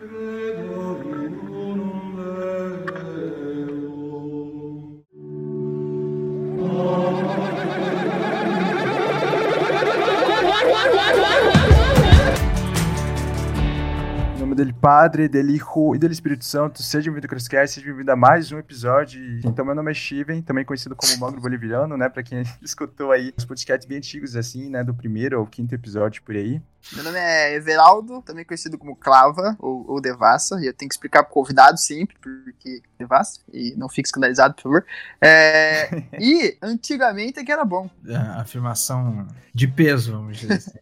nome 0.00 0.83
Padre, 14.84 15.28
dele 15.28 15.54
Hijo 15.54 15.94
e 15.94 15.98
dele 15.98 16.12
Espírito 16.12 16.44
Santo. 16.44 16.82
Seja 16.82 17.06
bem-vindo 17.06 17.24
ao 17.24 17.30
Crosscast, 17.30 17.76
seja 17.76 17.86
bem-vindo 17.86 18.12
a 18.12 18.16
mais 18.16 18.52
um 18.52 18.58
episódio. 18.58 19.40
Então, 19.42 19.64
meu 19.64 19.74
nome 19.74 19.90
é 19.90 19.94
Steven, 19.94 20.42
também 20.42 20.62
conhecido 20.62 20.94
como 20.94 21.16
Magro 21.16 21.40
Boliviano, 21.40 21.96
né? 21.96 22.06
Pra 22.10 22.22
quem 22.22 22.42
escutou 22.60 23.10
aí 23.10 23.32
os 23.34 23.46
podcasts 23.46 23.88
bem 23.88 23.96
antigos, 23.96 24.36
assim, 24.36 24.68
né? 24.68 24.84
Do 24.84 24.92
primeiro 24.92 25.38
ao 25.38 25.46
quinto 25.46 25.74
episódio 25.74 26.22
por 26.22 26.36
aí. 26.36 26.60
Meu 26.92 27.02
nome 27.02 27.18
é 27.18 27.54
Everaldo, 27.54 28.20
também 28.20 28.44
conhecido 28.44 28.76
como 28.76 28.94
Clava 28.94 29.56
ou, 29.58 29.90
ou 29.90 30.02
Devassa, 30.02 30.60
e 30.60 30.66
eu 30.66 30.74
tenho 30.74 30.90
que 30.90 30.94
explicar 30.96 31.22
pro 31.22 31.32
convidado 31.32 31.80
sempre, 31.80 32.14
porque 32.22 32.82
Devassa, 32.98 33.40
e 33.50 33.74
não 33.78 33.88
fique 33.88 34.08
escandalizado, 34.08 34.52
por 34.52 34.64
favor. 34.64 34.84
É, 35.18 36.02
e 36.20 36.58
antigamente 36.60 37.40
é 37.40 37.42
que 37.42 37.50
era 37.50 37.64
bom. 37.64 37.88
É, 38.06 38.16
afirmação 38.38 39.26
de 39.54 39.66
peso, 39.66 40.12
vamos 40.12 40.36
dizer 40.36 40.52
assim. 40.52 40.78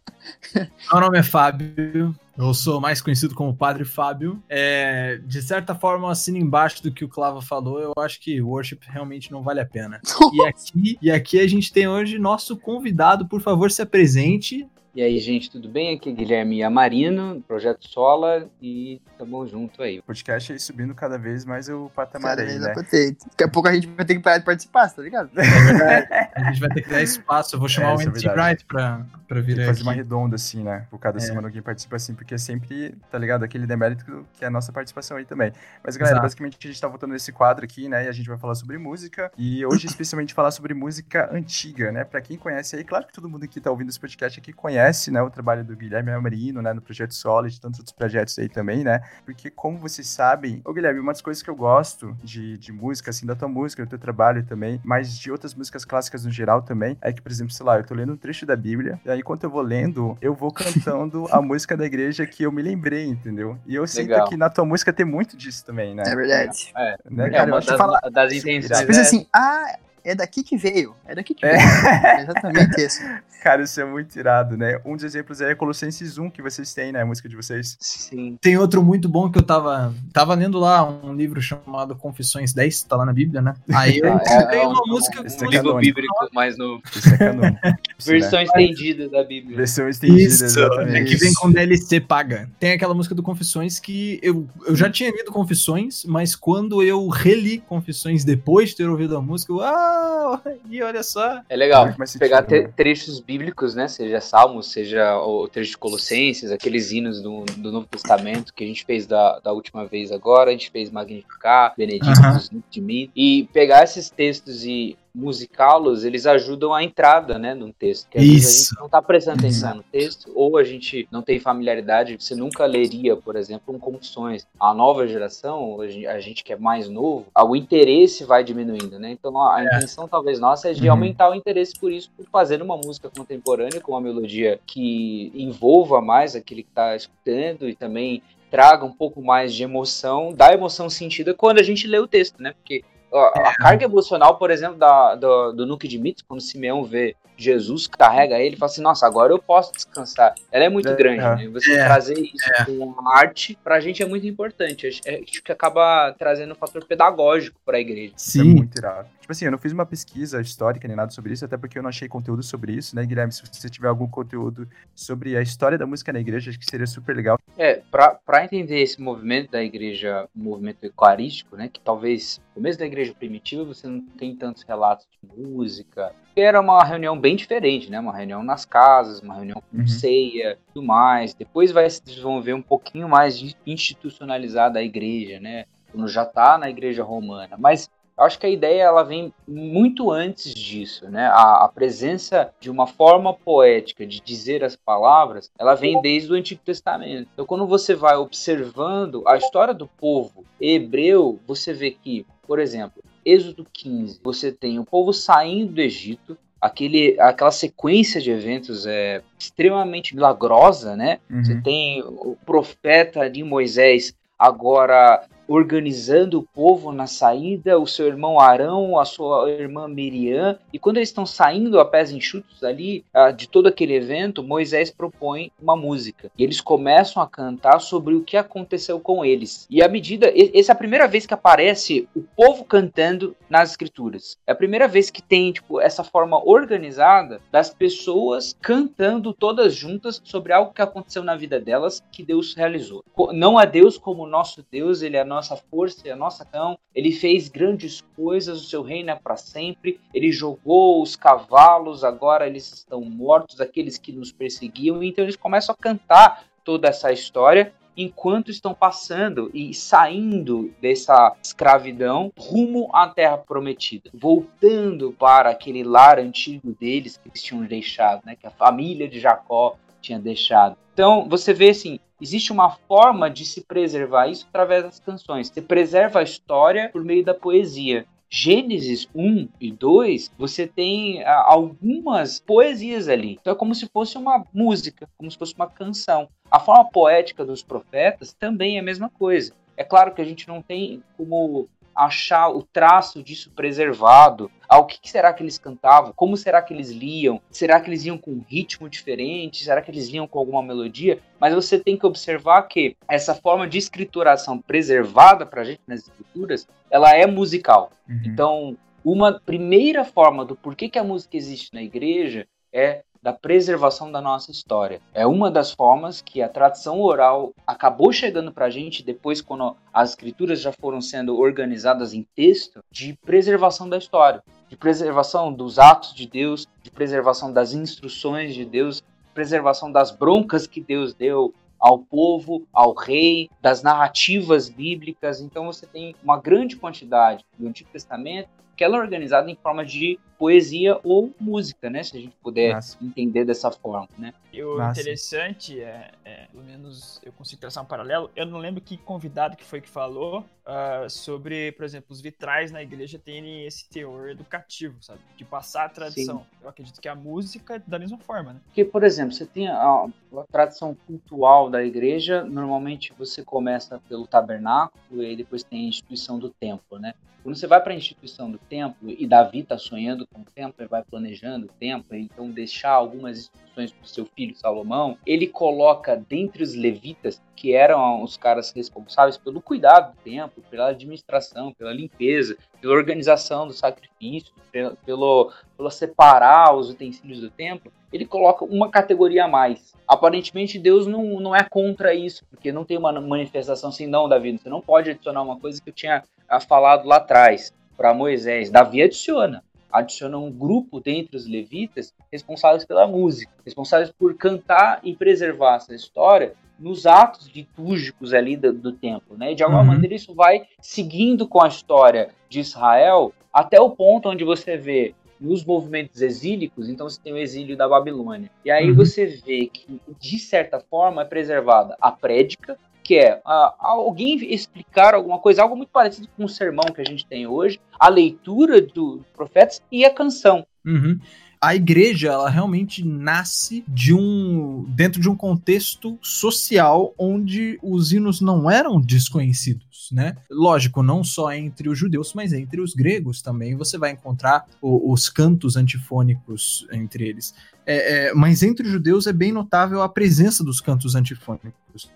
Meu 0.91 0.99
nome 0.99 1.19
é 1.19 1.23
Fábio, 1.23 2.13
eu 2.37 2.53
sou 2.53 2.81
mais 2.81 3.01
conhecido 3.01 3.35
como 3.35 3.55
Padre 3.55 3.85
Fábio. 3.85 4.41
É, 4.49 5.19
de 5.25 5.41
certa 5.41 5.75
forma, 5.75 6.11
assino 6.11 6.37
embaixo 6.37 6.81
do 6.81 6.91
que 6.91 7.05
o 7.05 7.09
Clava 7.09 7.41
falou. 7.41 7.79
Eu 7.79 7.93
acho 7.97 8.19
que 8.19 8.41
worship 8.41 8.79
realmente 8.87 9.31
não 9.31 9.43
vale 9.43 9.59
a 9.59 9.65
pena. 9.65 10.01
E 10.33 10.45
aqui, 10.45 10.97
e 11.01 11.11
aqui 11.11 11.39
a 11.39 11.47
gente 11.47 11.71
tem 11.71 11.87
hoje 11.87 12.17
nosso 12.17 12.57
convidado. 12.57 13.27
Por 13.27 13.41
favor, 13.41 13.69
se 13.69 13.81
apresente. 13.81 14.67
E 14.95 15.01
aí, 15.01 15.17
gente, 15.17 15.49
tudo 15.49 15.67
bem? 15.67 15.95
Aqui 15.95 16.07
é 16.11 16.13
Guilherme 16.13 16.61
Amarino, 16.61 17.43
Projeto 17.47 17.87
Sola, 17.89 18.47
e 18.61 19.01
tamo 19.17 19.43
junto 19.47 19.81
aí. 19.81 19.97
O 19.97 20.03
podcast 20.03 20.53
aí 20.53 20.59
subindo 20.59 20.93
cada 20.93 21.17
vez 21.17 21.43
mais 21.45 21.67
o 21.67 21.89
patamar 21.95 22.37
Cara, 22.37 22.47
aí, 22.47 22.59
né? 22.59 22.73
Daqui 22.75 23.43
a 23.43 23.47
pouco 23.47 23.67
a 23.67 23.73
gente 23.73 23.87
vai 23.87 24.05
ter 24.05 24.13
que 24.13 24.19
parar 24.21 24.37
de 24.37 24.45
participar, 24.45 24.87
tá 24.91 25.01
ligado? 25.01 25.31
A 26.35 26.43
gente 26.51 26.59
vai 26.59 26.69
ter 26.69 26.81
que 26.83 26.89
dar 26.91 27.01
espaço. 27.01 27.55
Eu 27.55 27.59
vou 27.59 27.67
chamar 27.67 27.93
É, 27.93 28.07
o 28.07 28.15
isso 28.15 28.29
é. 28.29 28.33
Bright 28.35 28.65
pra, 28.65 29.03
pra 29.27 29.41
vir 29.41 29.53
aqui. 29.53 29.65
fazer 29.65 29.81
uma 29.81 29.93
redonda, 29.93 30.35
assim, 30.35 30.61
né? 30.63 30.85
Por 30.91 30.99
cada 30.99 31.17
É. 31.17 31.21
semana 31.21 31.47
alguém 31.47 31.61
participa 31.63 31.95
assim, 31.95 32.13
porque 32.13 32.35
é 32.35 32.37
sempre, 32.37 32.95
tá 33.09 33.17
ligado? 33.17 33.43
Aquele 33.43 33.65
demérito 33.65 34.05
que 34.33 34.43
é 34.43 34.47
a 34.47 34.51
nossa 34.51 34.71
participação 34.71 35.17
aí 35.17 35.25
também. 35.25 35.51
Mas, 35.83 35.97
galera, 35.97 36.17
Exato. 36.17 36.25
basicamente 36.25 36.57
a 36.61 36.67
gente 36.67 36.79
tá 36.79 36.87
voltando 36.87 37.13
nesse 37.13 37.31
quadro 37.31 37.65
aqui, 37.65 37.89
né? 37.89 38.05
E 38.05 38.07
a 38.07 38.11
gente 38.11 38.27
vai 38.29 38.37
falar 38.37 38.53
sobre 38.53 38.77
música. 38.77 39.31
E 39.39 39.65
hoje, 39.65 39.87
especialmente, 39.87 40.35
falar 40.35 40.51
sobre 40.51 40.75
música 40.75 41.29
antiga, 41.33 41.91
né? 41.91 42.03
Pra 42.03 42.21
quem 42.21 42.37
conhece 42.37 42.75
aí, 42.75 42.83
claro 42.83 43.07
que 43.07 43.13
todo 43.13 43.27
mundo 43.27 43.47
que 43.47 43.59
tá 43.59 43.71
ouvindo 43.71 43.89
esse 43.89 43.99
podcast 43.99 44.39
aqui 44.39 44.53
conhece, 44.53 44.82
né? 45.11 45.21
O 45.21 45.29
trabalho 45.29 45.63
do 45.63 45.75
Guilherme 45.75 46.11
Amarino, 46.11 46.61
né? 46.61 46.73
No 46.73 46.81
Projeto 46.81 47.13
Solid, 47.13 47.59
tantos 47.59 47.79
outros 47.79 47.95
projetos 47.95 48.37
aí 48.39 48.49
também, 48.49 48.83
né? 48.83 49.01
Porque, 49.25 49.49
como 49.49 49.77
vocês 49.77 50.07
sabem, 50.07 50.61
ô 50.65 50.73
Guilherme, 50.73 50.99
uma 50.99 51.11
das 51.11 51.21
coisas 51.21 51.41
que 51.43 51.49
eu 51.49 51.55
gosto 51.55 52.15
de, 52.23 52.57
de 52.57 52.71
música, 52.71 53.09
assim, 53.11 53.25
da 53.25 53.35
tua 53.35 53.47
música, 53.47 53.85
do 53.85 53.89
teu 53.89 53.99
trabalho 53.99 54.43
também, 54.45 54.79
mas 54.83 55.17
de 55.17 55.31
outras 55.31 55.53
músicas 55.53 55.85
clássicas 55.85 56.25
no 56.25 56.31
geral 56.31 56.61
também, 56.61 56.97
é 57.01 57.11
que, 57.13 57.21
por 57.21 57.31
exemplo, 57.31 57.53
sei 57.53 57.65
lá, 57.65 57.77
eu 57.77 57.83
tô 57.83 57.93
lendo 57.93 58.13
um 58.13 58.17
trecho 58.17 58.45
da 58.45 58.55
Bíblia, 58.55 58.99
e 59.05 59.09
aí 59.09 59.19
enquanto 59.19 59.43
eu 59.43 59.49
vou 59.49 59.61
lendo, 59.61 60.17
eu 60.21 60.33
vou 60.33 60.51
cantando 60.51 61.27
a 61.31 61.39
música 61.41 61.75
da 61.77 61.85
igreja 61.85 62.25
que 62.25 62.43
eu 62.43 62.51
me 62.51 62.61
lembrei, 62.61 63.05
entendeu? 63.05 63.57
E 63.65 63.75
eu 63.75 63.85
sinto 63.87 64.09
Legal. 64.09 64.27
que 64.27 64.37
na 64.37 64.49
tua 64.49 64.65
música 64.65 64.91
tem 64.91 65.05
muito 65.05 65.37
disso 65.37 65.65
também, 65.65 65.95
né? 65.95 66.03
É 66.05 66.15
verdade. 66.15 66.71
É, 66.75 66.97
Né, 67.09 67.27
é 67.27 67.31
cara? 67.31 67.51
Uma 67.51 67.61
das, 67.61 67.77
fala- 67.77 67.99
das 68.11 68.33
intenções. 68.33 68.77
Você 68.77 68.85
pensa 68.85 68.99
é- 68.99 69.03
assim, 69.03 69.27
ah, 69.33 69.77
é 70.03 70.13
daqui 70.15 70.43
que 70.43 70.57
veio. 70.57 70.95
É 71.05 71.15
daqui 71.15 71.33
que 71.33 71.45
É. 71.45 71.57
veio. 71.57 71.69
É 72.05 72.21
exatamente 72.23 72.79
isso. 72.81 73.01
Cara, 73.43 73.61
isso 73.61 73.79
é 73.81 73.83
muito 73.83 74.17
irado, 74.17 74.55
né? 74.55 74.79
Um 74.85 74.95
dos 74.95 75.03
exemplos 75.03 75.41
aí 75.41 75.51
é 75.51 75.55
Colossenses 75.55 76.17
1 76.17 76.29
que 76.29 76.41
vocês 76.41 76.73
têm, 76.73 76.93
né? 76.93 77.01
A 77.01 77.05
música 77.05 77.27
de 77.27 77.35
vocês. 77.35 77.75
Sim. 77.79 78.37
Tem 78.41 78.57
outro 78.57 78.81
muito 78.81 79.09
bom 79.09 79.29
que 79.29 79.37
eu 79.37 79.43
tava, 79.43 79.93
tava 80.13 80.33
lendo 80.33 80.57
lá, 80.59 80.81
um 80.89 81.13
livro 81.13 81.41
chamado 81.41 81.93
Confissões 81.93 82.53
10, 82.53 82.83
tá 82.83 82.95
lá 82.95 83.05
na 83.05 83.11
Bíblia, 83.11 83.41
né? 83.41 83.53
Aí 83.73 83.99
eu 83.99 84.07
encontrei 84.15 84.59
é 84.61 84.65
um- 84.67 84.71
uma 84.71 84.83
música 84.87 85.25
Esse 85.25 85.43
Um 85.43 85.47
é 85.47 85.51
livro 85.51 85.75
bíblico 85.75 86.13
mais 86.33 86.57
novo. 86.57 86.81
Isso 86.95 87.09
é 87.13 87.17
canônico. 87.17 87.59
Né? 87.63 87.75
Versão 88.05 88.41
estendida 88.41 89.09
da 89.09 89.23
Bíblia. 89.23 89.55
Versão 89.57 89.87
estendida, 89.89 90.21
Isso, 90.21 90.43
exatamente. 90.45 90.97
é 90.97 91.03
que 91.03 91.15
vem 91.17 91.33
com 91.33 91.51
DLC 91.51 91.99
paga. 92.01 92.49
Tem 92.59 92.71
aquela 92.73 92.93
música 92.93 93.13
do 93.15 93.23
Confissões 93.23 93.79
que 93.79 94.19
eu, 94.21 94.47
eu 94.67 94.75
já 94.75 94.89
tinha 94.89 95.09
lido 95.11 95.31
Confissões, 95.31 96.03
mas 96.05 96.35
quando 96.35 96.81
eu 96.83 97.07
reli 97.07 97.59
Confissões 97.59 98.23
depois 98.25 98.69
de 98.69 98.77
ter 98.77 98.89
ouvido 98.89 99.15
a 99.17 99.21
música, 99.21 99.51
eu, 99.53 99.61
ah, 99.61 99.92
e 100.69 100.81
olha 100.81 101.03
só. 101.03 101.41
É 101.49 101.55
legal 101.55 101.93
mais 101.97 102.15
pegar 102.17 102.43
te- 102.43 102.61
né? 102.61 102.73
trechos 102.75 103.19
bíblicos, 103.19 103.75
né? 103.75 103.87
Seja 103.87 104.19
Salmos, 104.21 104.71
seja 104.71 105.17
o 105.19 105.47
trecho 105.47 105.71
de 105.71 105.77
Colossenses, 105.77 106.51
aqueles 106.51 106.91
hinos 106.91 107.21
do, 107.21 107.43
do 107.57 107.71
Novo 107.71 107.87
Testamento 107.87 108.53
que 108.53 108.63
a 108.63 108.67
gente 108.67 108.85
fez 108.85 109.05
da, 109.05 109.39
da 109.39 109.51
última 109.51 109.85
vez 109.85 110.11
agora, 110.11 110.49
a 110.49 110.53
gente 110.53 110.71
fez 110.71 110.89
Magnificar, 110.89 111.73
Benedictus 111.77 112.49
Aham. 112.49 112.63
de 112.69 112.81
mim. 112.81 113.11
E 113.15 113.47
pegar 113.53 113.83
esses 113.83 114.09
textos 114.09 114.63
e 114.65 114.97
musicá-los, 115.13 116.03
eles 116.03 116.25
ajudam 116.25 116.73
a 116.73 116.83
entrada, 116.83 117.37
né, 117.37 117.53
num 117.53 117.71
texto. 117.71 118.09
Que 118.09 118.17
vezes 118.19 118.33
a 118.33 118.37
Isso. 118.37 118.69
gente 118.69 118.81
não 118.81 118.89
tá 118.89 119.01
prestando 119.01 119.39
atenção 119.39 119.75
no 119.75 119.83
texto, 119.83 120.31
ou 120.35 120.57
a 120.57 120.63
gente 120.63 121.07
não 121.11 121.21
tem 121.21 121.39
familiaridade, 121.39 122.17
você 122.19 122.35
nunca 122.35 122.65
leria, 122.65 123.15
por 123.15 123.35
exemplo, 123.35 123.73
um 123.75 123.79
Confissões. 123.79 124.47
A 124.59 124.73
nova 124.73 125.05
geração, 125.07 125.79
a 125.81 125.87
gen- 125.87 126.07
a 126.07 126.19
gente 126.19 126.43
que 126.43 126.51
é 126.53 126.57
mais 126.57 126.87
novo, 126.89 127.25
a- 127.35 127.45
o 127.45 127.55
interesse 127.55 128.23
vai 128.23 128.43
diminuindo, 128.43 128.97
né? 128.97 129.11
Então 129.11 129.37
a 129.41 129.53
a 129.53 129.63
intenção 129.63 130.07
talvez 130.07 130.39
nossa 130.39 130.69
é 130.71 130.73
de 130.73 130.83
Uhum. 130.87 130.91
aumentar 130.91 131.29
o 131.29 131.35
interesse 131.35 131.73
por 131.79 131.91
isso, 131.91 132.09
por 132.17 132.25
fazer 132.31 132.61
uma 132.61 132.75
música 132.75 133.09
contemporânea 133.09 133.79
com 133.79 133.91
uma 133.91 134.01
melodia 134.01 134.59
que 134.65 135.31
envolva 135.35 136.01
mais 136.01 136.35
aquele 136.35 136.63
que 136.63 136.71
tá 136.71 136.95
escutando 136.95 137.69
e 137.69 137.75
também 137.75 138.21
traga 138.49 138.83
um 138.85 138.91
pouco 138.91 139.21
mais 139.21 139.53
de 139.53 139.63
emoção, 139.63 140.33
dá 140.33 140.53
emoção 140.53 140.89
sentida 140.89 141.33
quando 141.33 141.59
a 141.59 141.63
gente 141.63 141.87
lê 141.87 141.99
o 141.99 142.07
texto, 142.07 142.41
né? 142.41 142.53
Porque 142.53 142.83
a 143.17 143.55
carga 143.55 143.85
emocional, 143.85 144.37
por 144.37 144.49
exemplo, 144.49 144.77
da, 144.77 145.15
do, 145.15 145.51
do 145.53 145.65
Nuke 145.65 145.87
de 145.87 145.99
Mitos, 145.99 146.23
quando 146.27 146.41
Simeão 146.41 146.83
vê 146.83 147.15
Jesus, 147.37 147.87
carrega 147.87 148.39
ele 148.39 148.55
e 148.55 148.57
fala 148.59 148.71
assim, 148.71 148.81
nossa, 148.81 149.05
agora 149.05 149.31
eu 149.33 149.39
posso 149.39 149.71
descansar. 149.73 150.35
Ela 150.51 150.65
é 150.65 150.69
muito 150.69 150.89
É, 150.89 150.95
grande, 150.95 151.21
é. 151.21 151.35
né? 151.35 151.47
Você 151.49 151.73
É, 151.73 151.85
trazer 151.85 152.19
isso 152.19 152.65
com 152.65 152.95
a 153.07 153.19
arte, 153.19 153.57
pra 153.63 153.79
gente 153.79 154.01
é 154.01 154.05
muito 154.05 154.25
importante. 154.27 154.87
Acho, 154.87 155.01
é, 155.05 155.21
acho 155.27 155.43
que 155.43 155.51
acaba 155.51 156.13
trazendo 156.17 156.51
um 156.51 156.55
fator 156.55 156.85
pedagógico 156.85 157.59
pra 157.65 157.79
igreja. 157.79 158.13
Isso 158.15 158.41
é 158.41 158.43
muito 158.43 158.77
irado. 158.77 159.09
Tipo 159.19 159.31
assim, 159.31 159.45
eu 159.45 159.51
não 159.51 159.57
fiz 159.57 159.71
uma 159.71 159.85
pesquisa 159.85 160.41
histórica 160.41 160.85
nem 160.85 160.97
nada 160.97 161.11
sobre 161.11 161.33
isso, 161.33 161.45
até 161.45 161.55
porque 161.55 161.77
eu 161.77 161.81
não 161.83 161.89
achei 161.89 162.09
conteúdo 162.09 162.43
sobre 162.43 162.73
isso, 162.73 162.93
né, 162.93 163.05
Guilherme? 163.05 163.31
Se 163.31 163.41
você 163.49 163.69
tiver 163.69 163.87
algum 163.87 164.07
conteúdo 164.07 164.67
sobre 164.93 165.37
a 165.37 165.41
história 165.41 165.77
da 165.77 165.85
música 165.85 166.11
na 166.11 166.19
igreja, 166.19 166.49
acho 166.49 166.59
que 166.59 166.65
seria 166.65 166.85
super 166.85 167.15
legal. 167.15 167.39
É, 167.57 167.81
pra, 167.89 168.15
pra 168.15 168.43
entender 168.43 168.81
esse 168.81 169.01
movimento 169.01 169.51
da 169.51 169.63
igreja, 169.63 170.27
um 170.35 170.43
movimento 170.43 170.83
eucarístico, 170.83 171.55
né, 171.55 171.69
que 171.71 171.79
talvez 171.79 172.41
no 172.49 172.55
começo 172.55 172.77
da 172.77 172.85
igreja 172.85 173.13
primitiva 173.17 173.63
você 173.63 173.87
não 173.87 174.01
tem 174.01 174.35
tantos 174.35 174.63
relatos 174.63 175.07
de 175.09 175.41
música, 175.41 176.11
era 176.35 176.59
uma 176.59 176.83
reunião 176.83 177.17
bem 177.23 177.37
diferente, 177.37 177.89
né, 177.89 178.01
uma 178.01 178.13
reunião 178.13 178.43
nas 178.43 178.65
casas, 178.65 179.21
uma 179.21 179.35
reunião 179.35 179.63
com 179.71 179.77
Uhum. 179.77 179.87
ceia, 179.87 180.59
tudo 180.73 180.85
mais, 180.85 181.33
depois 181.33 181.71
vai 181.71 181.89
se 181.89 182.03
desenvolver 182.03 182.53
um 182.53 182.61
pouquinho 182.61 183.07
mais 183.07 183.39
de 183.39 183.55
institucionalizada 183.65 184.79
a 184.79 184.83
igreja, 184.83 185.39
né, 185.39 185.63
quando 185.89 186.05
já 186.09 186.25
tá 186.25 186.57
na 186.57 186.69
igreja 186.69 187.01
romana, 187.01 187.55
mas 187.57 187.89
acho 188.17 188.37
que 188.37 188.45
a 188.45 188.49
ideia 188.49 188.83
ela 188.83 189.03
vem 189.03 189.33
muito 189.47 190.11
antes 190.11 190.53
disso, 190.53 191.09
né? 191.09 191.27
A, 191.27 191.65
a 191.65 191.67
presença 191.67 192.53
de 192.59 192.69
uma 192.69 192.85
forma 192.85 193.33
poética 193.33 194.05
de 194.05 194.19
dizer 194.19 194.63
as 194.63 194.75
palavras, 194.75 195.49
ela 195.57 195.73
vem 195.73 195.99
desde 195.99 196.31
o 196.31 196.35
Antigo 196.35 196.61
Testamento. 196.63 197.27
Então, 197.33 197.45
quando 197.45 197.65
você 197.65 197.95
vai 197.95 198.15
observando 198.15 199.23
a 199.27 199.35
história 199.35 199.73
do 199.73 199.87
povo 199.87 200.45
hebreu, 200.61 201.39
você 201.47 201.73
vê 201.73 201.89
que, 201.89 202.23
por 202.45 202.59
exemplo, 202.59 203.01
Êxodo 203.25 203.65
15, 203.73 204.19
você 204.23 204.51
tem 204.51 204.77
o 204.77 204.85
povo 204.85 205.11
saindo 205.11 205.73
do 205.73 205.81
Egito, 205.81 206.37
aquele, 206.63 207.19
aquela 207.19 207.51
sequência 207.51 208.21
de 208.21 208.31
eventos 208.31 208.85
é 208.87 209.21
extremamente 209.37 210.15
milagrosa, 210.15 210.95
né? 210.95 211.19
Você 211.29 211.53
Uhum. 211.55 211.61
tem 211.61 212.01
o 212.01 212.37
profeta 212.45 213.29
de 213.29 213.43
Moisés 213.43 214.13
agora 214.39 215.21
organizando 215.47 216.39
o 216.39 216.43
povo 216.43 216.91
na 216.91 217.07
saída, 217.07 217.79
o 217.79 217.87
seu 217.87 218.07
irmão 218.07 218.39
Arão, 218.39 218.99
a 218.99 219.05
sua 219.05 219.49
irmã 219.49 219.87
Miriam, 219.87 220.57
e 220.71 220.79
quando 220.79 220.97
eles 220.97 221.09
estão 221.09 221.25
saindo 221.25 221.79
a 221.79 221.85
pés 221.85 222.11
enxutos 222.11 222.63
ali 222.63 223.03
ah, 223.13 223.31
de 223.31 223.47
todo 223.47 223.67
aquele 223.67 223.93
evento, 223.93 224.43
Moisés 224.43 224.89
propõe 224.89 225.51
uma 225.61 225.75
música 225.75 226.31
e 226.37 226.43
eles 226.43 226.61
começam 226.61 227.21
a 227.21 227.27
cantar 227.27 227.79
sobre 227.79 228.13
o 228.13 228.21
que 228.21 228.37
aconteceu 228.37 228.99
com 228.99 229.23
eles. 229.23 229.67
E 229.69 229.81
à 229.81 229.87
medida, 229.87 230.31
essa 230.53 230.71
é 230.71 230.73
a 230.73 230.77
primeira 230.77 231.07
vez 231.07 231.25
que 231.25 231.33
aparece 231.33 232.07
o 232.15 232.21
povo 232.21 232.63
cantando 232.63 233.35
nas 233.49 233.71
escrituras. 233.71 234.37
É 234.47 234.51
a 234.51 234.55
primeira 234.55 234.87
vez 234.87 235.09
que 235.09 235.21
tem 235.21 235.51
tipo 235.51 235.79
essa 235.79 236.03
forma 236.03 236.41
organizada 236.43 237.39
das 237.51 237.73
pessoas 237.73 238.55
cantando 238.61 239.33
todas 239.33 239.75
juntas 239.75 240.21
sobre 240.23 240.53
algo 240.53 240.73
que 240.73 240.81
aconteceu 240.81 241.23
na 241.23 241.35
vida 241.35 241.59
delas 241.59 242.01
que 242.11 242.23
Deus 242.23 242.53
realizou. 242.55 243.03
Não 243.31 243.57
a 243.57 243.65
Deus 243.65 243.97
como 243.97 244.25
nosso 244.25 244.63
Deus, 244.71 245.01
ele 245.01 245.17
é 245.17 245.23
nossa 245.33 245.55
força 245.55 246.07
e 246.07 246.11
a 246.11 246.15
nossa 246.15 246.45
cão. 246.45 246.77
Ele 246.93 247.11
fez 247.11 247.49
grandes 247.49 248.01
coisas, 248.15 248.61
o 248.61 248.65
seu 248.65 248.81
reino 248.81 249.11
é 249.11 249.15
para 249.15 249.37
sempre. 249.37 249.99
Ele 250.13 250.31
jogou 250.31 251.01
os 251.01 251.15
cavalos, 251.15 252.03
agora 252.03 252.47
eles 252.47 252.71
estão 252.71 253.01
mortos, 253.01 253.59
aqueles 253.59 253.97
que 253.97 254.11
nos 254.11 254.31
perseguiam. 254.31 255.03
Então 255.03 255.23
eles 255.23 255.35
começam 255.35 255.73
a 255.73 255.81
cantar 255.81 256.45
toda 256.63 256.87
essa 256.87 257.11
história 257.11 257.73
enquanto 257.95 258.49
estão 258.49 258.73
passando 258.73 259.51
e 259.53 259.73
saindo 259.73 260.73
dessa 260.81 261.35
escravidão 261.41 262.31
rumo 262.37 262.89
à 262.93 263.07
terra 263.07 263.37
prometida, 263.37 264.09
voltando 264.13 265.11
para 265.11 265.51
aquele 265.51 265.83
lar 265.83 266.19
antigo 266.19 266.75
deles 266.79 267.17
que 267.17 267.29
eles 267.29 267.41
tinham 267.41 267.63
deixado, 267.63 268.25
né, 268.25 268.35
que 268.35 268.47
a 268.47 268.51
família 268.51 269.07
de 269.07 269.19
Jacó 269.19 269.75
tinha 270.01 270.19
deixado. 270.19 270.75
Então, 270.93 271.27
você 271.27 271.53
vê 271.53 271.69
assim, 271.69 271.99
existe 272.23 272.53
uma 272.53 272.69
forma 272.71 273.29
de 273.29 273.45
se 273.45 273.61
preservar 273.61 274.27
isso 274.27 274.47
através 274.49 274.83
das 274.83 274.99
canções. 274.99 275.49
Você 275.49 275.61
preserva 275.61 276.19
a 276.19 276.23
história 276.23 276.89
por 276.89 277.03
meio 277.03 277.23
da 277.23 277.33
poesia. 277.33 278.05
Gênesis 278.29 279.07
1 279.13 279.47
e 279.61 279.71
2, 279.71 280.31
você 280.35 280.65
tem 280.65 281.21
ah, 281.23 281.43
algumas 281.45 282.39
poesias 282.39 283.07
ali. 283.07 283.37
Então 283.39 283.53
é 283.53 283.55
como 283.55 283.75
se 283.75 283.87
fosse 283.87 284.17
uma 284.17 284.43
música, 284.51 285.07
como 285.17 285.29
se 285.29 285.37
fosse 285.37 285.53
uma 285.53 285.69
canção. 285.69 286.27
A 286.49 286.59
forma 286.59 286.89
poética 286.89 287.45
dos 287.45 287.61
profetas 287.61 288.33
também 288.33 288.77
é 288.77 288.79
a 288.79 288.83
mesma 288.83 289.09
coisa. 289.09 289.53
É 289.77 289.83
claro 289.83 290.13
que 290.15 290.21
a 290.21 290.25
gente 290.25 290.47
não 290.47 290.63
tem 290.63 291.03
como 291.15 291.67
achar 291.95 292.49
o 292.49 292.63
traço 292.63 293.21
disso 293.23 293.51
preservado. 293.51 294.49
Ao 294.67 294.85
que, 294.85 294.99
que, 294.99 295.09
será 295.09 295.33
que 295.33 295.43
eles 295.43 295.57
cantavam? 295.57 296.13
Como 296.15 296.35
será 296.35 296.61
que 296.61 296.73
eles 296.73 296.89
liam? 296.89 297.41
Será 297.51 297.79
que 297.79 297.89
eles 297.89 298.03
iam 298.05 298.17
com 298.17 298.31
um 298.31 298.43
ritmo 298.47 298.89
diferente? 298.89 299.63
Será 299.63 299.81
que 299.81 299.91
eles 299.91 300.09
liam 300.09 300.27
com 300.27 300.39
alguma 300.39 300.63
melodia? 300.63 301.19
Mas 301.39 301.53
você 301.53 301.77
tem 301.79 301.97
que 301.97 302.05
observar 302.05 302.63
que 302.63 302.95
essa 303.07 303.35
forma 303.35 303.67
de 303.67 303.77
escrituração 303.77 304.59
preservada 304.59 305.45
para 305.45 305.61
a 305.61 305.65
gente 305.65 305.81
nas 305.85 306.01
escrituras, 306.01 306.67
ela 306.89 307.15
é 307.15 307.27
musical. 307.27 307.91
Uhum. 308.09 308.21
Então, 308.25 308.77
uma 309.03 309.39
primeira 309.39 310.03
forma 310.03 310.45
do 310.45 310.55
porquê 310.55 310.87
que 310.89 310.97
a 310.97 311.03
música 311.03 311.37
existe 311.37 311.73
na 311.73 311.83
igreja 311.83 312.47
é 312.71 313.03
da 313.23 313.31
preservação 313.31 314.11
da 314.11 314.21
nossa 314.21 314.51
história. 314.51 314.99
É 315.13 315.25
uma 315.25 315.49
das 315.49 315.71
formas 315.71 316.21
que 316.21 316.41
a 316.41 316.49
tradição 316.49 316.99
oral 316.99 317.53
acabou 317.65 318.11
chegando 318.11 318.51
para 318.51 318.65
a 318.65 318.69
gente 318.69 319.01
depois, 319.01 319.41
quando 319.41 319.77
as 319.93 320.09
escrituras 320.09 320.59
já 320.59 320.73
foram 320.73 320.99
sendo 320.99 321.39
organizadas 321.39 322.13
em 322.13 322.27
texto, 322.35 322.83
de 322.91 323.17
preservação 323.25 323.87
da 323.87 323.97
história, 323.97 324.43
de 324.67 324.75
preservação 324.75 325.53
dos 325.53 325.79
atos 325.79 326.13
de 326.13 326.27
Deus, 326.27 326.67
de 326.83 326.91
preservação 326.91 327.53
das 327.53 327.73
instruções 327.73 328.53
de 328.53 328.65
Deus, 328.65 329.01
preservação 329.33 329.89
das 329.89 330.11
broncas 330.11 330.67
que 330.67 330.81
Deus 330.81 331.13
deu 331.13 331.53
ao 331.79 331.99
povo, 331.99 332.67
ao 332.73 332.93
rei, 332.93 333.49
das 333.61 333.81
narrativas 333.81 334.67
bíblicas. 334.67 335.39
Então 335.39 335.65
você 335.65 335.87
tem 335.87 336.13
uma 336.21 336.39
grande 336.39 336.75
quantidade 336.75 337.45
do 337.57 337.67
Antigo 337.67 337.89
Testamento 337.89 338.49
que 338.75 338.83
ela 338.83 338.97
é 338.97 338.99
organizada 338.99 339.49
em 339.49 339.55
forma 339.55 339.85
de 339.85 340.19
poesia 340.37 340.99
ou 341.03 341.33
música, 341.39 341.89
né? 341.89 342.03
Se 342.03 342.17
a 342.17 342.19
gente 342.19 342.35
puder 342.43 342.73
Nossa. 342.73 342.97
entender 343.01 343.45
dessa 343.45 343.71
forma, 343.71 344.09
né? 344.17 344.33
E 344.51 344.61
o 344.61 344.77
Nossa. 344.77 344.99
interessante 344.99 345.79
é, 345.79 346.11
é, 346.25 346.47
pelo 346.51 346.63
menos 346.65 347.21
eu 347.23 347.31
consigo 347.31 347.61
traçar 347.61 347.81
um 347.81 347.87
paralelo, 347.87 348.29
eu 348.35 348.45
não 348.45 348.59
lembro 348.59 348.81
que 348.81 348.97
convidado 348.97 349.55
que 349.55 349.63
foi 349.63 349.79
que 349.79 349.87
falou 349.87 350.39
uh, 350.39 351.09
sobre, 351.09 351.71
por 351.71 351.85
exemplo, 351.85 352.07
os 352.09 352.19
vitrais 352.19 352.71
na 352.71 352.81
igreja 352.81 353.17
terem 353.17 353.65
esse 353.65 353.87
teor 353.89 354.29
educativo, 354.29 355.01
sabe? 355.01 355.21
De 355.37 355.45
passar 355.45 355.85
a 355.85 355.89
tradição. 355.89 356.39
Sim. 356.39 356.57
Eu 356.61 356.69
acredito 356.69 356.99
que 356.99 357.07
a 357.07 357.15
música 357.15 357.75
é 357.75 357.79
da 357.79 357.97
mesma 357.97 358.17
forma, 358.17 358.53
né? 358.53 358.59
Porque, 358.65 358.83
por 358.83 359.03
exemplo, 359.03 359.31
você 359.31 359.45
tem 359.45 359.69
a, 359.69 359.77
a 359.77 360.43
tradição 360.51 360.93
cultural 361.07 361.69
da 361.69 361.83
igreja, 361.83 362.43
normalmente 362.43 363.13
você 363.17 363.45
começa 363.45 364.01
pelo 364.09 364.27
tabernáculo 364.27 365.23
e 365.23 365.25
aí 365.25 365.35
depois 365.37 365.63
tem 365.63 365.85
a 365.85 365.87
instituição 365.87 366.37
do 366.37 366.49
templo, 366.49 366.99
né? 366.99 367.13
Quando 367.43 367.57
você 367.57 367.67
vai 367.67 367.81
para 367.81 367.91
a 367.91 367.95
instituição 367.95 368.49
do 368.49 368.57
templo, 368.63 369.09
e 369.09 369.25
Davi 369.27 369.59
está 369.59 369.77
sonhando 369.77 370.27
com 370.27 370.41
o 370.41 370.45
templo, 370.45 370.75
ele 370.79 370.87
vai 370.87 371.03
planejando 371.03 371.67
o 371.67 371.69
templo, 371.79 372.15
então 372.15 372.49
deixar 372.49 372.91
algumas 372.91 373.39
instruções 373.39 373.91
para 373.91 374.03
o 374.03 374.07
seu 374.07 374.25
filho 374.25 374.55
Salomão, 374.55 375.17
ele 375.25 375.47
coloca 375.47 376.15
dentre 376.15 376.63
os 376.63 376.73
levitas, 376.73 377.41
que 377.55 377.73
eram 377.73 378.21
os 378.23 378.35
caras 378.35 378.71
responsáveis 378.71 379.37
pelo 379.37 379.61
cuidado 379.61 380.13
do 380.13 380.21
templo, 380.21 380.63
pela 380.69 380.89
administração, 380.89 381.73
pela 381.73 381.93
limpeza, 381.93 382.57
pela 382.81 382.93
organização 382.93 383.65
do 383.67 383.73
sacrifício, 383.73 384.53
pelo, 384.71 384.95
pelo, 384.97 385.51
pelo 385.77 385.89
separar 385.89 386.75
os 386.75 386.89
utensílios 386.89 387.39
do 387.39 387.49
templo, 387.49 387.91
ele 388.11 388.25
coloca 388.25 388.65
uma 388.65 388.89
categoria 388.89 389.45
a 389.45 389.47
mais. 389.47 389.93
Aparentemente, 390.07 390.77
Deus 390.77 391.07
não, 391.07 391.39
não 391.39 391.55
é 391.55 391.63
contra 391.63 392.13
isso, 392.13 392.45
porque 392.49 392.71
não 392.71 392.83
tem 392.83 392.97
uma 392.97 393.11
manifestação 393.19 393.89
assim, 393.89 394.07
não, 394.07 394.27
Davi, 394.27 394.57
você 394.57 394.69
não 394.69 394.81
pode 394.81 395.09
adicionar 395.09 395.41
uma 395.41 395.59
coisa 395.59 395.81
que 395.81 395.89
eu 395.89 395.93
tinha 395.93 396.23
falado 396.67 397.07
lá 397.07 397.15
atrás 397.17 397.73
para 398.03 398.13
Moisés. 398.13 398.69
Davi 398.69 399.01
adiciona. 399.01 399.63
Adiciona 399.89 400.37
um 400.37 400.51
grupo 400.51 400.99
dentre 400.99 401.37
os 401.37 401.47
levitas 401.47 402.13
responsáveis 402.29 402.83
pela 402.83 403.07
música, 403.07 403.49
responsáveis 403.63 404.11
por 404.11 404.35
cantar 404.35 404.99
e 405.03 405.15
preservar 405.15 405.75
essa 405.75 405.95
história 405.95 406.53
nos 406.77 407.05
atos 407.05 407.47
litúrgicos 407.55 408.33
ali 408.33 408.57
do, 408.57 408.73
do 408.73 408.91
templo, 408.91 409.37
né? 409.37 409.53
De 409.53 409.63
alguma 409.63 409.83
uhum. 409.83 409.87
maneira 409.87 410.15
isso 410.15 410.33
vai 410.33 410.63
seguindo 410.81 411.47
com 411.47 411.63
a 411.63 411.67
história 411.69 412.31
de 412.49 412.59
Israel 412.59 413.31
até 413.53 413.79
o 413.79 413.91
ponto 413.91 414.27
onde 414.27 414.43
você 414.43 414.75
vê 414.75 415.15
nos 415.39 415.63
movimentos 415.63 416.21
exílicos, 416.21 416.89
então 416.89 417.07
você 417.07 417.21
tem 417.21 417.31
o 417.31 417.37
exílio 417.37 417.77
da 417.77 417.87
Babilônia. 417.87 418.49
E 418.65 418.71
aí 418.71 418.89
uhum. 418.89 418.95
você 418.97 419.27
vê 419.27 419.67
que, 419.67 420.01
de 420.19 420.39
certa 420.39 420.81
forma, 420.81 421.21
é 421.21 421.25
preservada 421.25 421.95
a 422.01 422.11
prédica, 422.11 422.77
que 423.03 423.15
é 423.15 423.35
uh, 423.37 423.73
alguém 423.79 424.37
explicar 424.53 425.13
alguma 425.13 425.39
coisa, 425.39 425.61
algo 425.61 425.75
muito 425.75 425.89
parecido 425.89 426.27
com 426.35 426.45
o 426.45 426.49
sermão 426.49 426.85
que 426.85 427.01
a 427.01 427.05
gente 427.05 427.25
tem 427.25 427.45
hoje, 427.45 427.79
a 427.99 428.09
leitura 428.09 428.81
dos 428.81 429.21
profetas 429.35 429.81
e 429.91 430.05
a 430.05 430.13
canção. 430.13 430.65
Uhum 430.85 431.19
a 431.63 431.73
igreja 431.73 432.27
ela 432.27 432.49
realmente 432.49 433.07
nasce 433.07 433.85
de 433.87 434.13
um 434.13 434.83
dentro 434.89 435.21
de 435.21 435.29
um 435.29 435.35
contexto 435.35 436.19
social 436.21 437.15
onde 437.17 437.79
os 437.81 438.11
hinos 438.11 438.41
não 438.41 438.69
eram 438.69 438.99
desconhecidos, 438.99 440.09
né? 440.11 440.35
Lógico, 440.51 441.01
não 441.01 441.23
só 441.23 441.53
entre 441.53 441.87
os 441.87 441.97
judeus, 441.97 442.33
mas 442.33 442.51
entre 442.51 442.81
os 442.81 442.93
gregos 442.93 443.41
também 443.41 443.77
você 443.77 443.97
vai 443.97 444.11
encontrar 444.11 444.65
o, 444.81 445.13
os 445.13 445.29
cantos 445.29 445.77
antifônicos 445.77 446.85
entre 446.91 447.29
eles. 447.29 447.55
É, 447.85 448.27
é, 448.27 448.33
mas 448.33 448.61
entre 448.61 448.85
os 448.85 448.91
judeus 448.91 449.25
é 449.25 449.31
bem 449.31 449.53
notável 449.53 450.01
a 450.01 450.09
presença 450.09 450.65
dos 450.65 450.81
cantos 450.81 451.15
antifônicos. 451.15 452.11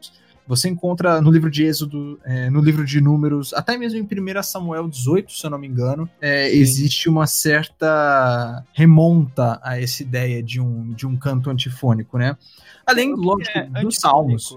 Você 0.47 0.69
encontra 0.69 1.21
no 1.21 1.29
livro 1.29 1.51
de 1.51 1.65
Êxodo, 1.65 2.19
é, 2.23 2.49
no 2.49 2.61
livro 2.61 2.85
de 2.85 3.01
Números, 3.01 3.53
até 3.53 3.77
mesmo 3.77 3.99
em 3.99 4.03
1 4.03 4.44
Samuel 4.44 4.88
18, 4.88 5.31
se 5.31 5.45
eu 5.45 5.49
não 5.49 5.57
me 5.57 5.67
engano, 5.67 6.09
é, 6.21 6.49
existe 6.49 7.09
uma 7.09 7.27
certa 7.27 8.63
remonta 8.73 9.59
a 9.61 9.79
essa 9.79 10.01
ideia 10.01 10.41
de 10.41 10.61
um, 10.61 10.94
de 10.94 11.05
um 11.05 11.17
canto 11.17 11.49
antifônico, 11.49 12.17
né? 12.17 12.38
Além, 12.85 13.13
lógico, 13.13 13.57
é 13.57 13.81
dos 13.81 13.97
salmos. 13.97 14.55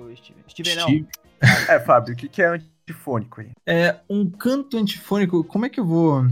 Steven, 0.48 0.80
Steve... 0.80 1.06
É, 1.68 1.80
Fábio, 1.80 2.14
o 2.14 2.16
que 2.16 2.42
é 2.42 2.46
antifônico 2.46 3.40
aí? 3.40 3.50
É 3.66 3.96
um 4.08 4.28
canto 4.28 4.76
antifônico, 4.76 5.42
como 5.42 5.66
é 5.66 5.68
que 5.68 5.80
eu 5.80 5.86
vou 5.86 6.26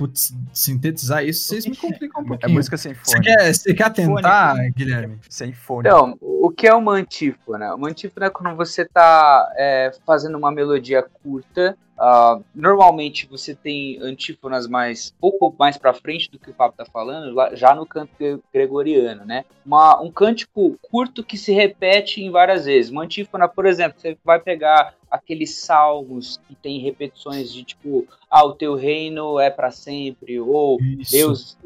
putz, 0.00 0.34
sintetizar 0.50 1.22
isso, 1.22 1.46
vocês 1.46 1.66
me 1.66 1.76
complicam 1.76 2.22
um 2.22 2.24
é 2.24 2.28
pouquinho. 2.28 2.50
É 2.50 2.54
música 2.54 2.78
sem 2.78 2.94
fone. 2.94 3.04
Você 3.04 3.20
quer, 3.20 3.54
você 3.54 3.74
quer 3.74 3.92
tentar, 3.92 4.56
Guilherme? 4.74 5.18
Sem 5.28 5.52
fone. 5.52 5.86
Então, 5.86 6.16
o 6.22 6.50
que 6.50 6.66
é 6.66 6.74
uma 6.74 6.92
antífona? 6.92 7.74
Uma 7.74 7.90
antífona 7.90 8.26
é 8.26 8.30
quando 8.30 8.56
você 8.56 8.82
está 8.82 9.52
é, 9.58 9.92
fazendo 10.06 10.38
uma 10.38 10.50
melodia 10.50 11.02
curta 11.02 11.76
Uh, 12.00 12.42
normalmente 12.54 13.26
você 13.26 13.54
tem 13.54 13.98
antífonas 14.00 14.66
mais 14.66 15.14
pouco 15.20 15.54
mais 15.58 15.76
para 15.76 15.92
frente 15.92 16.30
do 16.30 16.38
que 16.38 16.50
o 16.50 16.54
Fábio 16.54 16.72
está 16.72 16.90
falando, 16.90 17.34
já 17.54 17.74
no 17.74 17.84
canto 17.84 18.42
gregoriano, 18.50 19.26
né? 19.26 19.44
Uma, 19.66 20.00
um 20.00 20.10
cântico 20.10 20.78
curto 20.80 21.22
que 21.22 21.36
se 21.36 21.52
repete 21.52 22.22
em 22.22 22.30
várias 22.30 22.64
vezes. 22.64 22.90
Uma 22.90 23.02
antífona, 23.02 23.46
por 23.46 23.66
exemplo, 23.66 24.00
você 24.00 24.16
vai 24.24 24.40
pegar 24.40 24.94
aqueles 25.10 25.56
salmos 25.56 26.40
que 26.48 26.54
tem 26.54 26.78
repetições 26.80 27.52
de 27.52 27.64
tipo, 27.64 28.08
ah, 28.30 28.46
o 28.46 28.54
teu 28.54 28.76
reino 28.76 29.38
é 29.38 29.50
para 29.50 29.70
sempre, 29.70 30.40
ou 30.40 30.78
Deus, 31.10 31.58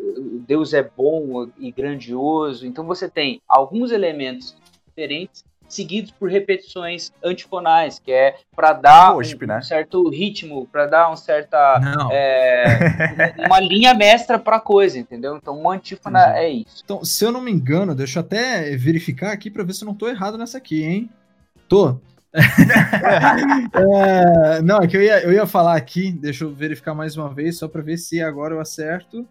Deus 0.48 0.74
é 0.74 0.82
bom 0.82 1.48
e 1.60 1.70
grandioso. 1.70 2.66
Então 2.66 2.84
você 2.84 3.08
tem 3.08 3.40
alguns 3.46 3.92
elementos 3.92 4.56
diferentes 4.88 5.44
seguidos 5.68 6.10
por 6.12 6.30
repetições 6.30 7.12
antifonais, 7.22 7.98
que 7.98 8.12
é 8.12 8.36
para 8.54 8.72
dar 8.72 9.16
um, 9.16 9.20
né? 9.46 9.60
certo 9.62 10.08
ritmo, 10.08 10.68
para 10.70 10.86
dar 10.86 11.10
um 11.10 11.16
certa 11.16 11.80
é, 12.10 13.34
uma 13.46 13.60
linha 13.60 13.94
mestra 13.94 14.38
para 14.38 14.60
coisa, 14.60 14.98
entendeu? 14.98 15.36
Então 15.36 15.58
uma 15.58 15.74
antífona 15.74 16.36
é 16.36 16.48
isso. 16.48 16.82
Então, 16.84 17.04
se 17.04 17.24
eu 17.24 17.32
não 17.32 17.40
me 17.40 17.50
engano, 17.50 17.94
deixa 17.94 18.18
eu 18.18 18.22
até 18.22 18.76
verificar 18.76 19.32
aqui 19.32 19.50
para 19.50 19.64
ver 19.64 19.74
se 19.74 19.82
eu 19.82 19.86
não 19.86 19.94
tô 19.94 20.08
errado 20.08 20.38
nessa 20.38 20.58
aqui, 20.58 20.84
hein? 20.84 21.10
Tô. 21.68 21.98
é, 22.34 22.40
não, 24.62 24.78
é 24.78 24.88
que 24.88 24.96
eu 24.96 25.02
ia, 25.02 25.22
eu 25.22 25.32
ia 25.32 25.46
falar 25.46 25.76
aqui, 25.76 26.10
deixa 26.10 26.44
eu 26.44 26.52
verificar 26.52 26.94
mais 26.94 27.16
uma 27.16 27.32
vez, 27.32 27.58
só 27.58 27.68
para 27.68 27.82
ver 27.82 27.96
se 27.96 28.20
agora 28.20 28.54
eu 28.54 28.60
acerto. 28.60 29.24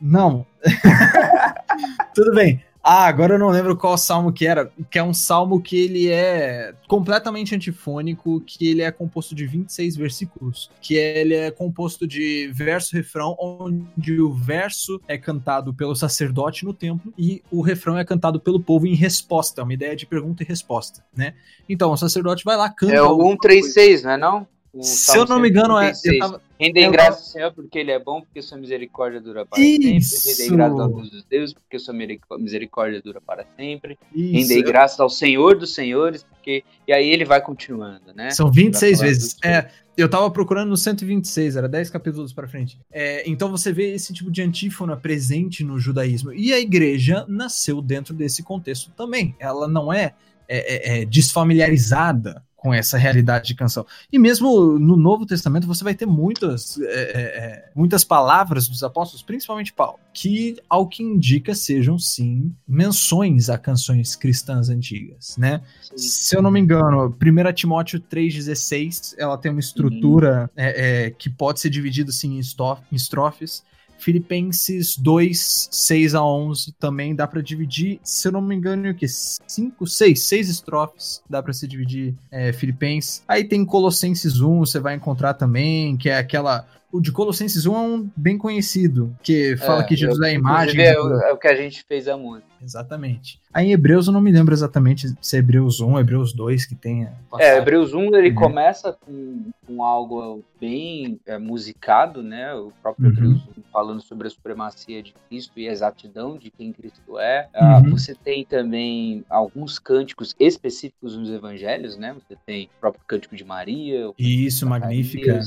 Não. 0.00 0.46
Tudo 2.14 2.34
bem. 2.34 2.62
Ah, 2.90 3.06
agora 3.06 3.34
eu 3.34 3.38
não 3.38 3.50
lembro 3.50 3.76
qual 3.76 3.98
salmo 3.98 4.32
que 4.32 4.46
era, 4.46 4.72
que 4.90 4.98
é 4.98 5.02
um 5.02 5.12
salmo 5.12 5.60
que 5.60 5.76
ele 5.76 6.08
é 6.08 6.72
completamente 6.86 7.54
antifônico, 7.54 8.40
que 8.40 8.66
ele 8.66 8.80
é 8.80 8.90
composto 8.90 9.34
de 9.34 9.46
26 9.46 9.94
versículos, 9.94 10.70
que 10.80 10.94
ele 10.94 11.34
é 11.34 11.50
composto 11.50 12.06
de 12.06 12.50
verso 12.50 12.96
refrão, 12.96 13.36
onde 13.38 14.18
o 14.18 14.32
verso 14.32 14.98
é 15.06 15.18
cantado 15.18 15.74
pelo 15.74 15.94
sacerdote 15.94 16.64
no 16.64 16.72
templo 16.72 17.12
e 17.18 17.42
o 17.50 17.60
refrão 17.60 17.98
é 17.98 18.06
cantado 18.06 18.40
pelo 18.40 18.58
povo 18.58 18.86
em 18.86 18.94
resposta, 18.94 19.62
uma 19.62 19.74
ideia 19.74 19.94
de 19.94 20.06
pergunta 20.06 20.42
e 20.42 20.46
resposta, 20.46 21.04
né? 21.14 21.34
Então, 21.68 21.92
o 21.92 21.96
sacerdote 21.98 22.42
vai 22.42 22.56
lá, 22.56 22.70
canta... 22.70 22.94
É 22.94 23.02
o 23.02 23.20
136, 23.20 24.02
não 24.04 24.10
é 24.12 24.16
não? 24.16 24.46
O 24.72 24.82
Se 24.82 25.16
eu 25.16 25.24
não 25.24 25.40
me 25.40 25.48
engano, 25.48 25.78
é... 25.78 25.92
Eu 26.04 26.18
tava... 26.18 26.42
Rendei 26.58 26.86
eu 26.86 26.90
graças 26.90 27.20
ao 27.20 27.32
Senhor 27.32 27.52
porque 27.52 27.78
Ele 27.78 27.90
é 27.90 27.98
bom, 27.98 28.20
porque 28.20 28.42
sua 28.42 28.58
misericórdia 28.58 29.20
dura 29.20 29.46
para 29.46 29.60
Isso. 29.60 30.16
sempre. 30.20 30.44
Rendei 30.44 30.56
graças 30.56 30.80
ao 30.80 30.88
Deus 30.92 31.10
dos 31.10 31.24
deuses 31.24 31.54
porque 31.54 31.78
sua 31.78 31.94
misericórdia 32.38 33.00
dura 33.02 33.20
para 33.20 33.46
sempre. 33.56 33.98
Isso. 34.14 34.32
Rendei 34.32 34.62
graças 34.62 35.00
ao 35.00 35.08
Senhor 35.08 35.56
dos 35.56 35.74
senhores 35.74 36.22
porque... 36.22 36.62
E 36.86 36.92
aí 36.92 37.08
ele 37.08 37.24
vai 37.24 37.40
continuando, 37.40 38.12
né? 38.14 38.30
São 38.30 38.50
26 38.50 38.80
Vai 38.80 38.96
falar 38.98 39.08
vezes. 39.08 39.36
É, 39.44 39.70
eu 39.96 40.08
tava 40.08 40.30
procurando 40.30 40.68
no 40.68 40.76
126, 40.76 41.56
era 41.56 41.68
10 41.68 41.90
capítulos 41.90 42.32
pra 42.32 42.46
frente. 42.46 42.78
É, 42.92 43.28
então 43.28 43.50
você 43.50 43.72
vê 43.72 43.92
esse 43.94 44.12
tipo 44.12 44.30
de 44.30 44.42
antífona 44.42 44.96
presente 44.96 45.64
no 45.64 45.78
judaísmo. 45.78 46.32
E 46.32 46.52
a 46.52 46.58
igreja 46.60 47.24
nasceu 47.28 47.82
dentro 47.82 48.14
desse 48.14 48.42
contexto 48.42 48.92
também. 48.96 49.34
Ela 49.38 49.66
não 49.66 49.92
é, 49.92 50.14
é- 50.48 50.98
é- 50.98 51.02
é 51.02 51.04
desfamiliarizada 51.04 52.42
com 52.58 52.74
essa 52.74 52.98
realidade 52.98 53.46
de 53.46 53.54
canção. 53.54 53.86
E 54.12 54.18
mesmo 54.18 54.78
no 54.78 54.96
Novo 54.96 55.24
Testamento 55.24 55.66
você 55.66 55.84
vai 55.84 55.94
ter 55.94 56.06
muitas, 56.06 56.76
é, 56.80 56.84
é, 56.84 57.20
é, 57.20 57.70
muitas 57.74 58.02
palavras 58.02 58.66
dos 58.66 58.82
apóstolos, 58.82 59.22
principalmente 59.22 59.72
Paulo, 59.72 60.00
que 60.12 60.56
ao 60.68 60.86
que 60.88 61.02
indica 61.02 61.54
sejam 61.54 61.98
sim 61.98 62.52
menções 62.66 63.48
a 63.48 63.56
canções 63.56 64.16
cristãs 64.16 64.68
antigas, 64.68 65.36
né? 65.38 65.62
Se 65.96 66.36
eu 66.36 66.42
não 66.42 66.50
me 66.50 66.58
engano, 66.58 67.06
1 67.08 67.52
Timóteo 67.52 68.00
3,16, 68.00 69.14
ela 69.16 69.38
tem 69.38 69.52
uma 69.52 69.60
estrutura 69.60 70.50
é, 70.56 71.06
é, 71.06 71.10
que 71.10 71.30
pode 71.30 71.60
ser 71.60 71.70
dividida 71.70 72.10
assim, 72.10 72.34
em, 72.36 72.38
estof- 72.40 72.82
em 72.90 72.96
estrofes. 72.96 73.62
Filipenses 73.98 74.96
2, 74.96 75.68
6 75.70 76.14
a 76.14 76.24
11 76.24 76.72
também 76.78 77.14
dá 77.14 77.26
pra 77.26 77.40
dividir, 77.40 78.00
se 78.02 78.26
eu 78.28 78.32
não 78.32 78.40
me 78.40 78.54
engano, 78.54 78.90
o 78.90 78.94
que? 78.94 79.06
5, 79.08 79.86
6, 79.86 80.22
6 80.22 80.48
estrofes 80.48 81.22
dá 81.28 81.42
pra 81.42 81.52
se 81.52 81.66
dividir 81.66 82.14
é, 82.30 82.52
Filipenses. 82.52 83.22
Aí 83.28 83.44
tem 83.44 83.64
Colossenses 83.64 84.40
1, 84.40 84.60
você 84.60 84.78
vai 84.80 84.94
encontrar 84.94 85.34
também, 85.34 85.96
que 85.96 86.08
é 86.08 86.16
aquela. 86.18 86.66
O 86.90 87.02
de 87.02 87.12
Colossenses 87.12 87.66
1 87.66 87.74
é 87.76 87.78
um 87.80 88.10
bem 88.16 88.38
conhecido, 88.38 89.14
que 89.22 89.58
fala 89.58 89.82
É, 89.82 89.84
que 89.84 89.94
Jesus 89.94 90.18
eu- 90.20 90.24
é 90.24 90.28
a 90.30 90.32
imagem. 90.32 90.80
É, 90.80 90.98
o, 90.98 91.20
é 91.20 91.32
o 91.34 91.36
que 91.36 91.46
a 91.46 91.54
gente 91.54 91.84
fez 91.86 92.08
a 92.08 92.16
música. 92.16 92.48
Exatamente. 92.62 93.38
Aí 93.52 93.66
em 93.68 93.72
Hebreus 93.72 94.06
eu 94.06 94.12
não 94.12 94.22
me 94.22 94.32
lembro 94.32 94.54
exatamente 94.54 95.12
se 95.20 95.36
é 95.36 95.38
Hebreus 95.38 95.80
1, 95.80 95.98
Hebreus 95.98 96.32
2 96.32 96.64
que 96.64 96.74
tenha. 96.74 97.12
É, 97.38 97.58
Hebreus 97.58 97.92
1 97.92 98.14
ele 98.16 98.30
Uhum. 98.30 98.34
começa 98.36 98.94
com, 99.04 99.50
com 99.66 99.84
algo 99.84 100.42
bem 100.58 101.20
é, 101.26 101.36
musicado, 101.38 102.22
né? 102.22 102.54
O 102.54 102.72
próprio 102.82 103.06
Uhum. 103.08 103.12
Hebreus 103.12 103.42
1 103.57 103.57
falando 103.72 104.00
sobre 104.02 104.26
a 104.26 104.30
supremacia 104.30 105.02
de 105.02 105.14
Cristo 105.28 105.58
e 105.58 105.68
a 105.68 105.72
exatidão 105.72 106.36
de 106.36 106.50
quem 106.50 106.72
Cristo 106.72 107.18
é. 107.18 107.48
Ah, 107.54 107.78
Uhum. 107.78 107.90
você 107.90 108.14
tem 108.14 108.44
também 108.44 109.24
alguns 109.28 109.78
cânticos 109.78 110.34
específicos 110.38 111.16
nos 111.16 111.30
evangelhos, 111.30 111.96
né? 111.96 112.14
Você 112.14 112.36
tem 112.46 112.66
o 112.76 112.80
próprio 112.80 113.02
cântico 113.06 113.36
de 113.36 113.44
Maria, 113.44 114.08
o 114.10 114.14
Isso, 114.18 114.66
magnífica. 114.66 115.40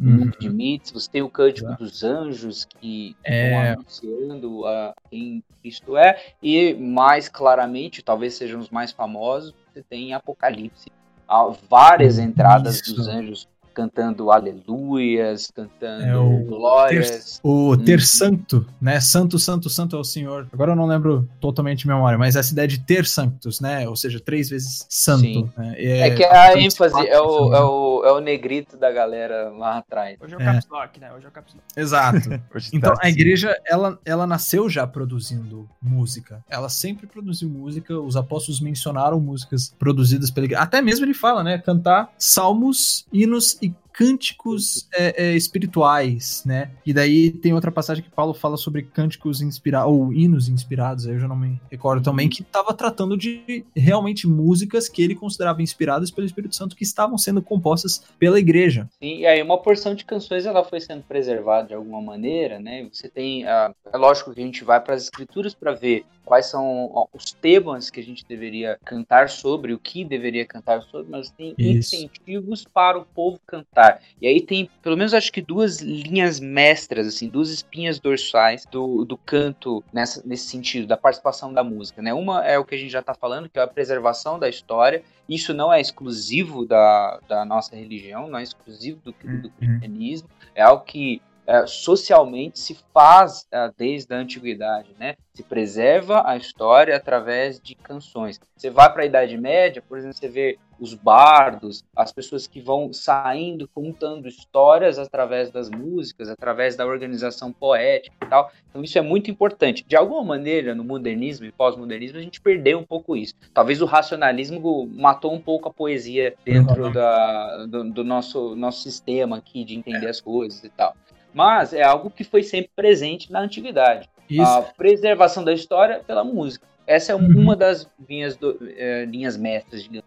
Uhum. 0.00 0.30
De 0.38 0.48
Mites, 0.50 0.90
você 0.92 1.10
tem 1.10 1.22
o 1.22 1.28
cântico 1.30 1.68
Exato. 1.68 1.82
dos 1.84 2.02
anjos 2.04 2.64
que 2.64 3.16
É. 3.24 3.50
vão 3.50 3.72
anunciando 3.74 4.66
a 4.66 4.94
quem 5.10 5.42
Cristo 5.60 5.96
é, 5.96 6.18
e 6.42 6.74
mais 6.74 7.28
claramente, 7.28 8.02
talvez 8.02 8.34
sejam 8.34 8.60
os 8.60 8.70
mais 8.70 8.92
famosos, 8.92 9.54
você 9.72 9.82
tem 9.82 10.12
Apocalipse. 10.14 10.90
Há 11.26 11.44
várias 11.68 12.18
entradas 12.18 12.80
Isso. 12.80 12.94
dos 12.94 13.06
anjos 13.08 13.46
cantando 13.78 14.32
aleluias, 14.32 15.52
cantando 15.54 16.02
É 16.04 16.16
o 16.16 16.44
glórias. 16.44 17.38
O 17.44 17.76
ter 17.76 18.00
Uhum. 18.00 18.04
santo, 18.04 18.66
né? 18.80 18.98
Santo, 19.00 19.38
santo, 19.38 19.70
santo 19.70 19.94
é 19.94 19.98
o 20.00 20.02
Senhor. 20.02 20.48
Agora 20.52 20.72
eu 20.72 20.76
não 20.76 20.84
lembro 20.86 21.28
totalmente 21.40 21.80
de 21.80 21.86
memória, 21.86 22.18
mas 22.18 22.34
essa 22.34 22.52
ideia 22.52 22.66
de 22.66 22.80
ter 22.80 23.06
santos, 23.06 23.60
né? 23.60 23.88
Ou 23.88 23.94
seja, 23.94 24.18
três 24.18 24.50
vezes 24.50 24.84
santo. 24.88 25.20
Sim. 25.20 25.48
Né? 25.56 25.74
É, 25.78 26.10
que 26.10 26.24
a 26.24 26.58
ênfase 26.60 26.92
4, 26.92 27.08
é 27.08 27.20
o, 27.20 27.24
é, 27.24 27.46
engano. 27.46 27.66
o, 27.70 28.04
é 28.04 28.12
o 28.12 28.18
negrito 28.20 28.76
da 28.76 28.90
galera 28.90 29.50
lá 29.50 29.78
atrás. 29.78 30.18
Hoje 30.20 30.34
é 30.34 30.36
o 30.36 30.40
É. 30.40 30.44
Caps 30.44 30.66
Lock, 30.68 31.00
né? 31.00 31.12
Hoje 31.12 31.26
é 31.26 31.28
o 31.28 31.32
Caps 31.32 31.54
Lock. 31.54 31.64
Exato. 31.76 32.18
Hoje 32.52 32.70
Então, 32.72 32.94
tá 32.94 33.00
a 33.00 33.06
assim. 33.06 33.12
igreja, 33.14 33.56
ela, 33.64 33.96
ela 34.04 34.26
nasceu 34.26 34.68
já 34.68 34.88
produzindo 34.88 35.68
música. 35.80 36.42
Ela 36.50 36.68
sempre 36.68 37.06
produziu 37.06 37.48
música. 37.48 37.96
Os 37.96 38.16
apóstolos 38.16 38.60
mencionaram 38.60 39.20
músicas 39.20 39.72
produzidas 39.78 40.32
pela 40.32 40.46
igreja. 40.46 40.62
Até 40.64 40.82
mesmo 40.82 41.04
ele 41.06 41.14
fala, 41.14 41.44
né? 41.44 41.58
Cantar 41.58 42.10
salmos, 42.18 43.06
hinos 43.12 43.56
e 43.62 43.67
cânticos 43.98 44.88
é, 44.94 45.24
é, 45.24 45.32
espirituais, 45.34 46.44
né? 46.46 46.70
E 46.86 46.92
daí 46.92 47.32
tem 47.32 47.52
outra 47.52 47.72
passagem 47.72 48.04
que 48.04 48.10
Paulo 48.10 48.32
fala 48.32 48.56
sobre 48.56 48.82
cânticos 48.82 49.42
inspirados, 49.42 49.92
ou 49.92 50.12
hinos 50.12 50.48
inspirados, 50.48 51.04
aí 51.04 51.14
eu 51.14 51.18
já 51.18 51.26
não 51.26 51.34
me 51.34 51.60
recordo 51.68 52.00
também, 52.00 52.28
que 52.28 52.42
estava 52.42 52.72
tratando 52.72 53.16
de 53.16 53.64
realmente 53.74 54.28
músicas 54.28 54.88
que 54.88 55.02
ele 55.02 55.16
considerava 55.16 55.62
inspiradas 55.62 56.12
pelo 56.12 56.28
Espírito 56.28 56.54
Santo, 56.54 56.76
que 56.76 56.84
estavam 56.84 57.18
sendo 57.18 57.42
compostas 57.42 58.04
pela 58.20 58.38
igreja. 58.38 58.88
Sim, 59.02 59.18
e 59.18 59.26
aí 59.26 59.42
uma 59.42 59.58
porção 59.58 59.96
de 59.96 60.04
canções 60.04 60.46
ela 60.46 60.62
foi 60.62 60.78
sendo 60.78 61.02
preservada 61.02 61.66
de 61.66 61.74
alguma 61.74 62.00
maneira, 62.00 62.60
né? 62.60 62.88
Você 62.92 63.08
tem, 63.08 63.48
ah, 63.48 63.74
é 63.92 63.96
lógico 63.96 64.32
que 64.32 64.40
a 64.40 64.44
gente 64.44 64.62
vai 64.62 64.80
para 64.80 64.94
as 64.94 65.02
escrituras 65.02 65.54
para 65.54 65.72
ver 65.72 66.04
quais 66.28 66.44
são 66.44 67.08
os 67.14 67.32
temas 67.32 67.88
que 67.88 67.98
a 67.98 68.02
gente 68.02 68.22
deveria 68.28 68.78
cantar 68.84 69.30
sobre, 69.30 69.72
o 69.72 69.78
que 69.78 70.04
deveria 70.04 70.44
cantar 70.44 70.82
sobre, 70.82 71.10
mas 71.10 71.30
tem 71.30 71.54
Isso. 71.56 71.96
incentivos 71.96 72.64
para 72.64 72.98
o 72.98 73.04
povo 73.06 73.40
cantar. 73.46 73.87
E 74.20 74.26
aí 74.26 74.40
tem, 74.40 74.68
pelo 74.82 74.96
menos 74.96 75.14
acho 75.14 75.32
que 75.32 75.40
duas 75.40 75.80
linhas 75.80 76.40
mestras, 76.40 77.06
assim, 77.06 77.28
duas 77.28 77.50
espinhas 77.50 77.98
dorsais 78.00 78.66
do, 78.70 79.04
do 79.04 79.16
canto 79.16 79.82
nessa, 79.92 80.22
nesse 80.26 80.48
sentido, 80.48 80.86
da 80.86 80.96
participação 80.96 81.52
da 81.52 81.62
música, 81.62 82.02
né? 82.02 82.12
Uma 82.12 82.44
é 82.44 82.58
o 82.58 82.64
que 82.64 82.74
a 82.74 82.78
gente 82.78 82.90
já 82.90 83.00
está 83.00 83.14
falando, 83.14 83.48
que 83.48 83.58
é 83.58 83.62
a 83.62 83.66
preservação 83.66 84.38
da 84.38 84.48
história. 84.48 85.02
Isso 85.28 85.52
não 85.52 85.72
é 85.72 85.80
exclusivo 85.80 86.64
da, 86.66 87.20
da 87.28 87.44
nossa 87.44 87.76
religião, 87.76 88.28
não 88.28 88.38
é 88.38 88.42
exclusivo 88.42 89.00
do, 89.04 89.12
do 89.12 89.28
Uhum. 89.28 89.50
cristianismo, 89.58 90.28
é 90.54 90.62
algo 90.62 90.84
que 90.84 91.20
é, 91.48 91.66
socialmente 91.66 92.58
se 92.58 92.76
faz 92.92 93.46
é, 93.50 93.70
desde 93.76 94.14
a 94.14 94.18
antiguidade, 94.18 94.94
né? 94.98 95.16
Se 95.32 95.42
preserva 95.42 96.22
a 96.26 96.36
história 96.36 96.94
através 96.94 97.58
de 97.58 97.74
canções. 97.74 98.38
Você 98.54 98.68
vai 98.68 98.92
para 98.92 99.02
a 99.02 99.06
Idade 99.06 99.38
Média, 99.38 99.82
por 99.88 99.96
exemplo, 99.96 100.14
você 100.18 100.28
vê 100.28 100.58
os 100.78 100.94
bardos, 100.94 101.82
as 101.96 102.12
pessoas 102.12 102.46
que 102.46 102.60
vão 102.60 102.92
saindo 102.92 103.66
contando 103.74 104.28
histórias 104.28 104.98
através 104.98 105.50
das 105.50 105.68
músicas, 105.70 106.28
através 106.28 106.76
da 106.76 106.86
organização 106.86 107.52
poética 107.52 108.14
e 108.22 108.28
tal. 108.28 108.52
Então 108.68 108.84
isso 108.84 108.98
é 108.98 109.00
muito 109.02 109.30
importante. 109.30 109.84
De 109.88 109.96
alguma 109.96 110.22
maneira, 110.22 110.74
no 110.74 110.84
modernismo 110.84 111.46
e 111.46 111.52
pós-modernismo, 111.52 112.18
a 112.18 112.22
gente 112.22 112.40
perdeu 112.40 112.78
um 112.78 112.84
pouco 112.84 113.16
isso. 113.16 113.34
Talvez 113.54 113.80
o 113.80 113.86
racionalismo 113.86 114.86
matou 114.86 115.32
um 115.32 115.40
pouco 115.40 115.68
a 115.68 115.72
poesia 115.72 116.34
dentro 116.44 116.84
Uhum. 116.84 116.92
da, 116.92 117.66
do, 117.66 117.90
do 117.90 118.04
nosso, 118.04 118.54
nosso 118.54 118.82
sistema 118.82 119.38
aqui 119.38 119.64
de 119.64 119.74
entender 119.74 120.06
as 120.08 120.20
coisas 120.20 120.62
e 120.62 120.68
tal. 120.68 120.94
Mas 121.38 121.72
é 121.72 121.84
algo 121.84 122.10
que 122.10 122.24
foi 122.24 122.42
sempre 122.42 122.72
presente 122.74 123.30
na 123.30 123.38
antiguidade. 123.38 124.08
Isso. 124.28 124.42
A 124.42 124.62
preservação 124.62 125.44
da 125.44 125.52
história 125.52 126.00
pela 126.04 126.24
música. 126.24 126.66
Essa 126.84 127.12
é 127.12 127.14
Uhum. 127.14 127.28
uma 127.42 127.54
das 127.54 127.88
linhas, 128.08 128.36
do, 128.36 128.58
eh, 128.76 129.04
linhas 129.04 129.36
mestras, 129.36 129.84
digamos. 129.84 130.04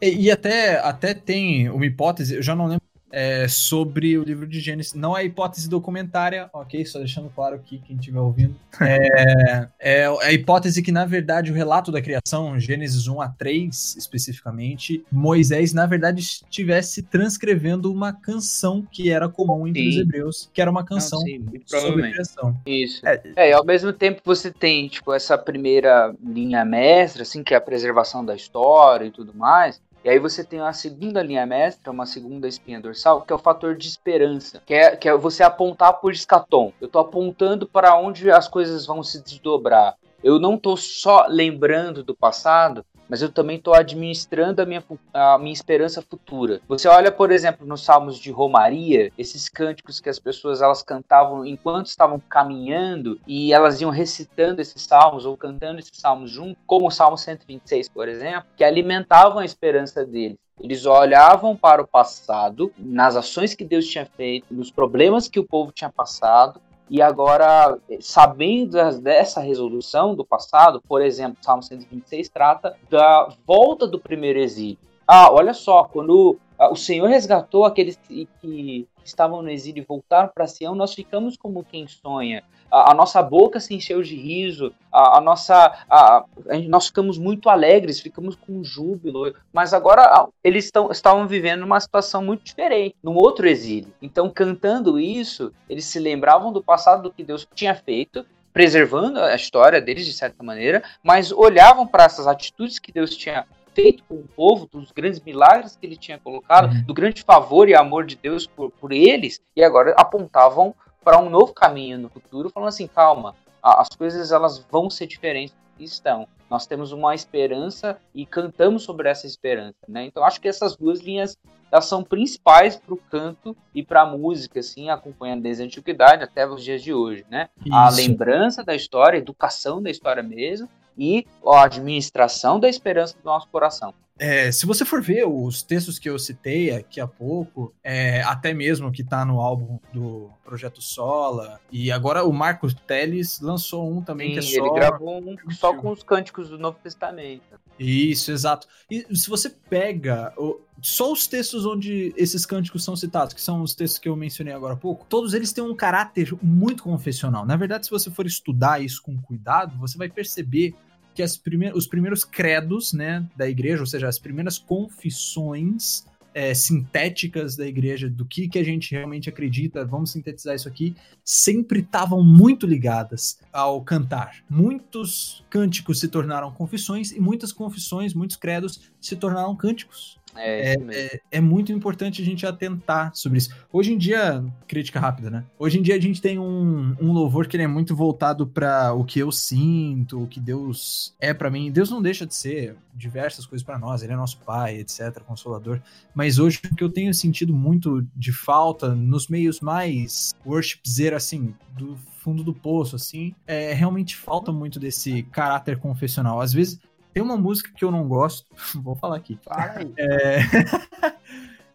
E, 0.00 0.24
e 0.26 0.30
até, 0.30 0.78
até 0.78 1.12
tem 1.12 1.68
uma 1.68 1.84
hipótese, 1.84 2.36
eu 2.36 2.42
já 2.42 2.56
não 2.56 2.64
lembro, 2.64 2.82
é, 3.10 3.46
sobre 3.48 4.18
o 4.18 4.22
livro 4.22 4.46
de 4.46 4.60
Gênesis. 4.60 4.94
Não 4.94 5.16
é 5.16 5.24
hipótese 5.24 5.68
documentária, 5.68 6.48
ok? 6.52 6.84
Só 6.84 6.98
deixando 6.98 7.30
claro 7.30 7.56
aqui, 7.56 7.78
quem 7.86 7.96
estiver 7.96 8.20
ouvindo. 8.20 8.54
É, 8.80 9.68
é 9.78 10.06
a 10.06 10.32
hipótese 10.32 10.82
que, 10.82 10.92
na 10.92 11.04
verdade, 11.04 11.50
o 11.50 11.54
relato 11.54 11.90
da 11.90 12.00
criação, 12.00 12.58
Gênesis 12.58 13.06
1 13.06 13.20
a 13.20 13.28
3 13.28 13.96
especificamente, 13.96 15.04
Moisés, 15.10 15.72
na 15.72 15.86
verdade, 15.86 16.20
estivesse 16.20 17.02
transcrevendo 17.02 17.92
uma 17.92 18.12
canção 18.12 18.86
que 18.90 19.10
era 19.10 19.28
comum 19.28 19.66
entre 19.66 19.82
Sim. 19.82 19.88
os 19.88 19.96
hebreus, 19.96 20.50
que 20.52 20.60
era 20.60 20.70
uma 20.70 20.84
canção 20.84 21.20
Não, 21.20 21.26
sim, 21.26 21.38
muito 21.38 21.70
sobre 21.70 22.06
a 22.06 22.10
criação. 22.10 22.56
Isso. 22.66 23.06
É, 23.06 23.20
É, 23.36 23.50
e 23.50 23.52
ao 23.52 23.64
mesmo 23.64 23.92
tempo 23.92 24.20
você 24.24 24.50
tem, 24.50 24.88
tipo, 24.88 25.12
essa 25.12 25.36
primeira 25.36 26.14
linha 26.24 26.64
mestra, 26.64 27.22
assim, 27.22 27.42
que 27.42 27.54
é 27.54 27.56
a 27.56 27.60
preservação 27.60 28.24
da 28.24 28.34
história 28.34 29.06
e 29.06 29.10
tudo 29.10 29.34
mais. 29.34 29.80
E 30.04 30.08
aí 30.08 30.18
você 30.18 30.44
tem 30.44 30.60
a 30.60 30.72
segunda 30.72 31.22
linha 31.22 31.44
mestra, 31.44 31.92
uma 31.92 32.06
segunda 32.06 32.46
espinha 32.46 32.80
dorsal, 32.80 33.22
que 33.22 33.32
é 33.32 33.36
o 33.36 33.38
fator 33.38 33.76
de 33.76 33.88
esperança, 33.88 34.62
que 34.64 34.72
é, 34.72 34.96
que 34.96 35.08
é 35.08 35.16
você 35.16 35.42
apontar 35.42 35.94
por 35.94 36.12
escatom. 36.12 36.72
Eu 36.80 36.88
tô 36.88 36.98
apontando 36.98 37.66
para 37.66 37.98
onde 37.98 38.30
as 38.30 38.46
coisas 38.46 38.86
vão 38.86 39.02
se 39.02 39.22
desdobrar. 39.22 39.96
Eu 40.22 40.38
não 40.38 40.56
tô 40.56 40.76
só 40.76 41.26
lembrando 41.28 42.02
do 42.02 42.14
passado, 42.14 42.84
mas 43.08 43.22
eu 43.22 43.30
também 43.30 43.56
estou 43.56 43.74
administrando 43.74 44.62
a 44.62 44.66
minha, 44.66 44.84
a 45.12 45.38
minha 45.38 45.52
esperança 45.52 46.02
futura. 46.02 46.60
Você 46.68 46.88
olha, 46.88 47.10
por 47.10 47.30
exemplo, 47.30 47.66
nos 47.66 47.84
salmos 47.84 48.18
de 48.18 48.30
Romaria, 48.30 49.10
esses 49.16 49.48
cânticos 49.48 50.00
que 50.00 50.08
as 50.08 50.18
pessoas 50.18 50.60
elas 50.60 50.82
cantavam 50.82 51.44
enquanto 51.44 51.86
estavam 51.86 52.20
caminhando 52.28 53.18
e 53.26 53.52
elas 53.52 53.80
iam 53.80 53.90
recitando 53.90 54.60
esses 54.60 54.82
salmos 54.82 55.24
ou 55.24 55.36
cantando 55.36 55.80
esses 55.80 55.98
salmos 55.98 56.30
junto, 56.30 56.58
como 56.66 56.88
o 56.88 56.90
Salmo 56.90 57.16
126, 57.16 57.88
por 57.88 58.08
exemplo, 58.08 58.44
que 58.56 58.64
alimentavam 58.64 59.38
a 59.38 59.44
esperança 59.44 60.04
deles. 60.04 60.36
Eles 60.60 60.86
olhavam 60.86 61.56
para 61.56 61.80
o 61.80 61.86
passado, 61.86 62.72
nas 62.76 63.14
ações 63.14 63.54
que 63.54 63.64
Deus 63.64 63.86
tinha 63.86 64.04
feito, 64.04 64.52
nos 64.52 64.70
problemas 64.72 65.28
que 65.28 65.38
o 65.38 65.44
povo 65.44 65.70
tinha 65.70 65.88
passado, 65.88 66.60
e 66.90 67.02
agora, 67.02 67.78
sabendo 68.00 68.76
dessa 69.00 69.40
resolução 69.40 70.14
do 70.14 70.24
passado, 70.24 70.82
por 70.88 71.02
exemplo, 71.02 71.38
Salmo 71.42 71.62
126 71.62 72.28
trata 72.28 72.76
da 72.88 73.28
volta 73.46 73.86
do 73.86 73.98
primeiro 73.98 74.38
exílio. 74.38 74.78
Ah, 75.06 75.32
olha 75.32 75.54
só, 75.54 75.84
quando 75.84 76.38
o 76.58 76.76
Senhor 76.76 77.08
resgatou 77.08 77.64
aqueles 77.64 77.98
que 78.40 78.86
estavam 79.04 79.42
no 79.42 79.50
exílio 79.50 79.82
e 79.82 79.86
voltaram 79.86 80.30
para 80.34 80.46
Sião, 80.46 80.74
nós 80.74 80.94
ficamos 80.94 81.36
como 81.36 81.64
quem 81.64 81.86
sonha 81.86 82.42
a, 82.70 82.92
a 82.92 82.94
nossa 82.94 83.22
boca 83.22 83.60
se 83.60 83.74
encheu 83.74 84.02
de 84.02 84.14
riso, 84.14 84.72
a, 84.92 85.18
a 85.18 85.20
nossa, 85.20 85.84
a, 85.88 86.24
nós 86.68 86.86
ficamos 86.86 87.18
muito 87.18 87.48
alegres, 87.48 88.00
ficamos 88.00 88.36
com 88.36 88.62
júbilo, 88.62 89.34
mas 89.52 89.72
agora 89.72 90.26
eles 90.42 90.66
estão, 90.66 90.90
estavam 90.90 91.26
vivendo 91.26 91.62
uma 91.62 91.80
situação 91.80 92.22
muito 92.22 92.44
diferente, 92.44 92.94
num 93.02 93.16
outro 93.16 93.48
exílio. 93.48 93.92
Então, 94.00 94.30
cantando 94.30 94.98
isso, 94.98 95.52
eles 95.68 95.84
se 95.84 95.98
lembravam 95.98 96.52
do 96.52 96.62
passado, 96.62 97.02
do 97.02 97.12
que 97.12 97.24
Deus 97.24 97.46
tinha 97.54 97.74
feito, 97.74 98.24
preservando 98.52 99.20
a 99.20 99.34
história 99.34 99.80
deles 99.80 100.04
de 100.04 100.12
certa 100.12 100.42
maneira, 100.42 100.82
mas 101.02 101.30
olhavam 101.30 101.86
para 101.86 102.04
essas 102.04 102.26
atitudes 102.26 102.78
que 102.78 102.90
Deus 102.90 103.16
tinha 103.16 103.46
feito 103.78 104.02
com 104.08 104.16
o 104.16 104.28
povo, 104.34 104.66
dos 104.66 104.90
grandes 104.90 105.20
milagres 105.20 105.76
que 105.76 105.86
ele 105.86 105.96
tinha 105.96 106.18
colocado, 106.18 106.72
uhum. 106.72 106.82
do 106.82 106.92
grande 106.92 107.22
favor 107.22 107.68
e 107.68 107.76
amor 107.76 108.04
de 108.04 108.16
Deus 108.16 108.44
por, 108.44 108.72
por 108.72 108.90
eles, 108.90 109.40
e 109.54 109.62
agora 109.62 109.94
apontavam 109.96 110.74
para 111.04 111.20
um 111.20 111.30
novo 111.30 111.54
caminho 111.54 111.96
no 111.96 112.08
futuro, 112.08 112.50
falando 112.50 112.70
assim, 112.70 112.88
calma, 112.88 113.36
as 113.62 113.88
coisas 113.90 114.32
elas 114.32 114.58
vão 114.68 114.90
ser 114.90 115.06
diferentes 115.06 115.54
do 115.54 115.78
que 115.78 115.84
estão. 115.84 116.26
Nós 116.50 116.66
temos 116.66 116.90
uma 116.90 117.14
esperança 117.14 117.96
e 118.12 118.26
cantamos 118.26 118.82
sobre 118.82 119.08
essa 119.08 119.28
esperança, 119.28 119.78
né? 119.86 120.06
Então 120.06 120.24
acho 120.24 120.40
que 120.40 120.48
essas 120.48 120.74
duas 120.74 121.00
linhas 121.00 121.38
elas 121.70 121.84
são 121.84 122.02
principais 122.02 122.76
para 122.76 122.94
o 122.94 122.96
canto 122.96 123.56
e 123.74 123.82
para 123.82 124.00
a 124.00 124.06
música, 124.06 124.58
assim, 124.58 124.88
acompanhando 124.88 125.42
desde 125.42 125.62
a 125.62 125.66
antiguidade 125.66 126.24
até 126.24 126.48
os 126.48 126.64
dias 126.64 126.82
de 126.82 126.92
hoje, 126.92 127.24
né? 127.30 127.48
Isso. 127.64 127.74
A 127.74 127.90
lembrança 127.90 128.64
da 128.64 128.74
história, 128.74 129.18
a 129.18 129.22
educação 129.22 129.80
da 129.80 129.90
história 129.90 130.22
mesmo 130.22 130.68
e 130.98 131.24
a 131.46 131.62
administração 131.62 132.58
da 132.58 132.68
esperança 132.68 133.16
do 133.16 133.24
nosso 133.24 133.48
coração. 133.48 133.94
É, 134.18 134.50
se 134.50 134.66
você 134.66 134.84
for 134.84 135.00
ver 135.00 135.26
os 135.28 135.62
textos 135.62 135.98
que 135.98 136.10
eu 136.10 136.18
citei 136.18 136.72
aqui 136.72 137.00
há 137.00 137.06
pouco, 137.06 137.72
é, 137.84 138.20
até 138.22 138.52
mesmo 138.52 138.90
que 138.90 139.04
tá 139.04 139.24
no 139.24 139.40
álbum 139.40 139.78
do 139.92 140.28
Projeto 140.44 140.82
Sola, 140.82 141.60
e 141.70 141.92
agora 141.92 142.24
o 142.24 142.32
Marcos 142.32 142.74
Teles 142.74 143.40
lançou 143.40 143.88
um 143.88 144.02
também 144.02 144.30
Sim, 144.30 144.32
que 144.34 144.56
é 144.56 144.58
só... 144.58 144.66
ele 144.66 144.74
gravou 144.74 145.20
um 145.20 145.50
só 145.52 145.72
com 145.72 145.90
os 145.90 146.02
cânticos 146.02 146.48
do 146.48 146.58
Novo 146.58 146.78
Testamento. 146.82 147.60
Isso, 147.78 148.32
exato. 148.32 148.66
E 148.90 149.06
se 149.16 149.30
você 149.30 149.48
pega 149.48 150.32
o, 150.36 150.60
só 150.82 151.12
os 151.12 151.28
textos 151.28 151.64
onde 151.64 152.12
esses 152.16 152.44
cânticos 152.44 152.82
são 152.82 152.96
citados, 152.96 153.32
que 153.32 153.40
são 153.40 153.62
os 153.62 153.72
textos 153.72 154.00
que 154.00 154.08
eu 154.08 154.16
mencionei 154.16 154.52
agora 154.52 154.74
há 154.74 154.76
pouco, 154.76 155.06
todos 155.08 155.32
eles 155.32 155.52
têm 155.52 155.62
um 155.62 155.76
caráter 155.76 156.34
muito 156.42 156.82
confessional. 156.82 157.46
Na 157.46 157.54
verdade, 157.54 157.86
se 157.86 157.90
você 157.90 158.10
for 158.10 158.26
estudar 158.26 158.82
isso 158.82 159.00
com 159.00 159.16
cuidado, 159.22 159.78
você 159.78 159.96
vai 159.96 160.08
perceber 160.08 160.74
que 161.18 161.22
as 161.24 161.36
prime 161.36 161.72
os 161.72 161.88
primeiros 161.88 162.22
credos 162.22 162.92
né, 162.92 163.26
da 163.36 163.48
igreja, 163.48 163.80
ou 163.80 163.86
seja, 163.86 164.06
as 164.06 164.20
primeiras 164.20 164.56
confissões 164.56 166.06
é, 166.32 166.54
sintéticas 166.54 167.56
da 167.56 167.66
igreja, 167.66 168.08
do 168.08 168.24
que, 168.24 168.48
que 168.48 168.56
a 168.56 168.62
gente 168.62 168.92
realmente 168.92 169.28
acredita, 169.28 169.84
vamos 169.84 170.12
sintetizar 170.12 170.54
isso 170.54 170.68
aqui, 170.68 170.94
sempre 171.24 171.80
estavam 171.80 172.22
muito 172.22 172.68
ligadas 172.68 173.40
ao 173.52 173.82
cantar. 173.82 174.44
Muitos 174.48 175.44
cânticos 175.50 175.98
se 175.98 176.06
tornaram 176.06 176.52
confissões 176.52 177.10
e 177.10 177.18
muitas 177.18 177.50
confissões, 177.52 178.14
muitos 178.14 178.36
credos 178.36 178.88
se 179.00 179.16
tornaram 179.16 179.56
cânticos. 179.56 180.17
É, 180.36 180.72
é, 180.72 180.76
é, 180.90 181.20
é, 181.32 181.40
muito 181.40 181.72
importante 181.72 182.22
a 182.22 182.24
gente 182.24 182.46
atentar 182.46 183.10
sobre 183.14 183.38
isso. 183.38 183.54
Hoje 183.72 183.92
em 183.92 183.98
dia, 183.98 184.44
crítica 184.66 185.00
rápida, 185.00 185.30
né? 185.30 185.44
Hoje 185.58 185.78
em 185.78 185.82
dia 185.82 185.96
a 185.96 186.00
gente 186.00 186.20
tem 186.20 186.38
um, 186.38 186.94
um 187.00 187.12
louvor 187.12 187.46
que 187.46 187.56
ele 187.56 187.64
é 187.64 187.68
muito 187.68 187.94
voltado 187.94 188.46
para 188.46 188.92
o 188.92 189.04
que 189.04 189.18
eu 189.18 189.32
sinto, 189.32 190.22
o 190.22 190.26
que 190.26 190.40
Deus 190.40 191.14
é 191.20 191.32
para 191.32 191.50
mim. 191.50 191.70
Deus 191.70 191.90
não 191.90 192.02
deixa 192.02 192.26
de 192.26 192.34
ser 192.34 192.76
diversas 192.94 193.46
coisas 193.46 193.64
para 193.64 193.78
nós, 193.78 194.02
ele 194.02 194.12
é 194.12 194.16
nosso 194.16 194.38
pai, 194.38 194.78
etc, 194.78 195.20
consolador. 195.20 195.80
Mas 196.14 196.38
hoje 196.38 196.60
o 196.64 196.74
que 196.74 196.84
eu 196.84 196.90
tenho 196.90 197.14
sentido 197.14 197.54
muito 197.54 198.06
de 198.14 198.32
falta 198.32 198.94
nos 198.94 199.28
meios 199.28 199.60
mais 199.60 200.34
worshipzer 200.44 201.14
assim, 201.14 201.54
do 201.76 201.96
fundo 202.18 202.42
do 202.42 202.52
poço 202.52 202.96
assim, 202.96 203.34
é 203.46 203.72
realmente 203.72 204.16
falta 204.16 204.52
muito 204.52 204.78
desse 204.80 205.22
caráter 205.24 205.78
confessional. 205.78 206.40
Às 206.40 206.52
vezes 206.52 206.80
tem 207.18 207.22
uma 207.24 207.36
música 207.36 207.70
que 207.74 207.84
eu 207.84 207.90
não 207.90 208.06
gosto, 208.06 208.46
vou 208.80 208.94
falar 208.94 209.16
aqui. 209.16 209.38
Fala 209.42 209.74
aí. 209.76 209.92
É... 209.98 210.38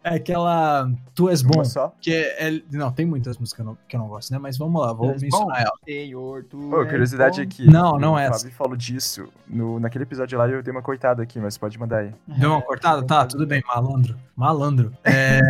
é 0.02 0.16
aquela 0.16 0.90
Tu 1.14 1.28
És 1.28 1.42
Bom. 1.42 1.62
Que 2.00 2.14
é, 2.14 2.48
é, 2.48 2.62
Não, 2.72 2.90
tem 2.90 3.04
muitas 3.04 3.36
músicas 3.36 3.56
que 3.56 3.60
eu, 3.60 3.66
não, 3.66 3.78
que 3.88 3.96
eu 3.96 4.00
não 4.00 4.08
gosto, 4.08 4.30
né? 4.32 4.38
Mas 4.38 4.56
vamos 4.56 4.80
lá, 4.80 4.94
vou 4.94 5.08
mencionar 5.08 5.60
ela. 5.60 5.72
Senhor, 5.84 6.44
tu 6.44 6.56
Pô, 6.70 6.86
curiosidade 6.86 7.42
aqui. 7.42 7.66
Não, 7.70 7.98
não 7.98 8.18
é 8.18 8.24
essa. 8.24 8.36
O 8.36 8.40
Fábio 8.40 8.56
falou 8.56 8.76
disso. 8.76 9.28
No, 9.46 9.78
naquele 9.78 10.04
episódio 10.04 10.38
lá 10.38 10.48
eu 10.48 10.62
dei 10.62 10.72
uma 10.72 10.82
cortada 10.82 11.22
aqui, 11.22 11.38
mas 11.38 11.58
pode 11.58 11.78
mandar 11.78 11.98
aí. 11.98 12.14
Deu 12.26 12.50
uma 12.50 12.62
cortada? 12.62 13.02
Tá, 13.02 13.26
tudo 13.26 13.46
bem, 13.46 13.62
malandro. 13.66 14.16
Malandro. 14.34 14.96
É... 15.04 15.40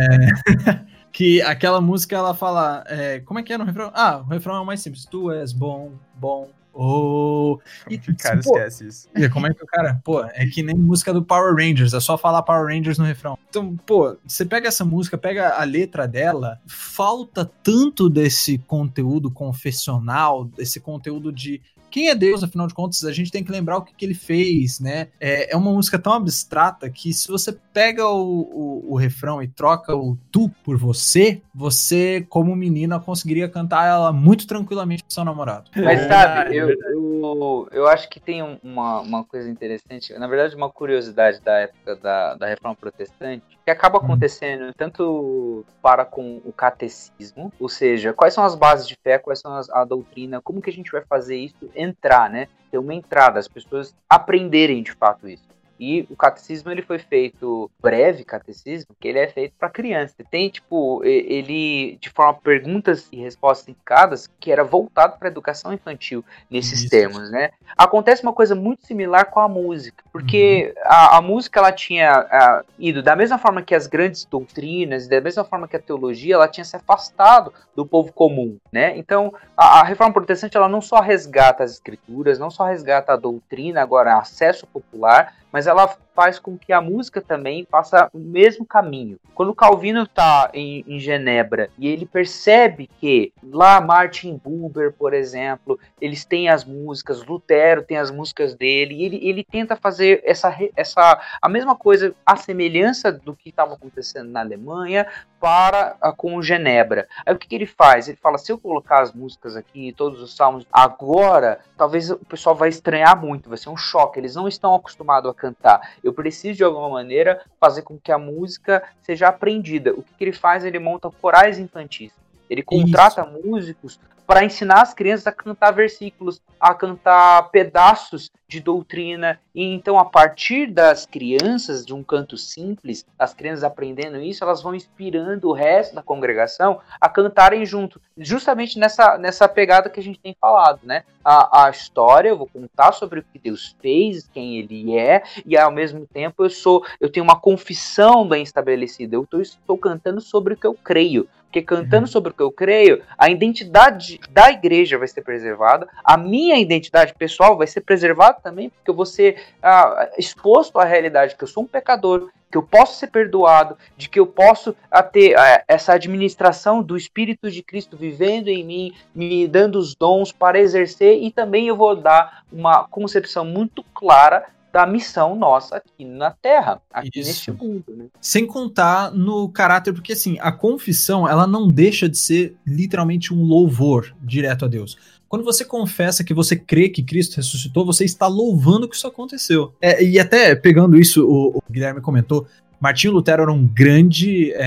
que 1.13 1.41
aquela 1.41 1.79
música 1.79 2.17
ela 2.17 2.33
fala. 2.33 2.83
É... 2.87 3.21
Como 3.21 3.39
é 3.39 3.43
que 3.43 3.53
é 3.53 3.57
no 3.57 3.63
refrão? 3.63 3.91
Ah, 3.93 4.17
o 4.17 4.29
refrão 4.29 4.55
é 4.55 4.59
o 4.59 4.65
mais 4.65 4.81
simples. 4.81 5.05
Tu 5.05 5.31
és 5.31 5.53
bom, 5.53 5.93
bom, 6.15 6.49
Oh, 6.77 7.57
e, 7.89 7.97
que 7.97 8.11
o 8.11 8.17
cara 8.17 8.41
pô, 8.43 8.57
esquece 8.57 8.87
isso? 8.87 9.07
Como 9.31 9.47
é 9.47 9.53
que 9.53 9.63
o 9.63 9.65
cara, 9.65 10.01
pô, 10.03 10.21
é 10.25 10.45
que 10.45 10.61
nem 10.61 10.75
música 10.75 11.13
do 11.13 11.23
Power 11.23 11.55
Rangers, 11.55 11.93
é 11.93 12.01
só 12.01 12.17
falar 12.17 12.43
Power 12.43 12.67
Rangers 12.67 12.97
no 12.97 13.05
refrão. 13.05 13.39
Então, 13.49 13.77
pô, 13.85 14.17
você 14.27 14.43
pega 14.43 14.67
essa 14.67 14.83
música, 14.83 15.17
pega 15.17 15.57
a 15.57 15.63
letra 15.63 16.05
dela, 16.05 16.59
falta 16.67 17.49
tanto 17.63 18.09
desse 18.09 18.57
conteúdo 18.57 19.31
confessional, 19.31 20.43
desse 20.43 20.81
conteúdo 20.81 21.31
de 21.31 21.61
quem 21.95 22.09
é 22.09 22.15
Deus, 22.15 22.43
afinal 22.43 22.67
de 22.67 22.73
contas, 22.73 23.05
a 23.05 23.13
gente 23.13 23.31
tem 23.31 23.41
que 23.41 23.49
lembrar 23.49 23.77
o 23.77 23.81
que, 23.81 23.95
que 23.95 24.03
ele 24.03 24.13
fez, 24.13 24.81
né? 24.81 25.07
É, 25.17 25.53
é 25.53 25.55
uma 25.55 25.71
música 25.71 25.97
tão 25.97 26.11
abstrata 26.11 26.89
que 26.89 27.13
se 27.13 27.29
você 27.29 27.57
pega 27.71 28.05
o, 28.05 28.41
o, 28.41 28.91
o, 28.91 28.95
refrão 28.97 29.41
e 29.41 29.47
troca 29.47 29.95
o 29.95 30.17
tu 30.29 30.51
por 30.61 30.75
você, 30.77 31.41
você, 31.53 32.25
como 32.27 32.53
menina, 32.53 32.99
conseguiria 32.99 33.47
cantar 33.47 33.87
ela 33.87 34.11
muito 34.11 34.45
tranquilamente 34.45 35.05
pro 35.05 35.13
seu 35.13 35.23
namorado. 35.23 35.71
Mas 35.73 36.01
sabe, 36.01 36.57
eu, 36.57 36.69
eu, 36.69 37.69
eu 37.71 37.87
acho 37.87 38.09
que 38.09 38.19
tem 38.19 38.43
uma, 38.61 38.99
uma 38.99 39.23
coisa 39.23 39.49
interessante, 39.49 40.11
na 40.19 40.27
verdade, 40.27 40.53
uma 40.53 40.69
curiosidade 40.69 41.39
da 41.39 41.59
época 41.59 41.95
da, 41.95 42.35
da 42.35 42.45
reforma 42.45 42.75
protestante, 42.75 43.54
que 43.65 43.71
acaba 43.71 43.97
hum. 43.97 44.03
acontecendo 44.03 44.71
tanto 44.75 45.65
para 45.81 46.05
com 46.05 46.39
o 46.45 46.53
catecismo, 46.53 47.51
ou 47.59 47.67
seja, 47.67 48.13
quais 48.13 48.33
são 48.33 48.43
as 48.43 48.53
bases 48.53 48.87
de 48.87 48.95
fé, 49.03 49.17
quais 49.17 49.39
são 49.39 49.55
as, 49.55 49.69
a 49.71 49.83
doutrina, 49.83 50.39
como 50.39 50.61
que 50.61 50.69
a 50.69 50.73
gente 50.73 50.91
vai 50.91 51.01
fazer 51.01 51.35
isso 51.35 51.69
entrar, 51.75 52.29
né? 52.29 52.47
Ter 52.69 52.77
uma 52.77 52.93
entrada, 52.93 53.39
as 53.39 53.47
pessoas 53.47 53.95
aprenderem 54.07 54.83
de 54.83 54.91
fato 54.91 55.27
isso. 55.27 55.54
E 55.79 56.07
o 56.09 56.15
catecismo 56.15 56.71
ele 56.71 56.81
foi 56.81 56.99
feito 56.99 57.69
breve 57.81 58.23
catecismo, 58.23 58.95
que 58.99 59.07
ele 59.07 59.19
é 59.19 59.27
feito 59.27 59.53
para 59.59 59.69
criança. 59.69 60.15
Tem 60.29 60.49
tipo 60.49 61.03
ele 61.03 61.97
de 61.99 62.09
forma 62.09 62.33
perguntas 62.33 63.07
e 63.11 63.17
respostas 63.17 63.67
indicadas 63.67 64.29
que 64.39 64.51
era 64.51 64.63
voltado 64.63 65.17
para 65.17 65.27
educação 65.27 65.73
infantil 65.73 66.23
nesses 66.49 66.81
Isso. 66.81 66.89
termos, 66.89 67.29
né? 67.29 67.51
Acontece 67.77 68.23
uma 68.23 68.33
coisa 68.33 68.55
muito 68.55 68.85
similar 68.85 69.25
com 69.25 69.39
a 69.39 69.49
música, 69.49 70.03
porque 70.11 70.73
uhum. 70.75 70.83
a, 70.85 71.17
a, 71.17 71.21
música 71.21 71.59
ela 71.59 71.71
tinha 71.71 72.11
a, 72.11 72.63
ido 72.79 73.03
da 73.03 73.15
mesma 73.15 73.37
forma 73.37 73.61
que 73.61 73.75
as 73.75 73.87
grandes 73.87 74.25
doutrinas, 74.25 75.07
da 75.07 75.19
mesma 75.19 75.43
forma 75.43 75.67
que 75.67 75.75
a 75.75 75.81
teologia, 75.81 76.35
ela 76.35 76.47
tinha 76.47 76.63
se 76.63 76.75
afastado 76.75 77.53
do 77.75 77.85
povo 77.85 78.13
comum, 78.13 78.57
né? 78.71 78.97
Então 78.97 79.33
a, 79.57 79.81
a 79.81 79.83
reforma 79.83 80.13
protestante 80.13 80.55
ela 80.55 80.69
não 80.69 80.81
só 80.81 81.01
resgata 81.01 81.63
as 81.63 81.71
escrituras, 81.71 82.39
não 82.39 82.49
só 82.49 82.65
resgata 82.65 83.13
a 83.13 83.17
doutrina, 83.17 83.81
agora 83.81 84.17
acesso 84.17 84.65
popular 84.67 85.33
mas 85.55 85.64
ela 85.67 85.97
faz 86.15 86.39
com 86.39 86.57
que 86.57 86.71
a 86.71 86.81
música 86.81 87.21
também 87.21 87.67
faça 87.69 88.09
o 88.13 88.17
mesmo 88.17 88.65
caminho. 88.65 89.19
Quando 89.33 89.53
Calvino 89.53 90.03
está 90.03 90.49
em, 90.53 90.83
em, 90.87 90.97
Genebra 90.97 91.69
e 91.77 91.87
ele 91.87 92.05
percebe 92.05 92.89
que 92.99 93.33
lá 93.43 93.81
Martin 93.81 94.39
Buber, 94.41 94.93
por 94.93 95.13
exemplo, 95.13 95.77
eles 95.99 96.23
têm 96.23 96.47
as 96.47 96.63
músicas, 96.63 97.23
Lutero 97.25 97.83
tem 97.83 97.97
as 97.97 98.09
músicas 98.09 98.55
dele, 98.55 98.95
e 98.95 99.03
ele, 99.03 99.27
ele 99.27 99.43
tenta 99.43 99.75
fazer 99.75 100.21
essa, 100.23 100.55
essa 100.75 101.19
a 101.41 101.49
mesma 101.49 101.75
coisa, 101.75 102.15
a 102.25 102.37
semelhança 102.37 103.11
do 103.11 103.35
que 103.35 103.49
estava 103.49 103.73
acontecendo 103.73 104.29
na 104.29 104.39
Alemanha 104.39 105.05
para 105.45 105.95
a, 106.01 106.11
com 106.11 106.41
Genebra. 106.41 107.07
Aí 107.25 107.33
o 107.33 107.37
que, 107.37 107.47
que 107.47 107.55
ele 107.55 107.65
faz? 107.65 108.07
Ele 108.07 108.17
fala: 108.17 108.37
se 108.37 108.51
eu 108.51 108.57
colocar 108.57 109.01
as 109.01 109.13
músicas 109.13 109.55
aqui, 109.55 109.93
todos 109.93 110.21
os 110.21 110.35
salmos, 110.35 110.65
agora, 110.71 111.59
talvez 111.77 112.09
o 112.09 112.17
pessoal 112.17 112.55
vai 112.55 112.69
estranhar 112.69 113.19
muito, 113.19 113.49
vai 113.49 113.57
ser 113.57 113.69
um 113.69 113.77
choque. 113.77 114.19
Eles 114.19 114.33
não 114.33 114.47
estão 114.47 114.73
acostumados 114.73 115.29
a 115.29 115.33
cantar. 115.33 115.93
Eu 116.05 116.13
preciso, 116.13 116.57
de 116.57 116.63
alguma 116.63 116.87
maneira, 116.87 117.41
fazer 117.59 117.81
com 117.81 117.97
que 117.97 118.11
a 118.11 118.17
música 118.19 118.83
seja 119.01 119.27
aprendida. 119.27 119.91
O 119.91 120.03
que, 120.03 120.13
que 120.13 120.23
ele 120.23 120.33
faz? 120.33 120.63
Ele 120.63 120.77
monta 120.77 121.09
corais 121.09 121.57
infantis. 121.57 122.13
Ele 122.49 122.63
contrata 122.63 123.21
Isso. 123.21 123.47
músicos 123.47 123.99
para 124.25 124.43
ensinar 124.43 124.81
as 124.81 124.93
crianças 124.93 125.27
a 125.27 125.31
cantar 125.31 125.71
versículos, 125.71 126.41
a 126.59 126.73
cantar 126.73 127.49
pedaços 127.49 128.31
de 128.47 128.59
doutrina. 128.59 129.39
E 129.53 129.63
então, 129.63 129.97
a 129.97 130.05
partir 130.05 130.67
das 130.67 131.05
crianças, 131.05 131.85
de 131.85 131.93
um 131.93 132.03
canto 132.03 132.37
simples, 132.37 133.05
as 133.17 133.33
crianças 133.33 133.63
aprendendo 133.63 134.19
isso, 134.19 134.43
elas 134.43 134.61
vão 134.61 134.75
inspirando 134.75 135.47
o 135.47 135.53
resto 135.53 135.95
da 135.95 136.01
congregação 136.01 136.79
a 136.99 137.07
cantarem 137.07 137.65
junto. 137.65 138.01
Justamente 138.17 138.79
nessa, 138.79 139.17
nessa 139.17 139.47
pegada 139.47 139.89
que 139.89 139.99
a 139.99 140.03
gente 140.03 140.19
tem 140.19 140.35
falado, 140.39 140.79
né? 140.83 141.03
A, 141.23 141.65
a 141.65 141.69
história, 141.69 142.29
eu 142.29 142.37
vou 142.37 142.47
contar 142.47 142.91
sobre 142.91 143.19
o 143.19 143.23
que 143.23 143.39
Deus 143.39 143.75
fez, 143.81 144.27
quem 144.31 144.57
Ele 144.57 144.97
é, 144.97 145.23
e 145.45 145.57
ao 145.57 145.71
mesmo 145.71 146.05
tempo 146.05 146.43
eu 146.43 146.49
sou, 146.49 146.85
eu 146.99 147.11
tenho 147.11 147.23
uma 147.23 147.39
confissão 147.39 148.27
bem 148.27 148.43
estabelecida. 148.43 149.15
Eu 149.15 149.27
estou 149.41 149.77
cantando 149.77 150.21
sobre 150.21 150.53
o 150.53 150.57
que 150.57 150.67
eu 150.67 150.73
creio. 150.73 151.27
Porque 151.55 151.65
cantando 151.65 152.05
sobre 152.05 152.31
o 152.31 152.33
que 152.33 152.43
eu 152.43 152.51
creio, 152.51 153.01
a 153.17 153.29
identidade 153.29 154.19
da 154.29 154.51
igreja 154.51 154.97
vai 154.97 155.07
ser 155.07 155.21
preservada, 155.21 155.87
a 156.03 156.17
minha 156.17 156.57
identidade 156.57 157.13
pessoal 157.13 157.57
vai 157.57 157.65
ser 157.65 157.79
preservada 157.79 158.39
também, 158.43 158.69
porque 158.69 158.91
eu 158.91 158.93
vou 158.93 159.05
ser 159.05 159.37
ah, 159.63 160.09
exposto 160.17 160.77
à 160.77 160.83
realidade 160.83 161.33
que 161.33 161.45
eu 161.45 161.47
sou 161.47 161.63
um 161.63 161.65
pecador, 161.65 162.29
que 162.51 162.57
eu 162.57 162.63
posso 162.63 162.99
ser 162.99 163.07
perdoado, 163.07 163.77
de 163.95 164.09
que 164.09 164.19
eu 164.19 164.27
posso 164.27 164.75
ah, 164.91 165.01
ter 165.01 165.39
ah, 165.39 165.63
essa 165.65 165.93
administração 165.93 166.83
do 166.83 166.97
Espírito 166.97 167.49
de 167.49 167.63
Cristo 167.63 167.95
vivendo 167.95 168.49
em 168.49 168.61
mim, 168.61 168.93
me 169.13 169.47
dando 169.47 169.79
os 169.79 169.95
dons 169.95 170.33
para 170.33 170.59
exercer, 170.59 171.23
e 171.23 171.31
também 171.31 171.69
eu 171.69 171.77
vou 171.77 171.95
dar 171.95 172.43
uma 172.51 172.83
concepção 172.85 173.45
muito 173.45 173.81
clara 173.93 174.45
da 174.75 174.85
missão 174.85 175.37
nossa 175.37 175.77
aqui 175.77 176.03
na 176.03 176.31
Terra, 176.31 176.81
aqui 176.91 177.21
Isso. 177.21 177.29
neste 177.29 177.49
mundo. 177.49 177.85
Né? 177.95 178.07
Sem 178.19 178.45
contar 178.45 179.09
no 179.09 179.47
caráter, 179.47 179.93
porque 179.93 180.11
assim, 180.11 180.37
a 180.41 180.51
confissão, 180.51 181.25
ela 181.25 181.47
não 181.47 181.65
deixa 181.65 182.09
de 182.09 182.17
ser 182.17 182.57
literalmente 182.67 183.33
um 183.33 183.41
louvor 183.41 184.13
direto 184.21 184.65
a 184.65 184.67
Deus. 184.67 184.97
Quando 185.29 185.45
você 185.45 185.63
confessa 185.63 186.25
que 186.25 186.33
você 186.33 186.57
crê 186.57 186.89
que 186.89 187.01
Cristo 187.01 187.37
ressuscitou, 187.37 187.85
você 187.85 188.03
está 188.03 188.27
louvando 188.27 188.89
que 188.89 188.97
isso 188.97 189.07
aconteceu. 189.07 189.73
É, 189.81 190.03
e 190.03 190.19
até 190.19 190.53
pegando 190.53 190.97
isso, 190.97 191.25
o, 191.25 191.57
o 191.57 191.63
Guilherme 191.71 192.01
comentou, 192.01 192.45
Martinho 192.85 193.13
Lutero 193.13 193.41
era 193.41 193.51
um 193.51 193.65
grande 193.65 194.51
é, 194.51 194.57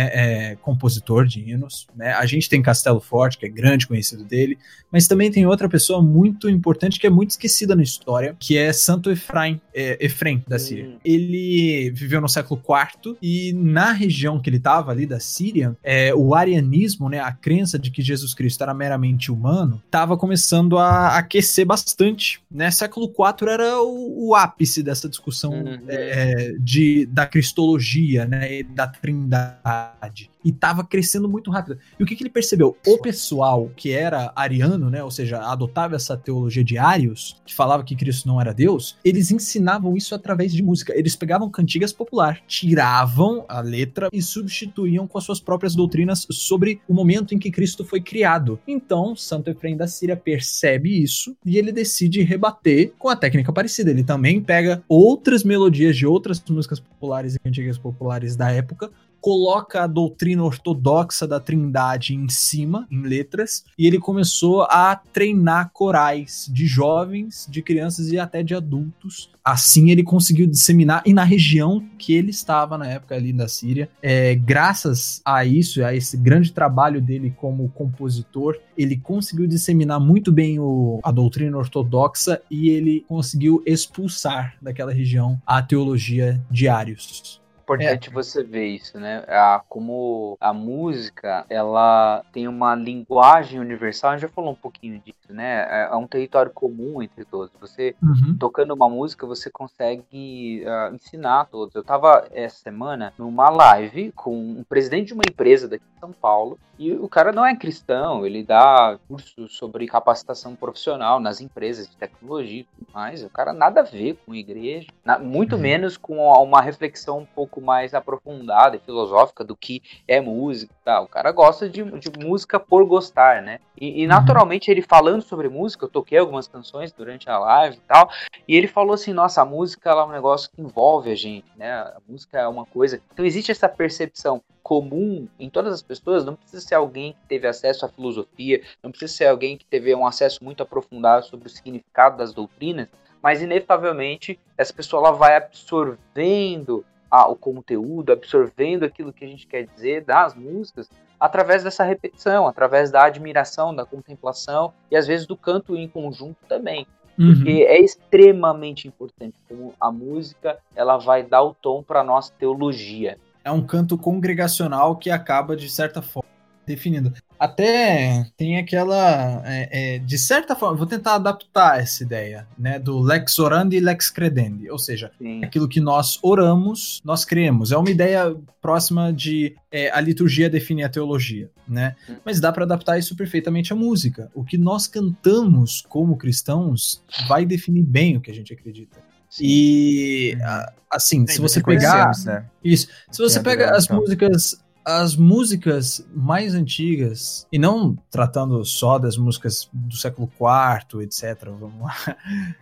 é, 0.51 0.57
compositor 0.57 1.25
de 1.25 1.39
hinos. 1.39 1.87
Né? 1.95 2.13
A 2.15 2.27
gente 2.27 2.49
tem 2.49 2.61
Castelo 2.61 2.99
Forte, 2.99 3.39
que 3.39 3.47
é 3.47 3.49
grande 3.49 3.87
conhecido 3.87 4.25
dele, 4.25 4.59
mas 4.91 5.07
também 5.07 5.31
tem 5.31 5.47
outra 5.47 5.69
pessoa 5.69 6.03
muito 6.03 6.51
importante 6.51 6.99
que 6.99 7.07
é 7.07 7.11
muito 7.11 7.31
esquecida 7.31 7.77
na 7.77 7.83
história, 7.85 8.35
que 8.41 8.59
é 8.59 8.73
Santo 8.73 9.09
Efraim, 9.09 9.61
é, 9.73 10.05
Efrem 10.05 10.43
da 10.49 10.59
Síria. 10.59 10.89
Hum. 10.89 10.97
Ele 11.05 11.93
viveu 11.95 12.21
no 12.21 12.29
século 12.29 12.61
IV 12.61 13.17
e 13.23 13.53
na 13.53 13.93
região 13.93 14.41
que 14.41 14.51
ele 14.51 14.57
estava 14.57 14.91
ali 14.91 15.07
da 15.07 15.21
Síria, 15.21 15.77
é, 15.85 16.13
o 16.13 16.35
arianismo, 16.35 17.09
né, 17.09 17.21
a 17.21 17.31
crença 17.31 17.79
de 17.79 17.89
que 17.89 18.03
Jesus 18.03 18.35
Cristo 18.35 18.65
era 18.65 18.75
meramente 18.75 19.31
humano, 19.31 19.81
estava 19.87 20.17
começando 20.17 20.77
a 20.77 21.19
aquecer 21.19 21.65
bastante. 21.65 22.41
Né? 22.51 22.69
Século 22.73 23.07
IV 23.07 23.49
era 23.49 23.81
o, 23.81 24.31
o 24.31 24.35
ápice 24.35 24.83
dessa 24.83 25.09
discussão 25.09 25.53
uhum. 25.53 25.79
É, 25.87 26.55
de, 26.59 27.07
da 27.07 27.25
cristologia 27.25 28.08
né, 28.17 28.63
da 28.63 28.87
trindade. 28.89 30.31
E 30.45 30.51
estava 30.51 30.85
crescendo 30.85 31.29
muito 31.29 31.51
rápido. 31.51 31.79
E 31.99 32.03
o 32.03 32.07
que, 32.07 32.15
que, 32.15 32.23
ele 32.23 32.31
percebeu? 32.31 32.77
O 32.87 32.99
pessoal 32.99 33.71
que 33.77 33.93
era 33.93 34.33
ariano, 34.35 34.89
né, 34.91 35.03
ou 35.03 35.11
seja, 35.11 35.41
adotava 35.41 35.97
essa 35.97 36.17
teologia 36.17 36.65
de 36.65 36.79
Arius, 36.79 37.41
que 37.45 37.55
falava 37.55 37.85
que 37.85 37.97
Cristo 37.97 38.27
não 38.27 38.41
era 38.41 38.55
Deus, 38.55 38.97
eles 39.05 39.31
ensinavam 39.31 39.97
isso 39.97 40.15
através 40.15 40.53
de 40.53 40.63
música. 40.63 40.97
Eles 40.97 41.17
pegavam 41.17 41.51
cantigas 41.51 41.93
popular, 41.93 42.41
tiravam 42.47 43.45
a 43.49 43.61
letra 43.61 44.09
e 44.13 44.23
substituíam 44.23 45.07
com 45.07 45.19
as 45.19 45.25
suas 45.25 45.41
próprias 45.41 45.75
doutrinas 45.75 46.27
sobre 46.31 46.81
o 46.89 46.95
momento 46.95 47.35
em 47.35 47.39
que 47.39 47.51
Cristo 47.51 47.85
foi 47.85 48.01
criado. 48.01 48.59
Então, 48.67 49.15
Santo 49.17 49.51
Efraim 49.51 49.77
da 49.77 49.87
Síria 49.87 50.17
percebe 50.17 51.03
isso 51.03 51.37
e 51.45 51.59
ele 51.59 51.73
decide 51.73 52.23
rebater 52.23 52.93
com 52.99 53.09
a 53.09 53.17
técnica 53.17 53.53
parecida. 53.53 53.91
Ele 53.91 54.05
também 54.05 54.41
pega 54.41 54.83
outras 54.89 55.45
melodias 55.45 55.97
de 55.97 56.07
outras 56.07 56.43
músicas 56.49 56.81
populares 56.81 57.35
e 57.35 57.39
cantigas 57.39 57.77
populares 57.77 57.99
populares 57.99 58.37
da 58.37 58.51
época, 58.51 58.91
coloca 59.21 59.83
a 59.83 59.87
doutrina 59.87 60.43
ortodoxa 60.43 61.27
da 61.27 61.41
Trindade 61.41 62.15
em 62.15 62.29
cima, 62.29 62.87
em 62.91 63.03
letras, 63.03 63.65
e 63.79 63.87
ele 63.87 63.99
começou 63.99 64.63
a 64.63 64.97
treinar 65.13 65.71
corais 65.73 66.49
de 66.53 66.67
jovens, 66.67 67.47
de 67.49 67.63
crianças 67.63 68.09
e 68.09 68.19
até 68.19 68.43
de 68.43 68.55
adultos. 68.55 69.31
Assim 69.45 69.91
ele 69.91 70.03
conseguiu 70.03 70.47
disseminar, 70.47 71.03
e 71.07 71.13
na 71.13 71.25
região 71.25 71.85
que 71.99 72.13
ele 72.13 72.31
estava 72.31 72.77
na 72.79 72.87
época 72.87 73.15
ali 73.15 73.33
da 73.33 73.49
Síria, 73.49 73.89
é, 74.03 74.35
graças 74.35 75.21
a 75.25 75.45
isso, 75.45 75.83
a 75.83 75.95
esse 75.95 76.17
grande 76.17 76.53
trabalho 76.53 77.01
dele 77.01 77.35
como 77.37 77.69
compositor, 77.71 78.59
ele 78.77 78.97
conseguiu 78.97 79.47
disseminar 79.47 79.99
muito 79.99 80.31
bem 80.31 80.59
o, 80.59 81.01
a 81.03 81.11
doutrina 81.11 81.57
ortodoxa 81.57 82.41
e 82.51 82.69
ele 82.69 83.05
conseguiu 83.09 83.63
expulsar 83.67 84.57
daquela 84.61 84.93
região 84.93 85.41
a 85.47 85.63
teologia 85.63 86.41
de 86.51 86.69
Arius 86.69 87.41
importante 87.75 88.09
é. 88.09 88.13
você 88.13 88.43
ver 88.43 88.67
isso, 88.67 88.99
né? 88.99 89.25
A, 89.29 89.63
como 89.69 90.37
a 90.41 90.53
música, 90.53 91.45
ela 91.49 92.25
tem 92.33 92.49
uma 92.49 92.75
linguagem 92.75 93.61
universal, 93.61 94.11
a 94.11 94.15
gente 94.15 94.23
já 94.23 94.29
falou 94.29 94.53
um 94.53 94.57
pouquinho 94.57 95.01
disso, 95.01 95.33
né? 95.33 95.67
É, 95.71 95.89
é 95.93 95.97
um 95.97 96.07
território 96.07 96.51
comum 96.51 97.03
entre 97.03 97.25
todos. 97.25 97.51
Você, 97.61 97.95
uhum. 98.03 98.37
tocando 98.39 98.73
uma 98.73 98.89
música, 98.89 99.27
você 99.27 99.51
consegue 99.51 100.65
uh, 100.65 100.95
ensinar 100.95 101.41
a 101.41 101.45
todos. 101.45 101.75
Eu 101.75 101.85
tava 101.85 102.27
essa 102.33 102.57
semana 102.57 103.13
numa 103.19 103.51
live 103.51 104.13
com 104.13 104.35
um 104.35 104.65
presidente 104.65 105.09
de 105.09 105.15
uma 105.15 105.25
empresa 105.29 105.69
daqui 105.69 105.85
de 105.85 106.01
São 106.01 106.13
Paulo, 106.13 106.59
e 106.79 106.93
o 106.93 107.09
cara 107.09 107.33
não 107.33 107.45
é 107.45 107.57
cristão, 107.57 108.25
ele 108.25 108.45
dá 108.45 108.97
cursos 109.09 109.57
sobre 109.57 109.89
capacitação 109.89 110.55
profissional 110.55 111.19
nas 111.19 111.41
empresas 111.41 111.91
de 111.91 111.97
tecnologia 111.97 112.61
e 112.61 112.65
tudo 112.65 112.87
mais. 112.95 113.25
O 113.25 113.29
cara 113.29 113.53
nada 113.53 113.81
a 113.81 113.83
ver 113.83 114.17
com 114.25 114.33
igreja, 114.33 114.87
muito 115.21 115.57
uhum. 115.57 115.63
menos 115.63 115.97
com 115.97 116.19
uma 116.19 116.63
reflexão 116.63 117.19
um 117.19 117.27
pouco 117.27 117.58
pouco 117.59 117.61
mais 117.61 117.93
aprofundada 117.93 118.77
e 118.77 118.81
filosófica 118.81 119.45
do 119.45 119.57
que 119.57 119.83
é 120.07 120.21
música 120.21 120.73
tá? 120.89 121.03
O 121.03 121.07
cara 121.07 121.31
gosta 121.33 121.69
de, 121.69 121.83
de 121.83 122.11
música 122.19 122.59
por 122.59 122.83
gostar, 122.87 123.43
né? 123.43 123.61
E, 123.79 124.01
e, 124.01 124.03
uhum. 124.03 124.09
naturalmente 124.09 124.71
ele 124.71 124.81
falando 124.81 125.21
sobre 125.21 125.47
música, 125.47 125.85
eu 125.85 125.89
toquei 125.89 126.17
algumas 126.17 126.49
canções 126.49 126.91
durante 126.93 127.29
a 127.29 127.39
live 127.39 127.77
e 127.77 127.81
tal, 127.81 128.09
e 128.47 128.57
ele 128.57 128.67
falou 128.67 128.95
assim, 128.95 129.13
nossa, 129.13 129.43
a 129.43 129.45
música 129.45 129.91
é 129.91 130.05
um 130.05 130.09
negócio 130.09 130.51
que 130.51 130.63
envolve 130.63 131.11
a 131.11 131.15
gente, 131.15 131.47
né? 131.57 131.71
A 131.71 131.99
música 132.09 132.39
é 132.39 132.49
uma 132.49 132.65
coisa... 132.65 133.03
Então 133.13 133.25
existe 133.25 133.53
essa 133.53 133.69
percepção 133.69 134.43
comum 134.63 135.29
em 135.39 135.51
todas 135.51 135.75
as 135.75 135.83
pessoas, 135.83 136.25
não 136.25 136.35
precisa 136.35 136.67
ser 136.67 136.75
alguém 136.75 137.13
que 137.13 137.29
teve 137.29 137.47
acesso 137.47 137.85
à 137.85 137.89
filosofia, 137.89 138.63
não 138.83 138.91
precisa 138.91 139.13
ser 139.13 139.27
alguém 139.27 139.59
que 139.59 139.67
teve 139.67 139.95
um 139.95 140.07
acesso 140.07 140.43
muito 140.43 140.63
aprofundado 140.63 141.27
sobre 141.27 141.49
o 141.49 141.51
significado 141.51 142.17
das 142.17 142.33
doutrinas, 142.33 142.89
mas 143.23 143.43
inevitavelmente 143.43 144.39
essa 144.57 144.73
pessoa 144.73 145.07
ela 145.07 145.17
vai 145.17 145.37
absorvendo 145.37 146.85
a, 147.11 147.29
o 147.29 147.37
conteúdo, 147.37 148.13
absorvendo 148.13 148.85
aquilo 148.85 149.13
que 149.13 149.25
a 149.25 149.29
gente 149.29 149.47
quer 149.47 149.67
dizer 149.67 150.05
das 150.05 150.35
músicas 150.35 150.89
através 151.19 151.65
dessa 151.65 151.83
repetição, 151.85 152.47
através 152.47 152.91
da 152.91 153.05
admiração, 153.05 153.75
da 153.75 153.85
contemplação 153.85 154.73
e 154.91 154.97
às 154.97 155.07
vezes 155.07 155.27
do 155.27 155.37
canto 155.37 155.77
em 155.77 155.89
conjunto 155.89 156.37
também. 156.49 156.87
Uhum. 157.19 157.35
Porque 157.35 157.51
é 157.51 157.81
extremamente 157.81 158.87
importante 158.87 159.35
como 159.49 159.75
a 159.81 159.91
música 159.91 160.59
ela 160.77 160.97
vai 160.97 161.25
dar 161.25 161.43
o 161.43 161.53
tom 161.53 161.83
para 161.83 162.05
nossa 162.05 162.33
teologia. 162.39 163.19
É 163.45 163.51
um 163.51 163.67
canto 163.67 163.99
congregacional 163.99 164.95
que 164.95 165.11
acaba 165.11 165.57
de 165.57 165.69
certa 165.69 166.01
forma 166.01 166.28
definindo. 166.69 167.13
Até 167.39 168.27
tem 168.37 168.59
aquela. 168.59 169.43
É, 169.45 169.97
é, 169.97 169.99
de 169.99 170.19
certa 170.19 170.55
forma, 170.55 170.77
vou 170.77 170.87
tentar 170.87 171.15
adaptar 171.17 171.81
essa 171.81 172.03
ideia, 172.03 172.47
né? 172.59 172.79
Do 172.79 172.99
lex 173.01 173.39
orandi 173.39 173.77
e 173.77 173.81
lex 173.81 174.11
credendi. 174.11 174.71
Ou 174.71 174.79
seja, 174.79 175.11
Sim. 175.19 175.43
aquilo 175.45 175.69
que 175.69 175.81
nós 175.81 176.19
oramos, 176.23 177.01
nós 177.05 177.25
cremos. 177.25 177.73
É 177.73 177.77
uma 177.77 177.91
ideia 177.91 178.37
próxima 178.61 179.13
de 179.13 179.57
é, 179.73 179.91
a 179.91 180.01
liturgia 180.01 180.51
definir 180.51 180.85
a 180.85 180.89
teologia, 180.89 181.49
né? 181.67 181.95
Hum. 182.09 182.17
Mas 182.25 182.41
dá 182.41 182.53
para 182.53 182.65
adaptar 182.65 182.99
isso 182.99 183.17
perfeitamente 183.17 183.73
à 183.73 183.77
música. 183.77 184.31
O 184.35 184.45
que 184.45 184.59
nós 184.59 184.87
cantamos 184.87 185.85
como 185.89 186.17
cristãos 186.17 187.03
vai 187.29 187.47
definir 187.47 187.83
bem 187.83 188.17
o 188.17 188.21
que 188.21 188.31
a 188.31 188.35
gente 188.35 188.53
acredita. 188.53 188.99
E 189.41 190.37
a- 190.43 190.73
assim, 190.91 191.27
se 191.27 191.35
Sim, 191.35 191.43
você 191.43 191.61
Que 191.61 191.67
pegar 191.67 192.13
né? 192.25 192.47
isso, 192.65 192.89
se 193.11 193.21
você 193.21 193.41
pega 193.41 193.77
as 193.77 193.85
então. 193.85 193.99
músicas 193.99 194.59
as 194.89 195.15
músicas 195.15 196.03
mais 196.15 196.55
antigas, 196.55 197.47
e 197.53 197.59
não 197.59 197.95
tratando 198.11 198.65
só 198.65 198.99
das 198.99 199.19
músicas 199.19 199.69
do 199.71 199.95
século 199.95 200.31
IV, 200.41 201.03
etc. 201.03 201.51
Vamos 201.61 201.83
lá. 201.83 201.95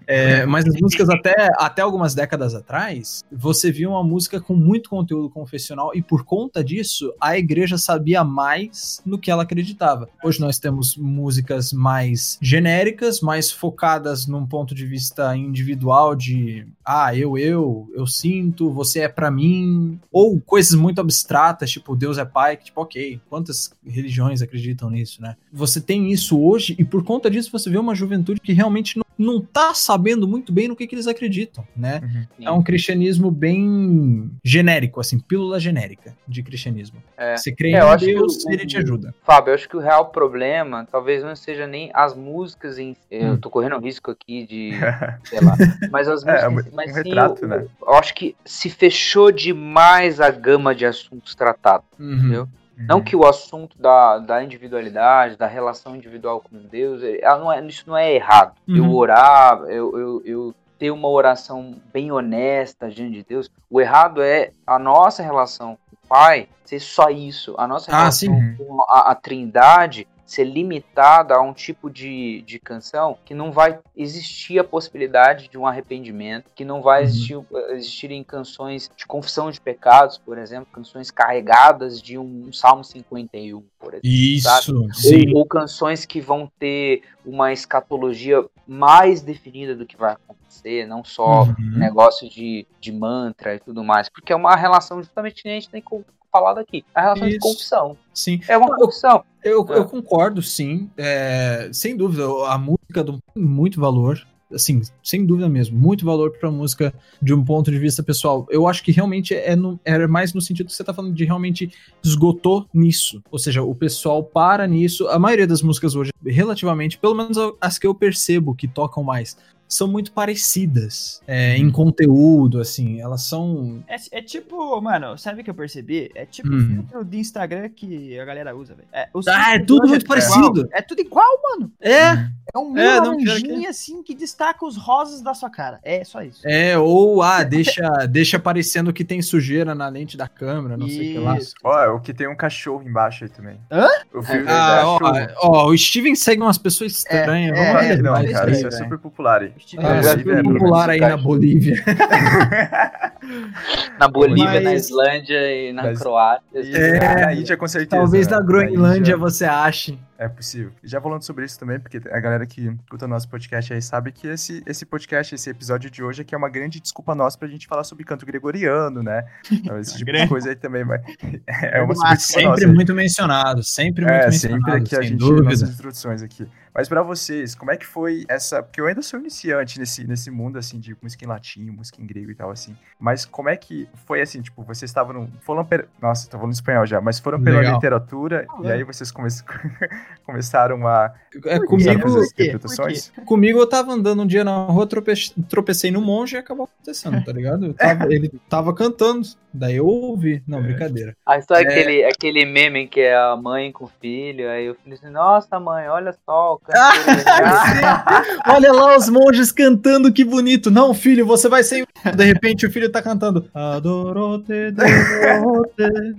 É, 0.08 0.46
mas 0.46 0.64
as 0.64 0.80
músicas 0.80 1.08
até, 1.08 1.48
até 1.58 1.82
algumas 1.82 2.14
décadas 2.14 2.54
atrás, 2.54 3.24
você 3.30 3.72
via 3.72 3.88
uma 3.88 4.04
música 4.04 4.40
com 4.40 4.54
muito 4.54 4.88
conteúdo 4.88 5.28
confessional, 5.28 5.90
e 5.94 6.00
por 6.00 6.24
conta 6.24 6.62
disso, 6.62 7.12
a 7.20 7.36
igreja 7.36 7.76
sabia 7.76 8.22
mais 8.22 9.02
no 9.04 9.18
que 9.18 9.30
ela 9.30 9.42
acreditava. 9.42 10.08
Hoje 10.22 10.40
nós 10.40 10.60
temos 10.60 10.96
músicas 10.96 11.72
mais 11.72 12.38
genéricas, 12.40 13.20
mais 13.20 13.50
focadas 13.50 14.28
num 14.28 14.46
ponto 14.46 14.74
de 14.74 14.86
vista 14.86 15.36
individual 15.36 16.14
de 16.14 16.66
ah, 16.84 17.14
eu, 17.16 17.36
eu, 17.36 17.88
eu 17.92 18.06
sinto, 18.06 18.70
você 18.70 19.00
é 19.00 19.08
pra 19.08 19.28
mim, 19.28 19.98
ou 20.12 20.40
coisas 20.40 20.74
muito 20.74 21.00
abstratas, 21.00 21.70
tipo 21.70 21.96
Deus 21.96 22.15
é 22.18 22.24
pai, 22.24 22.56
que 22.56 22.66
tipo, 22.66 22.80
ok, 22.80 23.20
quantas 23.28 23.72
religiões 23.86 24.42
acreditam 24.42 24.90
nisso, 24.90 25.22
né? 25.22 25.36
Você 25.52 25.80
tem 25.80 26.10
isso 26.12 26.40
hoje 26.40 26.74
e 26.78 26.84
por 26.84 27.04
conta 27.04 27.30
disso 27.30 27.50
você 27.50 27.70
vê 27.70 27.78
uma 27.78 27.94
juventude 27.94 28.40
que 28.40 28.52
realmente 28.52 28.98
não, 28.98 29.05
não 29.18 29.40
tá 29.40 29.72
sabendo 29.74 30.28
muito 30.28 30.52
bem 30.52 30.68
no 30.68 30.76
que, 30.76 30.86
que 30.86 30.94
eles 30.94 31.06
acreditam, 31.06 31.66
né? 31.76 32.00
Uhum. 32.02 32.46
É 32.46 32.50
um 32.50 32.62
cristianismo 32.62 33.30
bem 33.30 34.30
genérico, 34.44 35.00
assim, 35.00 35.18
pílula 35.18 35.58
genérica 35.58 36.14
de 36.28 36.42
cristianismo. 36.42 37.02
É. 37.16 37.36
Você 37.36 37.50
crê 37.52 37.72
É, 37.72 37.80
eu 37.80 37.92
em 37.94 37.96
Deus, 37.96 38.44
o- 38.44 38.50
ele 38.52 38.66
te 38.66 38.76
ajuda. 38.76 39.14
Fábio, 39.24 39.50
eu 39.50 39.54
acho 39.54 39.68
que 39.68 39.76
o 39.76 39.80
real 39.80 40.10
problema 40.10 40.86
talvez 40.90 41.22
não 41.22 41.34
seja 41.34 41.66
nem 41.66 41.90
as 41.94 42.14
músicas 42.14 42.78
em 42.78 42.94
Eu 43.10 43.32
Hum. 43.32 43.36
tô 43.38 43.48
correndo 43.50 43.78
risco 43.78 44.10
aqui 44.10 44.46
de. 44.46 44.70
sei 45.24 45.40
lá. 45.40 45.56
Mas 45.90 46.08
as 46.08 46.22
É, 46.26 46.48
músicas. 46.48 46.72
um- 46.72 46.76
mas 46.76 46.90
um 46.90 46.94
sim 46.94 47.02
retrato, 47.02 47.44
o- 47.44 47.48
né? 47.48 47.66
Eu 47.80 47.94
acho 47.94 48.14
que 48.14 48.36
se 48.44 48.68
fechou 48.68 49.32
demais 49.32 50.20
a 50.20 50.30
gama 50.30 50.74
de 50.74 50.84
assuntos 50.84 51.34
tratados. 51.34 51.86
Uhum. 51.98 52.12
Entendeu? 52.18 52.48
Não 52.76 53.00
que 53.00 53.16
o 53.16 53.24
assunto 53.26 53.80
da, 53.80 54.18
da 54.18 54.44
individualidade, 54.44 55.36
da 55.36 55.46
relação 55.46 55.96
individual 55.96 56.40
com 56.40 56.58
Deus, 56.58 57.00
ela 57.22 57.38
não 57.38 57.52
é, 57.52 57.64
isso 57.66 57.84
não 57.86 57.96
é 57.96 58.12
errado. 58.12 58.54
Eu 58.68 58.84
Uhum. 58.84 58.94
orar, 58.94 59.58
eu, 59.68 59.98
eu, 59.98 60.22
eu 60.24 60.54
ter 60.78 60.90
uma 60.90 61.08
oração 61.08 61.74
bem 61.92 62.12
honesta 62.12 62.88
diante 62.90 63.14
de 63.14 63.24
Deus. 63.24 63.50
O 63.70 63.80
errado 63.80 64.22
é 64.22 64.50
a 64.66 64.78
nossa 64.78 65.22
relação 65.22 65.78
com 65.88 65.96
o 65.96 66.08
Pai 66.08 66.48
ser 66.64 66.80
só 66.80 67.08
isso. 67.08 67.54
A 67.56 67.66
nossa 67.66 67.90
Ah, 67.90 67.98
relação 67.98 68.34
sim. 68.34 68.56
com 68.56 68.82
a, 68.88 69.10
a 69.10 69.14
Trindade 69.14 70.06
ser 70.26 70.44
limitada 70.44 71.34
a 71.34 71.40
um 71.40 71.52
tipo 71.52 71.88
de, 71.88 72.42
de 72.42 72.58
canção 72.58 73.16
que 73.24 73.32
não 73.32 73.52
vai 73.52 73.78
existir 73.96 74.58
a 74.58 74.64
possibilidade 74.64 75.48
de 75.48 75.56
um 75.56 75.66
arrependimento, 75.66 76.50
que 76.54 76.64
não 76.64 76.82
vai 76.82 77.02
Uhum. 77.02 77.08
existir, 77.08 77.38
existirem 77.70 78.24
canções 78.24 78.90
de 78.96 79.06
confissão 79.06 79.50
de 79.50 79.60
pecados, 79.60 80.18
por 80.18 80.36
exemplo, 80.36 80.66
canções 80.72 81.10
carregadas 81.10 82.02
de 82.02 82.18
um 82.18 82.52
Salmo 82.52 82.82
51, 82.82 83.62
por 83.78 83.94
exemplo. 83.94 84.00
Isso, 84.02 84.88
sim. 84.94 85.32
Ou, 85.32 85.38
ou 85.40 85.46
canções 85.46 86.04
que 86.04 86.20
vão 86.20 86.50
ter 86.58 87.02
uma 87.24 87.52
escatologia 87.52 88.44
mais 88.66 89.22
definida 89.22 89.76
do 89.76 89.86
que 89.86 89.96
vai 89.96 90.12
acontecer, 90.14 90.86
não 90.86 91.04
só 91.04 91.44
Uhum. 91.44 91.78
negócio 91.78 92.28
de, 92.28 92.66
de 92.80 92.90
mantra 92.90 93.54
e 93.54 93.60
tudo 93.60 93.84
mais, 93.84 94.08
porque 94.08 94.32
é 94.32 94.36
uma 94.36 94.56
relação 94.56 95.00
justamente 95.02 95.42
que 95.42 95.48
a 95.48 95.52
gente 95.52 95.68
tem 95.70 95.80
co- 95.80 96.04
falado 96.36 96.58
aqui, 96.58 96.84
a 96.94 97.00
relação 97.00 97.26
de 97.28 97.36
Isso. 97.36 97.40
confissão. 97.40 97.96
Sim. 98.12 98.40
É 98.48 98.56
uma 98.56 98.76
confissão. 98.76 99.24
Eu, 99.42 99.66
É. 99.70 99.78
eu 99.78 99.84
concordo, 99.86 100.42
sim. 100.42 100.90
É, 100.96 101.68
sem 101.72 101.96
dúvida, 101.96 102.24
a 102.48 102.58
música 102.58 103.02
tem 103.04 103.20
muito 103.36 103.80
valor. 103.80 104.20
Assim, 104.52 104.80
sem 105.02 105.26
dúvida 105.26 105.48
mesmo, 105.48 105.76
muito 105.76 106.04
valor 106.04 106.30
pra 106.38 106.52
música 106.52 106.94
de 107.20 107.34
um 107.34 107.44
ponto 107.44 107.68
de 107.68 107.78
vista 107.80 108.00
pessoal. 108.00 108.46
Eu 108.48 108.68
acho 108.68 108.80
que 108.84 108.92
realmente 108.92 109.34
é, 109.34 109.56
no, 109.56 109.78
é 109.84 110.06
mais 110.06 110.32
no 110.32 110.40
sentido 110.40 110.68
que 110.68 110.72
você 110.72 110.84
tá 110.84 110.94
falando 110.94 111.12
de 111.12 111.24
realmente 111.24 111.68
esgotou 112.04 112.64
nisso. 112.72 113.20
Ou 113.28 113.40
seja, 113.40 113.64
o 113.64 113.74
pessoal 113.74 114.22
para 114.22 114.64
nisso. 114.68 115.08
A 115.08 115.18
maioria 115.18 115.48
das 115.48 115.62
músicas 115.62 115.96
hoje, 115.96 116.12
relativamente, 116.24 116.96
pelo 116.96 117.16
menos 117.16 117.36
as 117.60 117.76
que 117.76 117.88
eu 117.88 117.94
percebo 117.94 118.54
que 118.54 118.68
tocam 118.68 119.02
mais, 119.02 119.36
são 119.68 119.88
muito 119.88 120.12
parecidas 120.12 121.20
é, 121.26 121.56
em 121.56 121.70
conteúdo, 121.70 122.60
assim. 122.60 123.00
Elas 123.00 123.22
são. 123.22 123.82
É, 123.88 123.96
é 124.18 124.22
tipo, 124.22 124.80
mano, 124.80 125.16
sabe 125.18 125.40
o 125.40 125.44
que 125.44 125.50
eu 125.50 125.54
percebi? 125.54 126.10
É 126.14 126.24
tipo 126.24 126.48
Hum. 126.48 126.58
o 126.58 126.66
filtro 126.66 127.04
de 127.04 127.18
Instagram 127.18 127.68
que 127.70 128.18
a 128.18 128.24
galera 128.24 128.56
usa, 128.56 128.74
velho. 128.74 128.88
É, 128.92 129.08
Ah, 129.28 129.54
é 129.54 129.58
tudo 129.58 129.88
muito 129.88 130.04
igual. 130.04 130.18
parecido. 130.20 130.68
É 130.72 130.80
tudo 130.82 131.00
igual, 131.00 131.28
mano. 131.42 131.72
É, 131.80 132.28
É 132.56 132.58
um 132.58 132.78
É, 132.78 133.00
que 133.00 133.26
laranjinha 133.26 133.70
assim 133.70 134.02
que 134.02 134.14
destaca 134.14 134.64
os 134.64 134.76
rosas 134.76 135.20
da 135.20 135.34
sua 135.34 135.50
cara. 135.50 135.78
É 135.82 136.02
só 136.04 136.22
isso. 136.22 136.40
É, 136.44 136.78
ou 136.78 137.22
ah, 137.22 137.42
deixa, 137.42 138.06
deixa 138.08 138.38
parecendo 138.38 138.92
que 138.92 139.04
tem 139.04 139.20
sujeira 139.20 139.74
na 139.74 139.88
lente 139.88 140.16
da 140.16 140.26
câmera, 140.28 140.76
não 140.76 140.88
sei 140.88 141.10
o 141.10 141.12
que 141.12 141.18
lá. 141.18 141.36
Isso. 141.36 141.54
Ó, 141.62 141.94
o 141.96 142.00
que 142.00 142.14
tem 142.14 142.26
um 142.28 142.36
cachorro 142.36 142.82
embaixo 142.82 143.24
aí 143.24 143.30
também. 143.30 143.60
Hã? 143.70 143.86
O 144.14 144.22
filme 144.22 144.46
Ah, 144.48 144.82
do 144.82 144.88
ó, 144.88 145.00
ó, 145.42 145.66
o 145.68 145.76
Steven 145.76 146.14
segue 146.14 146.40
umas 146.40 146.58
pessoas 146.58 146.92
estranhas. 146.92 147.58
É, 147.58 147.72
vamos 147.72 147.90
é, 147.90 147.96
não, 147.96 148.22
isso 148.24 148.32
cara, 148.32 148.46
aí, 148.46 148.52
isso 148.52 148.66
é 148.66 148.70
super 148.70 148.98
popular 148.98 149.42
aí. 149.42 149.52
Ah, 149.78 149.96
É, 149.96 150.02
super 150.02 150.42
popular 150.42 150.90
aí 150.90 151.00
na. 151.00 151.16
Bolívia. 151.16 151.82
Na 153.98 154.08
Bolívia, 154.08 154.60
na 154.60 154.70
Mas- 154.70 154.84
Islândia 154.86 155.52
e 155.52 155.72
na 155.72 155.82
Mas- 155.84 155.98
Croácia. 155.98 156.42
É, 156.54 157.26
na 157.26 157.34
Índia 157.34 157.56
com 157.56 157.66
certeza. 157.66 158.02
Talvez 158.02 158.26
né? 158.28 158.36
na 158.36 158.42
Groenlândia 158.42 158.98
Índia 158.98 159.16
você 159.16 159.44
ache. 159.44 159.98
É 160.18 160.28
possível. 160.28 160.72
Já 160.82 160.98
falando 160.98 161.22
sobre 161.22 161.44
isso 161.44 161.58
também, 161.58 161.78
porque 161.78 162.00
a 162.10 162.20
galera 162.20 162.46
que 162.46 162.68
escuta 162.84 163.06
nosso 163.06 163.28
podcast 163.28 163.74
aí 163.74 163.82
sabe 163.82 164.10
que 164.12 164.26
esse, 164.26 164.62
esse 164.66 164.86
podcast, 164.86 165.34
esse 165.34 165.50
episódio 165.50 165.90
de 165.90 166.02
hoje 166.02 166.22
aqui 166.22 166.34
é 166.34 166.38
uma 166.38 166.48
grande 166.48 166.80
desculpa 166.80 167.14
nossa 167.14 167.36
pra 167.38 167.46
gente 167.48 167.66
falar 167.66 167.84
sobre 167.84 168.02
canto 168.04 168.24
gregoriano, 168.24 169.02
né? 169.02 169.24
Então, 169.52 169.78
esse 169.78 169.92
tipo 169.92 170.06
de 170.06 170.12
Grande. 170.12 170.28
coisa 170.28 170.48
aí 170.50 170.56
também 170.56 170.84
vai. 170.84 171.00
É 171.46 171.80
uma 171.82 171.88
Mas 171.88 171.98
super 171.98 172.16
desculpa 172.16 172.48
nossa. 172.48 172.60
Sempre 172.60 172.74
muito 172.74 172.94
mencionado, 172.94 173.62
sempre 173.62 174.04
muito 174.04 174.14
É, 174.14 174.24
mencionado, 174.26 174.62
sempre 174.64 174.80
aqui 174.80 174.94
a 174.94 174.98
sem 174.98 175.08
gente 175.08 175.18
dúvida. 175.18 175.42
nossas 175.42 175.68
introduções 175.70 176.22
aqui. 176.22 176.46
Mas 176.76 176.88
pra 176.90 177.02
vocês, 177.02 177.54
como 177.54 177.70
é 177.70 177.76
que 177.76 177.86
foi 177.86 178.24
essa. 178.28 178.62
Porque 178.62 178.80
eu 178.80 178.86
ainda 178.86 179.00
sou 179.00 179.18
iniciante 179.18 179.78
nesse, 179.78 180.06
nesse 180.06 180.30
mundo, 180.30 180.58
assim, 180.58 180.78
de 180.78 180.94
música 181.02 181.24
em 181.24 181.28
latim, 181.28 181.70
música 181.70 182.02
em 182.02 182.06
grego 182.06 182.30
e 182.30 182.34
tal, 182.34 182.50
assim. 182.50 182.76
Mas 183.00 183.24
como 183.24 183.48
é 183.48 183.56
que 183.56 183.88
foi 184.04 184.20
assim, 184.20 184.42
tipo, 184.42 184.62
vocês 184.62 184.90
estavam 184.90 185.12
no. 185.14 185.28
Foram 185.40 185.64
per... 185.64 185.88
Nossa, 186.02 186.28
tô 186.28 186.36
falando 186.36 186.52
espanhol 186.52 186.84
já, 186.86 187.00
mas 187.00 187.18
foram 187.18 187.42
pela 187.42 187.60
Legal. 187.60 187.74
literatura 187.76 188.46
Ah, 188.50 188.60
e 188.62 188.66
é. 188.68 188.72
aí 188.72 188.84
vocês 188.84 189.10
come... 189.10 189.28
começaram 190.24 190.86
a 190.86 191.14
É, 191.46 191.58
comigo, 191.60 192.18
as 192.18 192.30
interpretações? 192.32 193.12
comigo 193.24 193.58
eu 193.58 193.66
tava 193.68 193.92
andando 193.92 194.22
um 194.22 194.26
dia 194.26 194.44
na 194.44 194.56
rua, 194.66 194.86
trope- 194.86 195.14
tropecei 195.48 195.90
no 195.90 196.00
monge 196.00 196.36
e 196.36 196.38
acabou 196.38 196.64
acontecendo, 196.72 197.24
tá 197.24 197.32
ligado? 197.32 197.66
Eu 197.66 197.74
tava- 197.74 198.06
ele 198.12 198.30
tava 198.48 198.74
cantando, 198.74 199.26
daí 199.52 199.76
eu 199.76 199.86
ouvi. 199.86 200.42
Não, 200.46 200.58
É. 200.58 200.62
brincadeira. 200.62 201.16
Aí 201.24 201.42
só 201.42 201.54
É. 201.54 201.62
aquele, 201.62 202.04
aquele 202.04 202.44
meme 202.44 202.86
que 202.88 203.00
é 203.00 203.16
a 203.16 203.36
mãe 203.36 203.70
com 203.72 203.84
o 203.84 203.90
filho, 204.00 204.48
aí 204.50 204.68
o 204.70 204.74
filho 204.74 204.94
assim, 204.94 205.10
nossa 205.10 205.58
mãe, 205.60 205.88
olha 205.88 206.12
só 206.24 206.58
Olha 208.46 208.72
lá 208.72 208.96
os 208.96 209.08
monges 209.08 209.52
cantando, 209.52 210.12
que 210.12 210.24
bonito. 210.24 210.70
Não, 210.70 210.92
filho, 210.92 211.26
você 211.26 211.48
vai 211.48 211.62
ser. 211.62 211.86
De 212.14 212.24
repente 212.24 212.66
o 212.66 212.70
filho 212.70 212.90
tá 212.90 213.00
cantando. 213.00 213.48
Adorote, 213.54 214.52
adorote. 214.76 216.16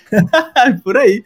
Por 0.82 0.96
aí. 0.96 1.22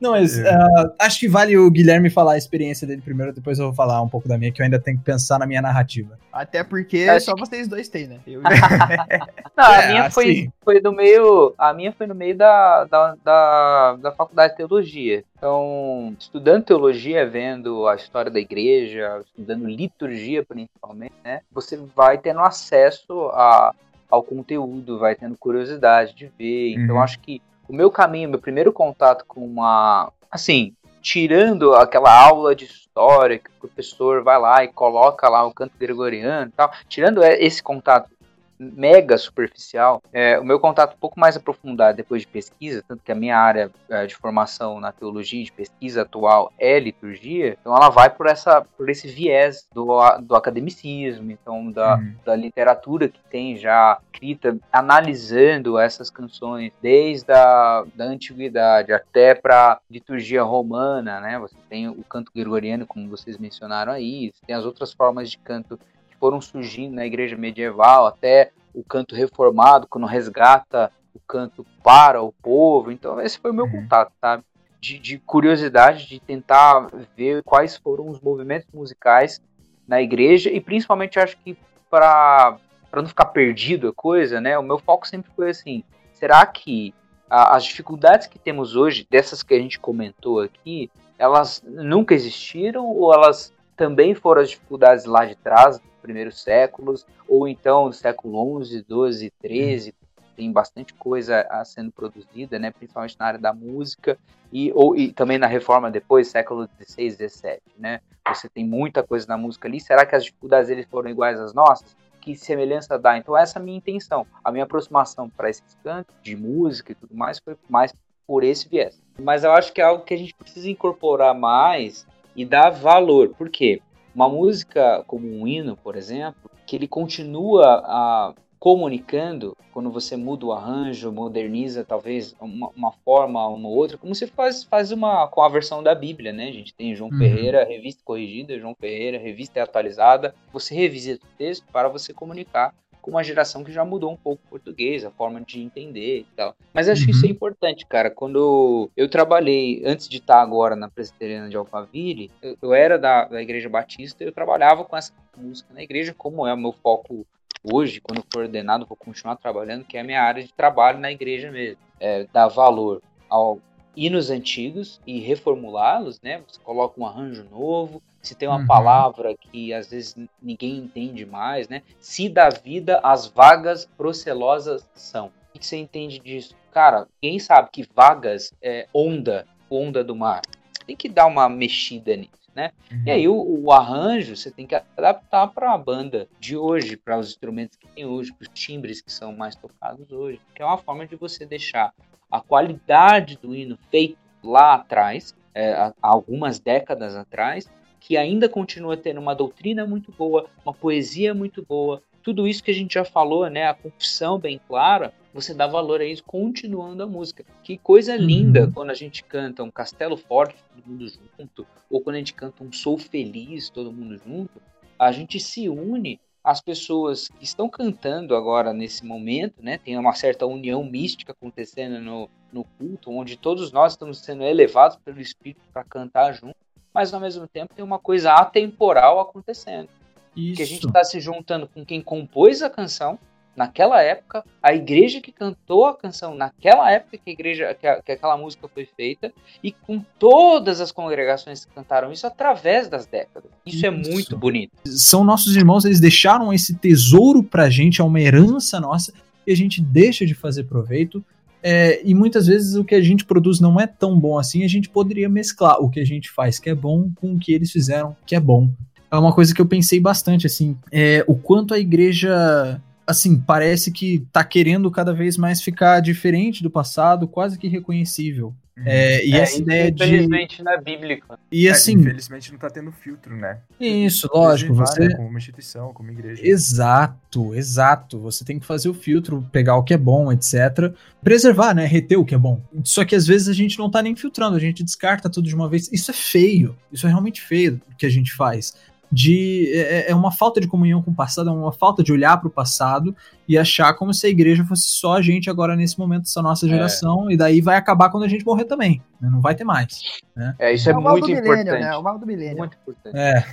Não, 0.00 0.12
mas 0.12 0.38
É. 0.38 0.48
ah, 0.48 0.92
acho 1.00 1.18
que 1.20 1.28
vale 1.28 1.56
o 1.58 1.70
Guilherme 1.70 2.08
falar 2.10 2.34
a 2.34 2.38
experiência 2.38 2.86
dele 2.86 3.02
primeiro, 3.02 3.32
depois 3.32 3.58
eu 3.58 3.66
vou 3.66 3.74
falar 3.74 4.00
um 4.00 4.08
pouco 4.08 4.28
da 4.28 4.38
minha, 4.38 4.52
que 4.52 4.60
eu 4.62 4.64
ainda 4.64 4.78
tenho 4.78 4.96
que 4.98 5.04
pensar 5.04 5.38
na 5.38 5.46
minha 5.46 5.60
narrativa. 5.60 6.18
Até 6.32 6.62
porque 6.62 7.06
Acho 7.10 7.26
só 7.26 7.34
vocês 7.36 7.66
dois 7.66 7.88
têm, 7.88 8.06
né? 8.06 8.18
Eu, 8.26 8.40
Não, 9.56 9.64
a 9.64 9.82
É, 9.82 9.88
minha 9.88 10.10
foi, 10.10 10.24
assim. 10.30 10.52
foi 10.64 10.80
no 10.80 10.92
meio. 10.92 11.52
A 11.58 11.72
minha 11.72 11.92
foi 11.92 12.06
no 12.06 12.14
meio 12.14 12.36
da, 12.36 12.84
da, 12.84 13.16
da, 13.24 13.96
da 13.96 14.12
faculdade 14.12 14.52
de 14.52 14.56
teologia. 14.58 15.24
Então, 15.36 16.14
estudando 16.18 16.64
teologia, 16.64 17.28
vendo 17.28 17.86
a 17.88 17.94
história 17.96 18.30
da 18.30 18.38
igreja, 18.40 19.20
estudando 19.24 19.66
liturgia 19.66 20.44
principalmente, 20.44 21.14
né? 21.24 21.40
Você 21.52 21.76
vai 21.96 22.18
tendo 22.18 22.40
acesso 22.40 23.30
a, 23.32 23.72
ao 24.10 24.22
conteúdo, 24.22 24.98
vai 24.98 25.14
tendo 25.14 25.36
curiosidade 25.36 26.14
de 26.14 26.30
ver. 26.38 26.74
Então, 26.74 26.96
Uhum. 26.96 27.02
acho 27.02 27.18
que 27.20 27.40
o 27.68 27.72
meu 27.74 27.90
caminho, 27.90 28.30
meu 28.30 28.40
primeiro 28.40 28.72
contato 28.72 29.24
com 29.26 29.44
uma. 29.44 30.10
Assim, 30.30 30.74
tirando 31.00 31.74
aquela 31.74 32.12
aula 32.12 32.54
de 32.54 32.64
história 32.64 33.38
que 33.38 33.50
o 33.50 33.60
professor 33.60 34.22
vai 34.22 34.38
lá 34.38 34.64
e 34.64 34.68
coloca 34.68 35.28
lá 35.28 35.46
o 35.46 35.52
canto 35.52 35.72
gregoriano 35.78 36.48
e 36.48 36.52
tal, 36.52 36.72
tirando 36.88 37.22
é, 37.22 37.42
esse 37.42 37.62
contato 37.62 38.10
mega 38.58 39.16
superficial, 39.18 40.02
é, 40.12 40.38
o 40.38 40.44
meu 40.44 40.58
contato 40.58 40.94
um 40.94 40.98
pouco 40.98 41.18
mais 41.18 41.36
aprofundado 41.36 41.96
depois 41.96 42.22
de 42.22 42.28
pesquisa, 42.28 42.82
tanto 42.86 43.02
que 43.04 43.12
a 43.12 43.14
minha 43.14 43.36
área 43.36 43.70
é, 43.88 44.06
de 44.06 44.14
formação 44.14 44.80
na 44.80 44.92
teologia 44.92 45.42
de 45.42 45.52
pesquisa 45.52 46.02
atual 46.02 46.52
é 46.58 46.78
liturgia, 46.78 47.56
então 47.60 47.74
ela 47.74 47.88
vai 47.88 48.10
por 48.10 48.26
essa 48.26 48.64
por 48.76 48.88
esse 48.88 49.08
viés 49.08 49.66
do, 49.74 49.98
do 50.20 50.34
academicismo, 50.34 51.30
então 51.30 51.70
da, 51.70 51.98
Uhum. 51.98 52.14
da 52.24 52.36
literatura 52.36 53.08
que 53.08 53.20
tem 53.30 53.56
já 53.56 53.98
escrita 54.12 54.56
analisando 54.72 55.78
essas 55.78 56.10
canções 56.10 56.72
desde 56.82 57.32
a 57.32 57.84
da 57.94 58.04
antiguidade 58.04 58.92
até 58.92 59.34
para 59.34 59.80
liturgia 59.90 60.42
romana, 60.42 61.20
né? 61.20 61.38
Você 61.38 61.54
tem 61.68 61.88
o 61.88 62.02
canto 62.04 62.32
gregoriano, 62.34 62.86
como 62.86 63.08
vocês 63.08 63.38
mencionaram 63.38 63.92
aí, 63.92 64.32
tem 64.46 64.54
as 64.54 64.64
outras 64.64 64.92
formas 64.92 65.30
de 65.30 65.38
canto 65.38 65.78
foram 66.18 66.40
surgindo 66.40 66.94
na 66.94 67.06
igreja 67.06 67.36
medieval, 67.36 68.06
até 68.06 68.50
o 68.74 68.82
canto 68.84 69.14
reformado, 69.14 69.86
quando 69.88 70.06
resgata 70.06 70.92
o 71.14 71.20
canto 71.20 71.66
para 71.82 72.22
o 72.22 72.32
povo. 72.32 72.92
Então, 72.92 73.20
esse 73.20 73.38
foi 73.38 73.50
o 73.50 73.54
meu 73.54 73.64
uhum. 73.64 73.82
contato, 73.82 74.12
sabe? 74.20 74.44
De, 74.80 74.98
de, 74.98 75.18
curiosidade, 75.18 76.06
de 76.06 76.20
tentar 76.20 76.88
ver 77.16 77.42
quais 77.42 77.76
foram 77.76 78.08
os 78.08 78.20
movimentos 78.20 78.68
musicais 78.72 79.42
na 79.86 80.00
igreja 80.00 80.50
e 80.50 80.60
principalmente 80.60 81.18
acho 81.18 81.36
que 81.38 81.56
para 81.90 82.58
não 82.94 83.06
ficar 83.06 83.26
perdido 83.26 83.88
a 83.88 83.92
coisa, 83.92 84.40
né? 84.40 84.56
O 84.56 84.62
meu 84.62 84.78
foco 84.78 85.08
sempre 85.08 85.30
foi 85.34 85.50
assim: 85.50 85.82
será 86.12 86.46
que 86.46 86.94
a, 87.28 87.56
as 87.56 87.64
dificuldades 87.64 88.28
que 88.28 88.38
temos 88.38 88.76
hoje, 88.76 89.06
dessas 89.10 89.42
que 89.42 89.54
a 89.54 89.58
gente 89.58 89.80
comentou 89.80 90.40
aqui, 90.40 90.90
elas 91.18 91.62
nunca 91.66 92.14
existiram 92.14 92.86
ou 92.86 93.12
elas 93.12 93.52
também 93.76 94.14
foram 94.14 94.42
as 94.42 94.50
dificuldades 94.50 95.04
lá 95.04 95.24
de 95.24 95.34
trás, 95.36 95.80
primeiros 95.98 96.40
séculos, 96.40 97.06
ou 97.28 97.46
então 97.46 97.88
do 97.88 97.94
século 97.94 98.64
XI, 98.64 98.84
XII, 98.88 99.32
XIII, 99.44 99.94
tem 100.38 100.52
bastante 100.52 100.94
coisa 100.94 101.44
a 101.50 101.64
sendo 101.64 101.90
produzida, 101.90 102.60
né, 102.60 102.70
principalmente 102.70 103.16
na 103.18 103.26
área 103.26 103.40
da 103.40 103.52
música 103.52 104.16
e, 104.52 104.70
ou, 104.72 104.94
e 104.96 105.12
também 105.12 105.36
na 105.36 105.48
reforma 105.48 105.90
depois, 105.90 106.28
século 106.28 106.68
XVI, 106.80 107.10
XVII, 107.10 107.60
né, 107.76 108.00
você 108.26 108.48
tem 108.48 108.64
muita 108.64 109.02
coisa 109.02 109.26
na 109.26 109.36
música 109.36 109.66
ali, 109.66 109.80
será 109.80 110.06
que 110.06 110.14
as 110.14 110.24
dificuldades 110.24 110.70
eles 110.70 110.86
foram 110.86 111.10
iguais 111.10 111.40
às 111.40 111.52
nossas? 111.52 111.96
Que 112.20 112.36
semelhança 112.36 112.96
dá? 112.96 113.18
Então 113.18 113.36
essa 113.36 113.58
é 113.58 113.60
a 113.60 113.64
minha 113.64 113.76
intenção, 113.76 114.26
a 114.44 114.52
minha 114.52 114.64
aproximação 114.64 115.28
para 115.28 115.50
esses 115.50 115.76
cantos 115.82 116.14
de 116.22 116.36
música 116.36 116.92
e 116.92 116.94
tudo 116.94 117.16
mais 117.16 117.40
foi 117.40 117.56
mais 117.68 117.92
por 118.24 118.44
esse 118.44 118.68
viés. 118.68 119.02
Mas 119.18 119.42
eu 119.42 119.50
acho 119.52 119.72
que 119.72 119.80
é 119.80 119.84
algo 119.84 120.04
que 120.04 120.14
a 120.14 120.18
gente 120.18 120.34
precisa 120.34 120.68
incorporar 120.70 121.34
mais 121.34 122.06
e 122.36 122.44
dar 122.44 122.70
valor, 122.70 123.30
por 123.30 123.48
quê? 123.48 123.82
Uma 124.14 124.28
música 124.28 125.04
como 125.06 125.26
um 125.28 125.46
hino, 125.46 125.76
por 125.76 125.96
exemplo, 125.96 126.50
que 126.66 126.76
ele 126.76 126.88
continua 126.88 127.82
a 127.84 128.34
comunicando, 128.58 129.56
quando 129.72 129.90
você 129.90 130.16
muda 130.16 130.46
o 130.46 130.52
arranjo, 130.52 131.12
moderniza 131.12 131.84
talvez 131.84 132.34
uma, 132.40 132.70
uma 132.76 132.92
forma 133.04 133.46
ou 133.46 133.54
uma 133.54 133.68
outra, 133.68 133.96
como 133.96 134.14
você 134.14 134.26
faz, 134.26 134.64
faz 134.64 134.90
uma 134.90 135.28
com 135.28 135.42
a 135.42 135.48
versão 135.48 135.82
da 135.82 135.94
Bíblia, 135.94 136.32
né? 136.32 136.48
A 136.48 136.52
gente 136.52 136.74
tem 136.74 136.94
João 136.94 137.10
uhum. 137.10 137.18
Ferreira, 137.18 137.64
revista 137.64 138.02
corrigida, 138.04 138.58
João 138.58 138.74
Ferreira, 138.74 139.18
revista 139.18 139.62
atualizada. 139.62 140.34
Você 140.52 140.74
revisita 140.74 141.24
o 141.24 141.36
texto 141.38 141.64
para 141.72 141.88
você 141.88 142.12
comunicar 142.12 142.74
com 143.08 143.16
uma 143.16 143.24
geração 143.24 143.64
que 143.64 143.72
já 143.72 143.86
mudou 143.86 144.12
um 144.12 144.16
pouco 144.16 144.42
o 144.44 144.50
português, 144.50 145.02
a 145.02 145.10
forma 145.10 145.40
de 145.40 145.62
entender 145.62 146.20
e 146.20 146.26
tal. 146.36 146.54
Mas 146.74 146.90
acho 146.90 147.00
uhum. 147.00 147.06
que 147.06 147.12
isso 147.12 147.24
é 147.24 147.28
uhum. 147.28 147.32
importante, 147.32 147.86
cara. 147.86 148.10
Quando 148.10 148.90
eu 148.94 149.08
trabalhei, 149.08 149.82
antes 149.84 150.06
de 150.08 150.18
estar 150.18 150.42
agora 150.42 150.76
na 150.76 150.90
Presbiteriana 150.90 151.48
de 151.48 151.56
Alphaville, 151.56 152.30
eu, 152.42 152.58
eu 152.60 152.74
era 152.74 152.98
da, 152.98 153.24
da 153.24 153.40
Igreja 153.40 153.68
Batista 153.68 154.22
e 154.22 154.26
eu 154.26 154.32
trabalhava 154.32 154.84
com 154.84 154.94
essa 154.94 155.12
música 155.34 155.72
na 155.72 155.82
igreja, 155.82 156.14
como 156.16 156.46
é 156.46 156.52
o 156.52 156.56
meu 156.56 156.72
foco 156.72 157.26
hoje, 157.62 158.00
quando 158.00 158.22
for 158.30 158.42
ordenado, 158.42 158.84
vou 158.86 158.96
continuar 158.96 159.36
trabalhando, 159.36 159.84
que 159.84 159.96
é 159.96 160.00
a 160.00 160.04
minha 160.04 160.22
área 160.22 160.42
de 160.42 160.52
trabalho 160.52 160.98
na 160.98 161.10
igreja 161.10 161.50
mesmo. 161.50 161.78
É, 161.98 162.26
dar 162.30 162.48
valor 162.48 163.02
ao 163.28 163.58
hinos 163.96 164.30
antigos 164.30 165.00
e 165.06 165.18
reformulá-los, 165.18 166.20
né? 166.20 166.42
Você 166.46 166.60
coloca 166.60 167.00
um 167.00 167.06
arranjo 167.06 167.44
novo, 167.50 168.02
se 168.22 168.34
tem 168.34 168.48
uma 168.48 168.58
uhum. 168.58 168.66
palavra 168.66 169.34
que 169.36 169.72
às 169.72 169.90
vezes 169.90 170.16
ninguém 170.42 170.76
entende 170.78 171.24
mais, 171.24 171.68
né? 171.68 171.82
Se 172.00 172.28
dá 172.28 172.48
vida 172.48 173.00
as 173.02 173.26
vagas 173.26 173.86
procelosas 173.96 174.88
são. 174.94 175.26
O 175.54 175.58
que 175.58 175.66
você 175.66 175.76
entende 175.76 176.18
disso? 176.18 176.54
Cara, 176.72 177.06
ninguém 177.22 177.38
sabe 177.38 177.70
que 177.72 177.88
vagas 177.94 178.52
é 178.62 178.86
onda, 178.92 179.46
onda 179.70 180.04
do 180.04 180.14
mar. 180.14 180.42
Tem 180.86 180.96
que 180.96 181.08
dar 181.08 181.26
uma 181.26 181.48
mexida 181.48 182.16
nisso 182.16 182.38
né? 182.58 182.72
Uhum. 182.90 183.02
E 183.06 183.10
aí 183.12 183.28
o, 183.28 183.36
o, 183.36 183.70
arranjo 183.70 184.34
você 184.34 184.50
tem 184.50 184.66
que 184.66 184.74
adaptar 184.74 185.46
para 185.46 185.72
a 185.72 185.78
banda 185.78 186.28
de 186.40 186.56
hoje, 186.56 186.96
para 186.96 187.16
os 187.16 187.28
instrumentos 187.28 187.76
que 187.76 187.86
tem 187.86 188.04
hoje, 188.04 188.32
para 188.32 188.42
os 188.42 188.48
timbres 188.48 189.00
que 189.00 189.12
são 189.12 189.32
mais 189.32 189.54
tocados 189.54 190.10
hoje, 190.10 190.40
que 190.52 190.60
é 190.60 190.64
uma 190.64 190.76
forma 190.76 191.06
de 191.06 191.14
você 191.14 191.46
deixar 191.46 191.94
a 192.28 192.40
qualidade 192.40 193.38
do 193.40 193.54
hino 193.54 193.78
feito 193.92 194.18
lá 194.42 194.74
atrás, 194.74 195.36
é, 195.54 195.92
algumas 196.02 196.58
décadas 196.58 197.14
atrás, 197.14 197.70
que 198.00 198.16
ainda 198.16 198.48
continua 198.48 198.96
tendo 198.96 199.20
uma 199.20 199.34
doutrina 199.34 199.86
muito 199.86 200.12
boa, 200.12 200.46
uma 200.64 200.74
poesia 200.74 201.34
muito 201.34 201.64
boa, 201.64 202.02
tudo 202.22 202.46
isso 202.46 202.62
que 202.62 202.70
a 202.70 202.74
gente 202.74 202.94
já 202.94 203.04
falou, 203.04 203.48
né, 203.48 203.66
a 203.66 203.74
confissão 203.74 204.38
bem 204.38 204.60
clara, 204.68 205.14
você 205.32 205.54
dá 205.54 205.66
valor 205.66 206.00
a 206.00 206.04
isso 206.04 206.22
continuando 206.24 207.02
a 207.02 207.06
música. 207.06 207.44
Que 207.62 207.78
coisa 207.78 208.14
uhum. 208.14 208.22
linda 208.22 208.70
quando 208.74 208.90
a 208.90 208.94
gente 208.94 209.22
canta 209.24 209.62
um 209.62 209.70
Castelo 209.70 210.16
Forte, 210.16 210.56
todo 210.74 210.86
mundo 210.86 211.08
junto, 211.08 211.66
ou 211.88 212.00
quando 212.00 212.16
a 212.16 212.18
gente 212.18 212.34
canta 212.34 212.62
um 212.62 212.72
Sou 212.72 212.98
Feliz, 212.98 213.70
todo 213.70 213.92
mundo 213.92 214.18
junto, 214.18 214.60
a 214.98 215.12
gente 215.12 215.38
se 215.38 215.68
une 215.68 216.20
às 216.42 216.60
pessoas 216.60 217.28
que 217.28 217.44
estão 217.44 217.68
cantando 217.68 218.34
agora 218.34 218.72
nesse 218.72 219.04
momento, 219.04 219.62
né? 219.62 219.78
Tem 219.78 219.96
uma 219.98 220.14
certa 220.14 220.46
união 220.46 220.82
mística 220.82 221.32
acontecendo 221.32 222.00
no, 222.00 222.28
no 222.52 222.64
culto, 222.64 223.10
onde 223.10 223.36
todos 223.36 223.70
nós 223.70 223.92
estamos 223.92 224.18
sendo 224.18 224.42
elevados 224.42 224.96
pelo 225.04 225.20
Espírito 225.20 225.60
para 225.72 225.84
cantar 225.84 226.32
junto, 226.32 226.56
mas 226.98 227.14
ao 227.14 227.20
mesmo 227.20 227.46
tempo 227.46 227.72
tem 227.76 227.84
uma 227.84 228.00
coisa 228.00 228.32
atemporal 228.32 229.20
acontecendo. 229.20 229.88
Isso. 230.36 230.56
Que 230.56 230.62
a 230.64 230.66
gente 230.66 230.84
está 230.84 231.04
se 231.04 231.20
juntando 231.20 231.68
com 231.68 231.84
quem 231.84 232.02
compôs 232.02 232.60
a 232.60 232.68
canção, 232.68 233.16
naquela 233.54 234.02
época, 234.02 234.44
a 234.60 234.74
igreja 234.74 235.20
que 235.20 235.30
cantou 235.30 235.86
a 235.86 235.96
canção 235.96 236.34
naquela 236.34 236.90
época 236.90 237.16
que 237.18 237.30
a 237.30 237.32
igreja 237.32 237.72
que, 237.72 237.86
a, 237.86 238.02
que, 238.02 238.10
aquela 238.10 238.36
música 238.36 238.66
foi 238.66 238.84
feita 238.84 239.32
e 239.62 239.70
com 239.70 240.04
todas 240.18 240.80
as 240.80 240.90
congregações 240.90 241.64
que 241.64 241.72
cantaram 241.72 242.10
isso 242.10 242.26
através 242.26 242.88
das 242.88 243.06
décadas. 243.06 243.48
Isso, 243.64 243.76
isso. 243.76 243.86
é 243.86 243.90
muito 243.90 244.36
bonito. 244.36 244.72
São 244.84 245.22
nossos 245.22 245.54
irmãos, 245.54 245.84
eles 245.84 246.00
deixaram 246.00 246.52
esse 246.52 246.74
tesouro 246.74 247.44
pra 247.44 247.70
gente, 247.70 248.00
é 248.00 248.04
uma 248.04 248.20
herança 248.20 248.80
nossa 248.80 249.14
e 249.46 249.52
a 249.52 249.56
gente 249.56 249.80
deixa 249.80 250.26
de 250.26 250.34
fazer 250.34 250.64
proveito. 250.64 251.24
É, 251.62 252.00
e 252.04 252.14
muitas 252.14 252.46
vezes 252.46 252.74
o 252.74 252.84
que 252.84 252.94
a 252.94 253.02
gente 253.02 253.24
produz 253.24 253.58
não 253.58 253.80
é 253.80 253.86
tão 253.86 254.18
bom 254.18 254.38
assim, 254.38 254.64
a 254.64 254.68
gente 254.68 254.88
poderia 254.88 255.28
mesclar 255.28 255.80
o 255.80 255.90
que 255.90 255.98
a 255.98 256.04
gente 256.04 256.30
faz 256.30 256.58
que 256.58 256.70
é 256.70 256.74
bom 256.74 257.10
com 257.16 257.34
o 257.34 257.38
que 257.38 257.52
eles 257.52 257.70
fizeram 257.72 258.16
que 258.24 258.36
é 258.36 258.40
bom. 258.40 258.70
É 259.10 259.16
uma 259.16 259.32
coisa 259.32 259.54
que 259.54 259.60
eu 259.60 259.66
pensei 259.66 259.98
bastante, 259.98 260.46
assim, 260.46 260.76
é, 260.92 261.24
o 261.26 261.34
quanto 261.34 261.72
a 261.72 261.78
igreja 261.78 262.80
assim, 263.06 263.38
parece 263.38 263.90
que 263.90 264.26
tá 264.30 264.44
querendo 264.44 264.90
cada 264.90 265.14
vez 265.14 265.38
mais 265.38 265.62
ficar 265.62 266.00
diferente 266.00 266.62
do 266.62 266.70
passado, 266.70 267.26
quase 267.26 267.58
que 267.58 267.66
reconhecível. 267.66 268.54
Uhum. 268.78 268.84
É, 268.86 269.26
e 269.26 269.34
é, 269.34 269.38
essa 269.38 269.58
ideia 269.58 269.90
de. 269.90 270.04
Infelizmente 270.04 270.62
não 270.62 270.72
é 270.72 270.80
bíblica. 270.80 271.38
E 271.50 271.66
é, 271.66 271.70
assim. 271.72 271.94
infelizmente 271.94 272.52
não 272.52 272.58
tá 272.58 272.70
tendo 272.70 272.92
filtro, 272.92 273.36
né? 273.36 273.58
Isso, 273.80 274.28
lógico. 274.32 274.72
Você... 274.74 275.08
Né, 275.08 275.16
como 275.16 275.28
uma 275.28 275.38
instituição, 275.38 275.92
como 275.92 276.10
igreja. 276.10 276.40
Exato, 276.46 277.54
exato. 277.54 278.20
Você 278.20 278.44
tem 278.44 278.58
que 278.58 278.66
fazer 278.66 278.88
o 278.88 278.94
filtro, 278.94 279.44
pegar 279.50 279.76
o 279.76 279.82
que 279.82 279.94
é 279.94 279.98
bom, 279.98 280.32
etc. 280.32 280.94
Preservar, 281.22 281.74
né? 281.74 281.86
Reter 281.86 282.18
o 282.18 282.24
que 282.24 282.34
é 282.34 282.38
bom. 282.38 282.62
Só 282.84 283.04
que 283.04 283.16
às 283.16 283.26
vezes 283.26 283.48
a 283.48 283.52
gente 283.52 283.78
não 283.78 283.90
tá 283.90 284.00
nem 284.00 284.14
filtrando, 284.14 284.56
a 284.56 284.60
gente 284.60 284.84
descarta 284.84 285.28
tudo 285.28 285.48
de 285.48 285.54
uma 285.54 285.68
vez. 285.68 285.90
Isso 285.92 286.10
é 286.10 286.14
feio. 286.14 286.76
Isso 286.92 287.06
é 287.06 287.10
realmente 287.10 287.42
feio 287.42 287.80
o 287.92 287.96
que 287.96 288.06
a 288.06 288.10
gente 288.10 288.32
faz 288.32 288.74
de 289.10 289.70
é, 289.74 289.78
é, 289.78 290.10
é, 290.10 290.14
uma 290.14 290.30
falta 290.30 290.60
de 290.60 290.68
comunhão 290.68 291.02
com 291.02 291.10
o 291.10 291.14
passado, 291.14 291.48
é 291.48 291.52
uma 291.52 291.72
falta 291.72 292.02
de 292.02 292.12
olhar 292.12 292.36
para 292.36 292.48
o 292.48 292.50
passado 292.50 293.16
e 293.48 293.56
achar 293.56 293.94
como 293.94 294.12
se 294.12 294.26
a 294.26 294.30
igreja 294.30 294.64
fosse 294.64 294.88
só 294.88 295.14
a 295.14 295.22
gente 295.22 295.48
agora 295.48 295.74
nesse 295.74 295.98
momento 295.98 296.22
dessa 296.22 296.42
nossa 296.42 296.66
é. 296.66 296.68
geração 296.68 297.30
é. 297.30 297.32
e 297.32 297.36
daí 297.36 297.60
vai 297.60 297.76
acabar 297.76 298.10
quando 298.10 298.24
a 298.24 298.28
gente 298.28 298.44
morrer 298.44 298.64
também, 298.64 299.02
né? 299.20 299.28
não 299.30 299.40
vai 299.40 299.54
ter 299.54 299.64
mais. 299.64 300.00
Né? 300.36 300.54
É 300.58 300.74
isso 300.74 300.88
é, 300.88 300.92
é 300.92 300.94
muito 300.94 301.30
importante. 301.30 301.64
Milênio, 301.64 301.72
né? 301.72 301.96
O 301.96 302.02
mal 302.02 302.18
do 302.18 302.26
milênio. 302.26 302.58
Muito 302.58 302.76
importante. 302.76 303.16
É, 303.16 303.44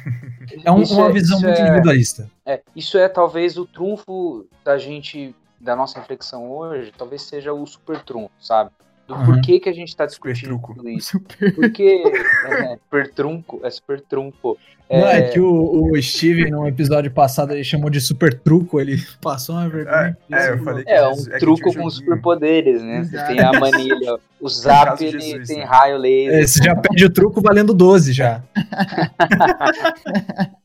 é 0.64 0.72
um, 0.72 0.84
uma 0.84 1.12
visão 1.12 1.40
muito 1.40 1.60
individualista. 1.60 2.30
É, 2.46 2.62
isso 2.76 2.98
é 2.98 3.08
talvez 3.08 3.58
o 3.58 3.66
trunfo 3.66 4.46
da 4.64 4.78
gente 4.78 5.34
da 5.60 5.76
nossa 5.76 6.00
reflexão 6.00 6.52
hoje, 6.52 6.94
talvez 6.96 7.24
seja 7.24 7.52
o 7.52 7.66
super 7.66 8.04
trunfo, 8.04 8.32
sabe? 8.40 8.70
Do 9.08 9.14
uhum. 9.14 9.26
porquê 9.26 9.60
que 9.60 9.70
a 9.70 9.74
gente 9.74 9.90
está 9.90 10.06
discutindo 10.06 10.60
tudo 10.60 10.90
isso. 10.90 11.12
Super. 11.12 11.56
Porque 11.56 12.04
é, 12.48 12.78
super 12.78 13.12
trunco, 13.12 13.62
é 13.64 13.70
super 13.70 14.02
trunfo. 14.02 14.58
É... 14.90 15.02
Não, 15.02 15.08
é 15.08 15.22
que 15.30 15.40
o, 15.40 15.92
o 15.92 16.02
Steve, 16.02 16.50
no 16.50 16.68
episódio 16.68 17.12
passado, 17.12 17.54
ele 17.54 17.64
chamou 17.64 17.90
de 17.90 18.02
super 18.02 18.34
truco, 18.34 18.80
ele 18.80 18.98
passou 19.22 19.56
uma 19.56 19.70
vergonha. 19.70 20.18
É, 20.32 20.36
é 20.36 20.52
eu 20.52 20.64
falei 20.64 20.84
que 20.84 20.92
é 20.92 21.08
um 21.08 21.16
é 21.32 21.38
truco 21.38 21.74
com 21.74 21.90
superpoderes, 21.90 22.82
né? 22.82 23.04
Você 23.04 23.24
tem 23.26 23.40
a 23.40 23.54
manilha, 23.54 24.18
o 24.40 24.50
zap 24.50 25.04
ele 25.04 25.20
Jesus, 25.20 25.48
tem 25.48 25.58
né? 25.58 25.66
raio 25.66 25.98
laser. 25.98 26.40
É, 26.40 26.48
você 26.48 26.64
já 26.64 26.76
pede 26.76 27.06
o 27.06 27.10
truco 27.10 27.42
valendo 27.42 27.74
12 27.74 28.14
já. 28.14 28.44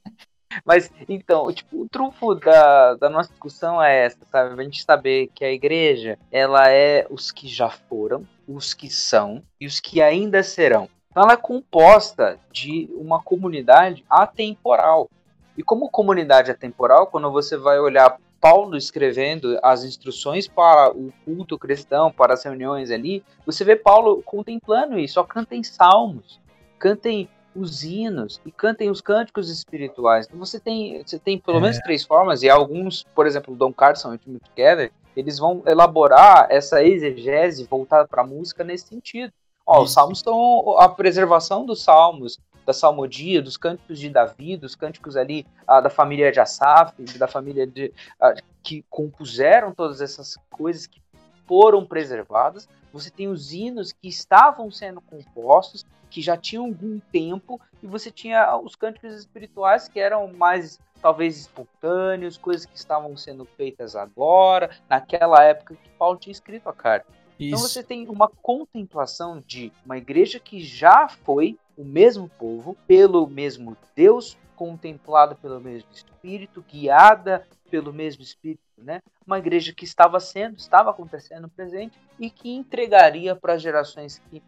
Mas, 0.65 0.91
então, 1.09 1.53
tipo, 1.53 1.83
o 1.83 1.89
trunfo 1.89 2.35
da, 2.35 2.95
da 2.95 3.09
nossa 3.09 3.31
discussão 3.31 3.83
é 3.83 4.07
essa, 4.07 4.19
sabe? 4.31 4.61
A 4.61 4.65
gente 4.65 4.83
saber 4.83 5.29
que 5.35 5.45
a 5.45 5.53
igreja, 5.53 6.19
ela 6.31 6.69
é 6.69 7.07
os 7.09 7.31
que 7.31 7.49
já 7.49 7.71
foram, 7.71 8.27
os 8.49 8.75
que 8.75 8.91
são 8.91 9.43
e 9.61 9.67
os 9.67 9.79
que 9.79 10.03
ainda 10.03 10.43
serão. 10.43 10.89
Então, 11.11 11.23
ela 11.23 11.35
é 11.35 11.37
composta 11.37 12.39
de 12.53 12.89
uma 12.95 13.23
comunidade 13.23 14.05
atemporal. 14.09 15.09
E 15.57 15.63
como 15.63 15.91
comunidade 15.91 16.51
atemporal, 16.51 17.07
quando 17.07 17.31
você 17.31 17.57
vai 17.57 17.79
olhar 17.79 18.19
Paulo 18.41 18.77
escrevendo 18.77 19.59
as 19.63 19.85
instruções 19.85 20.49
para 20.49 20.91
o 20.91 21.13
culto 21.25 21.59
cristão, 21.59 22.11
para 22.11 22.33
as 22.35 22.43
reuniões 22.43 22.91
ali, 22.91 23.23
você 23.45 23.65
vê 23.65 23.77
Paulo 23.77 24.23
contemplando 24.23 24.99
isso, 24.99 25.21
ó, 25.21 25.25
cantem 25.25 25.63
salmos, 25.63 26.41
cantem 26.79 27.29
os 27.55 27.83
hinos 27.83 28.41
e 28.45 28.51
cantem 28.51 28.91
os 28.91 29.01
cânticos 29.01 29.51
espirituais. 29.51 30.27
Então 30.27 30.39
você 30.39 30.61
tem, 30.61 31.03
você 31.05 31.19
tem 31.19 31.39
pelo 31.39 31.59
é. 31.59 31.61
menos 31.63 31.79
três 31.79 32.05
formas, 32.05 32.43
e 32.43 32.49
alguns, 32.49 33.05
por 33.15 33.27
exemplo, 33.27 33.55
Don 33.55 33.73
Carson 33.73 34.13
e 34.13 34.17
o 34.17 34.19
Timothy 34.19 34.51
Keller, 34.55 34.93
eles 35.17 35.39
vão 35.39 35.63
elaborar 35.67 36.47
essa 36.51 36.83
exegese 36.83 37.65
voltada 37.65 38.07
para 38.07 38.23
a 38.23 38.27
música 38.27 38.63
nesse 38.63 38.87
sentido. 38.87 39.33
Ó, 39.67 39.83
os 39.83 39.93
salmos 39.93 40.21
são 40.21 40.79
a 40.79 40.89
preservação 40.89 41.65
dos 41.65 41.83
salmos, 41.83 42.39
da 42.65 42.73
salmodia, 42.73 43.43
dos 43.43 43.57
cânticos 43.57 43.99
de 43.99 44.09
Davi, 44.09 44.57
dos 44.57 44.75
cânticos 44.75 45.17
ali 45.17 45.47
ah, 45.67 45.81
da 45.81 45.91
família 45.91 46.31
de 46.31 46.41
Asaf, 46.41 46.95
da 47.19 47.27
família 47.27 47.67
de, 47.67 47.93
ah, 48.21 48.35
que 48.63 48.85
compuseram 48.89 49.73
todas 49.73 50.01
essas 50.01 50.37
coisas 50.51 50.87
que 50.87 51.01
foram 51.47 51.85
preservadas. 51.85 52.69
Você 52.93 53.11
tem 53.11 53.29
os 53.29 53.53
hinos 53.53 53.93
que 53.93 54.09
estavam 54.09 54.71
sendo 54.71 55.01
compostos, 55.01 55.85
que 56.11 56.21
já 56.21 56.37
tinham 56.37 56.65
algum 56.65 56.99
tempo, 57.13 57.61
e 57.83 57.87
você 57.87 58.11
tinha 58.11 58.57
os 58.57 58.75
cânticos 58.75 59.15
espirituais 59.15 59.89
que 59.89 60.01
eram 60.01 60.33
mais 60.33 60.79
talvez 61.01 61.39
espontâneos, 61.39 62.37
coisas 62.37 62.67
que 62.67 62.77
estavam 62.77 63.17
sendo 63.17 63.45
feitas 63.45 63.97
agora, 63.97 64.71
naquela 64.89 65.43
época 65.43 65.75
que 65.75 65.89
Paulo 65.91 66.19
tinha 66.19 66.33
escrito 66.33 66.69
a 66.69 66.73
carta. 66.73 67.07
Então 67.11 67.39
Isso. 67.39 67.49
Então 67.49 67.59
você 67.59 67.83
tem 67.83 68.09
uma 68.09 68.29
contemplação 68.29 69.43
de 69.47 69.73
uma 69.85 69.97
igreja 69.97 70.39
que 70.39 70.61
já 70.61 71.09
foi 71.09 71.59
o 71.77 71.85
mesmo 71.85 72.29
povo, 72.29 72.77
pelo 72.87 73.27
mesmo 73.27 73.77
Deus, 73.97 74.37
contemplada 74.61 75.35
pelo 75.35 75.59
mesmo 75.59 75.89
Espírito, 75.91 76.63
guiada 76.69 77.49
pelo 77.71 77.95
mesmo 77.95 78.23
Espírito, 78.23 78.61
né? 78.77 79.01
Uma 79.27 79.39
igreja 79.39 79.73
que 79.73 79.87
estava 79.87 80.21
sendo, 80.21 80.59
estava 80.59 80.91
acontecendo 80.91 81.43
no 81.43 81.49
presente 81.49 81.99
e 82.19 82.29
que 82.29 82.51
entregaria 82.51 83.35
para 83.35 83.55
as 83.55 83.63
gerações 83.63 84.21
que 84.29 84.43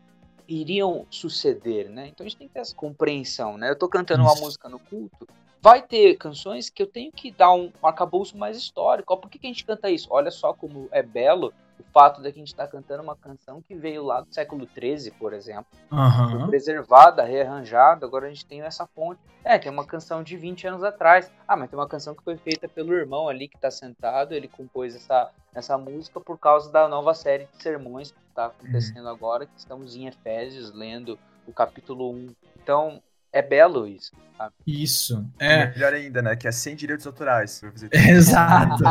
iriam 0.46 1.06
suceder, 1.08 1.88
né? 1.88 2.08
Então 2.08 2.26
a 2.26 2.28
gente 2.28 2.36
tem 2.36 2.46
que 2.46 2.52
ter 2.52 2.60
essa 2.60 2.74
compreensão, 2.74 3.56
né? 3.56 3.70
Eu 3.70 3.72
estou 3.72 3.88
cantando 3.88 4.22
uma 4.22 4.34
música 4.34 4.68
no 4.68 4.78
culto, 4.78 5.26
vai 5.62 5.80
ter 5.80 6.16
canções 6.16 6.68
que 6.68 6.82
eu 6.82 6.86
tenho 6.86 7.10
que 7.10 7.30
dar 7.30 7.54
um 7.54 7.72
arcabouço 7.82 8.36
mais 8.36 8.58
histórico. 8.58 9.16
Por 9.16 9.30
que, 9.30 9.38
que 9.38 9.46
a 9.46 9.50
gente 9.50 9.64
canta 9.64 9.90
isso? 9.90 10.08
Olha 10.10 10.30
só 10.30 10.52
como 10.52 10.90
é 10.92 11.02
belo 11.02 11.54
o 11.82 11.92
fato 11.92 12.22
de 12.22 12.32
que 12.32 12.38
a 12.38 12.40
gente 12.40 12.48
estar 12.48 12.66
tá 12.66 12.70
cantando 12.70 13.02
uma 13.02 13.16
canção 13.16 13.60
que 13.60 13.74
veio 13.74 14.04
lá 14.04 14.20
do 14.20 14.32
século 14.32 14.66
XIII, 14.66 15.10
por 15.18 15.32
exemplo. 15.32 15.66
Uhum. 15.90 16.46
Preservada, 16.46 17.24
rearranjada, 17.24 18.06
agora 18.06 18.26
a 18.26 18.28
gente 18.28 18.46
tem 18.46 18.62
essa 18.62 18.86
fonte. 18.86 19.20
É, 19.44 19.58
tem 19.58 19.70
uma 19.70 19.84
canção 19.84 20.22
de 20.22 20.36
20 20.36 20.68
anos 20.68 20.84
atrás. 20.84 21.30
Ah, 21.46 21.56
mas 21.56 21.68
tem 21.68 21.78
uma 21.78 21.88
canção 21.88 22.14
que 22.14 22.22
foi 22.22 22.36
feita 22.36 22.68
pelo 22.68 22.94
irmão 22.94 23.28
ali 23.28 23.48
que 23.48 23.56
está 23.56 23.70
sentado, 23.70 24.32
ele 24.32 24.48
compôs 24.48 24.94
essa, 24.94 25.30
essa 25.54 25.76
música 25.76 26.20
por 26.20 26.38
causa 26.38 26.70
da 26.70 26.88
nova 26.88 27.12
série 27.14 27.46
de 27.46 27.62
sermões 27.62 28.12
que 28.12 28.18
está 28.28 28.46
acontecendo 28.46 29.04
uhum. 29.04 29.10
agora, 29.12 29.46
que 29.46 29.58
estamos 29.58 29.96
em 29.96 30.06
Efésios, 30.06 30.72
lendo 30.72 31.18
o 31.46 31.52
capítulo 31.52 32.12
1. 32.12 32.34
Então, 32.62 33.02
é 33.32 33.42
belo 33.42 33.86
isso. 33.86 34.12
Sabe? 34.36 34.54
Isso. 34.66 35.26
É. 35.38 35.70
Melhor 35.70 35.94
ainda, 35.94 36.22
né? 36.22 36.36
Que 36.36 36.48
é 36.48 36.52
sem 36.52 36.74
direitos 36.74 37.06
autorais. 37.06 37.62
Exato. 37.92 38.82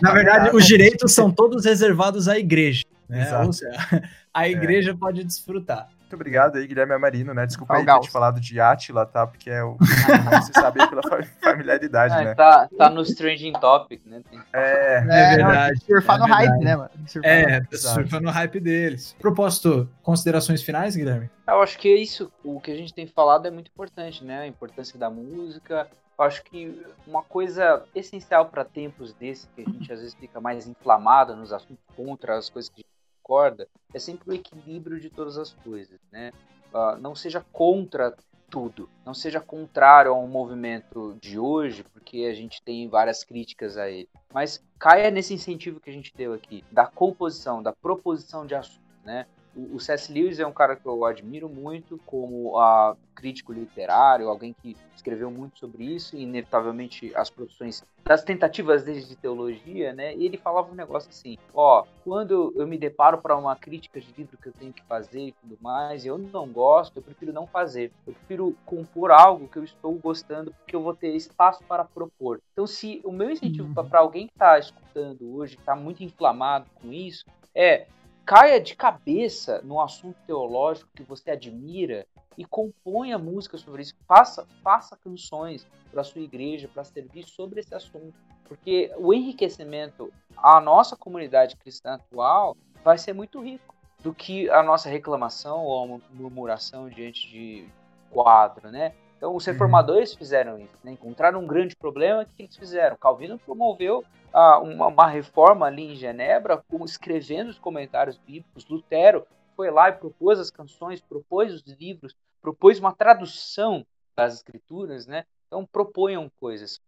Na 0.00 0.12
verdade, 0.12 0.54
os 0.54 0.66
direitos 0.66 1.12
são 1.12 1.30
todos 1.30 1.64
reservados 1.64 2.28
à 2.28 2.38
igreja. 2.38 2.84
Né? 3.08 3.22
Exato. 3.22 3.46
Ou 3.46 3.52
seja, 3.52 3.76
a 4.32 4.46
é. 4.46 4.50
igreja 4.50 4.92
é. 4.92 4.94
pode 4.94 5.24
desfrutar. 5.24 5.88
Muito 6.04 6.16
obrigado 6.16 6.56
aí, 6.56 6.66
Guilherme 6.66 6.92
Amarino, 6.92 7.32
né? 7.32 7.46
Desculpa 7.46 7.76
aí 7.76 7.84
ter 7.84 8.00
te 8.00 8.10
falado 8.10 8.38
de 8.38 8.60
Atila, 8.60 9.06
tá? 9.06 9.26
Porque 9.26 9.48
é 9.48 9.64
o. 9.64 9.76
você 9.78 10.52
sabe 10.52 10.86
pela 10.86 11.02
familiaridade, 11.42 12.14
é, 12.14 12.24
né? 12.24 12.34
Tá, 12.34 12.68
tá 12.76 12.90
no 12.90 13.00
Stranging 13.02 13.54
Topic, 13.54 14.04
né? 14.04 14.22
É, 14.52 15.02
é, 15.08 15.32
é 15.32 15.36
verdade. 15.36 15.80
Surfar 15.80 16.16
é 16.16 16.18
no 16.18 16.26
verdade. 16.26 16.48
hype, 16.48 16.64
né, 16.64 16.76
mano? 16.76 16.90
Surfar 17.06 17.30
é, 17.30 17.62
surfar 17.72 18.20
no 18.20 18.30
hype 18.30 18.60
deles. 18.60 19.16
Propósito, 19.18 19.88
considerações 20.02 20.62
finais, 20.62 20.94
Guilherme? 20.94 21.30
Eu 21.48 21.62
acho 21.62 21.78
que 21.78 21.88
é 21.88 21.96
isso. 21.96 22.30
O 22.44 22.60
que 22.60 22.70
a 22.70 22.76
gente 22.76 22.92
tem 22.92 23.06
falado 23.06 23.46
é 23.46 23.50
muito 23.50 23.70
importante, 23.70 24.22
né? 24.22 24.40
A 24.40 24.46
importância 24.46 24.98
da 24.98 25.08
música. 25.08 25.88
Eu 26.18 26.24
acho 26.26 26.44
que 26.44 26.84
uma 27.06 27.22
coisa 27.22 27.82
essencial 27.94 28.46
para 28.46 28.62
tempos 28.62 29.14
desses, 29.14 29.48
que 29.56 29.62
a 29.62 29.64
gente 29.64 29.90
às 29.92 30.00
vezes 30.00 30.14
fica 30.14 30.38
mais 30.38 30.68
inflamado 30.68 31.34
nos 31.34 31.50
assuntos 31.50 31.82
contra 31.96 32.36
as 32.36 32.50
coisas 32.50 32.68
que 32.68 32.82
a 32.82 32.84
gente 32.84 32.93
concorda, 33.24 33.66
é 33.94 33.98
sempre 33.98 34.30
o 34.30 34.34
equilíbrio 34.34 35.00
de 35.00 35.08
todas 35.08 35.38
as 35.38 35.54
coisas, 35.54 35.98
né? 36.12 36.30
Uh, 36.72 37.00
não 37.00 37.14
seja 37.14 37.44
contra 37.52 38.14
tudo, 38.50 38.88
não 39.04 39.14
seja 39.14 39.40
contrário 39.40 40.12
ao 40.12 40.26
movimento 40.28 41.16
de 41.20 41.38
hoje, 41.38 41.82
porque 41.84 42.28
a 42.30 42.34
gente 42.34 42.62
tem 42.62 42.88
várias 42.88 43.24
críticas 43.24 43.78
a 43.78 43.88
ele, 43.88 44.08
mas 44.32 44.62
caia 44.78 45.10
nesse 45.10 45.32
incentivo 45.32 45.80
que 45.80 45.90
a 45.90 45.92
gente 45.92 46.12
deu 46.14 46.34
aqui, 46.34 46.62
da 46.70 46.86
composição, 46.86 47.62
da 47.62 47.72
proposição 47.72 48.46
de 48.46 48.54
assuntos, 48.54 49.02
né? 49.02 49.26
O, 49.56 49.78
C.S. 49.78 50.12
Lewis 50.12 50.38
é 50.38 50.46
um 50.46 50.52
cara 50.52 50.76
que 50.76 50.86
eu 50.86 51.04
admiro 51.04 51.48
muito 51.48 51.98
como 52.06 52.58
a 52.58 52.96
crítico 53.14 53.52
literário, 53.52 54.28
alguém 54.28 54.54
que 54.60 54.76
escreveu 54.94 55.30
muito 55.30 55.58
sobre 55.58 55.84
isso, 55.84 56.16
e 56.16 56.22
inevitavelmente 56.22 57.14
as 57.14 57.30
produções 57.30 57.84
das 58.04 58.22
tentativas 58.22 58.84
dele 58.84 59.02
de 59.02 59.16
teologia, 59.16 59.92
né? 59.92 60.14
E 60.14 60.26
ele 60.26 60.36
falava 60.36 60.70
um 60.70 60.74
negócio 60.74 61.08
assim: 61.08 61.38
ó, 61.54 61.84
quando 62.02 62.52
eu 62.56 62.66
me 62.66 62.76
deparo 62.76 63.18
para 63.18 63.36
uma 63.36 63.56
crítica 63.56 64.00
de 64.00 64.12
livro 64.16 64.36
que 64.36 64.48
eu 64.48 64.52
tenho 64.52 64.72
que 64.72 64.82
fazer 64.84 65.28
e 65.28 65.32
tudo 65.32 65.56
mais, 65.60 66.04
e 66.04 66.08
eu 66.08 66.18
não 66.18 66.48
gosto, 66.48 66.96
eu 66.96 67.02
prefiro 67.02 67.32
não 67.32 67.46
fazer. 67.46 67.92
Eu 68.06 68.12
prefiro 68.12 68.56
compor 68.66 69.10
algo 69.10 69.48
que 69.48 69.58
eu 69.58 69.64
estou 69.64 69.94
gostando, 69.94 70.52
porque 70.52 70.76
eu 70.76 70.82
vou 70.82 70.94
ter 70.94 71.14
espaço 71.14 71.62
para 71.64 71.84
propor. 71.84 72.40
Então, 72.52 72.66
se 72.66 73.00
o 73.04 73.12
meu 73.12 73.30
incentivo 73.30 73.68
uhum. 73.68 73.88
para 73.88 74.00
alguém 74.00 74.26
que 74.26 74.32
está 74.34 74.58
escutando 74.58 75.36
hoje, 75.36 75.56
está 75.56 75.74
muito 75.74 76.02
inflamado 76.02 76.66
com 76.80 76.92
isso, 76.92 77.24
é 77.54 77.86
caia 78.24 78.60
de 78.60 78.74
cabeça 78.74 79.60
no 79.62 79.80
assunto 79.80 80.16
teológico 80.26 80.90
que 80.94 81.02
você 81.02 81.30
admira 81.30 82.06
e 82.36 82.44
componha 82.44 83.18
música 83.18 83.56
sobre 83.56 83.82
isso. 83.82 83.94
Faça, 84.06 84.46
faça 84.62 84.96
canções 84.96 85.66
para 85.90 86.02
sua 86.02 86.22
igreja, 86.22 86.68
para 86.72 86.84
servir 86.84 87.24
sobre 87.24 87.60
esse 87.60 87.74
assunto. 87.74 88.14
Porque 88.44 88.92
o 88.98 89.12
enriquecimento 89.12 90.12
à 90.36 90.60
nossa 90.60 90.96
comunidade 90.96 91.56
cristã 91.56 91.94
atual 91.94 92.56
vai 92.82 92.98
ser 92.98 93.12
muito 93.12 93.40
rico 93.40 93.74
do 94.02 94.12
que 94.12 94.50
a 94.50 94.62
nossa 94.62 94.88
reclamação 94.88 95.64
ou 95.64 95.94
a 95.94 96.00
murmuração 96.10 96.88
diante 96.88 97.28
de 97.28 97.68
quadro, 98.10 98.70
né? 98.70 98.94
Então, 99.24 99.34
os 99.34 99.46
uhum. 99.46 99.52
reformadores 99.54 100.12
uhum. 100.12 100.18
fizeram 100.18 100.58
isso, 100.58 100.78
né? 100.84 100.92
encontraram 100.92 101.40
um 101.40 101.46
grande 101.46 101.74
problema, 101.74 102.22
o 102.22 102.26
que 102.26 102.42
eles 102.42 102.58
fizeram? 102.58 102.94
Calvino 102.94 103.38
promoveu 103.38 104.04
ah, 104.30 104.58
uma, 104.58 104.88
uma, 104.88 105.06
reforma 105.06 105.64
ali 105.64 105.92
em 105.92 105.94
Genebra, 105.94 106.62
com, 106.68 106.84
escrevendo 106.84 107.48
os 107.48 107.58
comentários 107.58 108.18
bíblicos. 108.18 108.68
Lutero 108.68 109.26
foi 109.56 109.70
lá 109.70 109.88
e 109.88 109.92
propôs 109.92 110.38
as 110.38 110.50
canções, 110.50 111.00
propôs 111.00 111.54
os 111.54 111.62
livros, 111.62 112.14
propôs 112.42 112.78
uma 112.78 112.92
tradução 112.92 113.86
das 114.14 114.34
escrituras, 114.34 115.06
né? 115.06 115.24
Então, 115.46 115.64
proponham 115.64 116.30
coisas, 116.38 116.78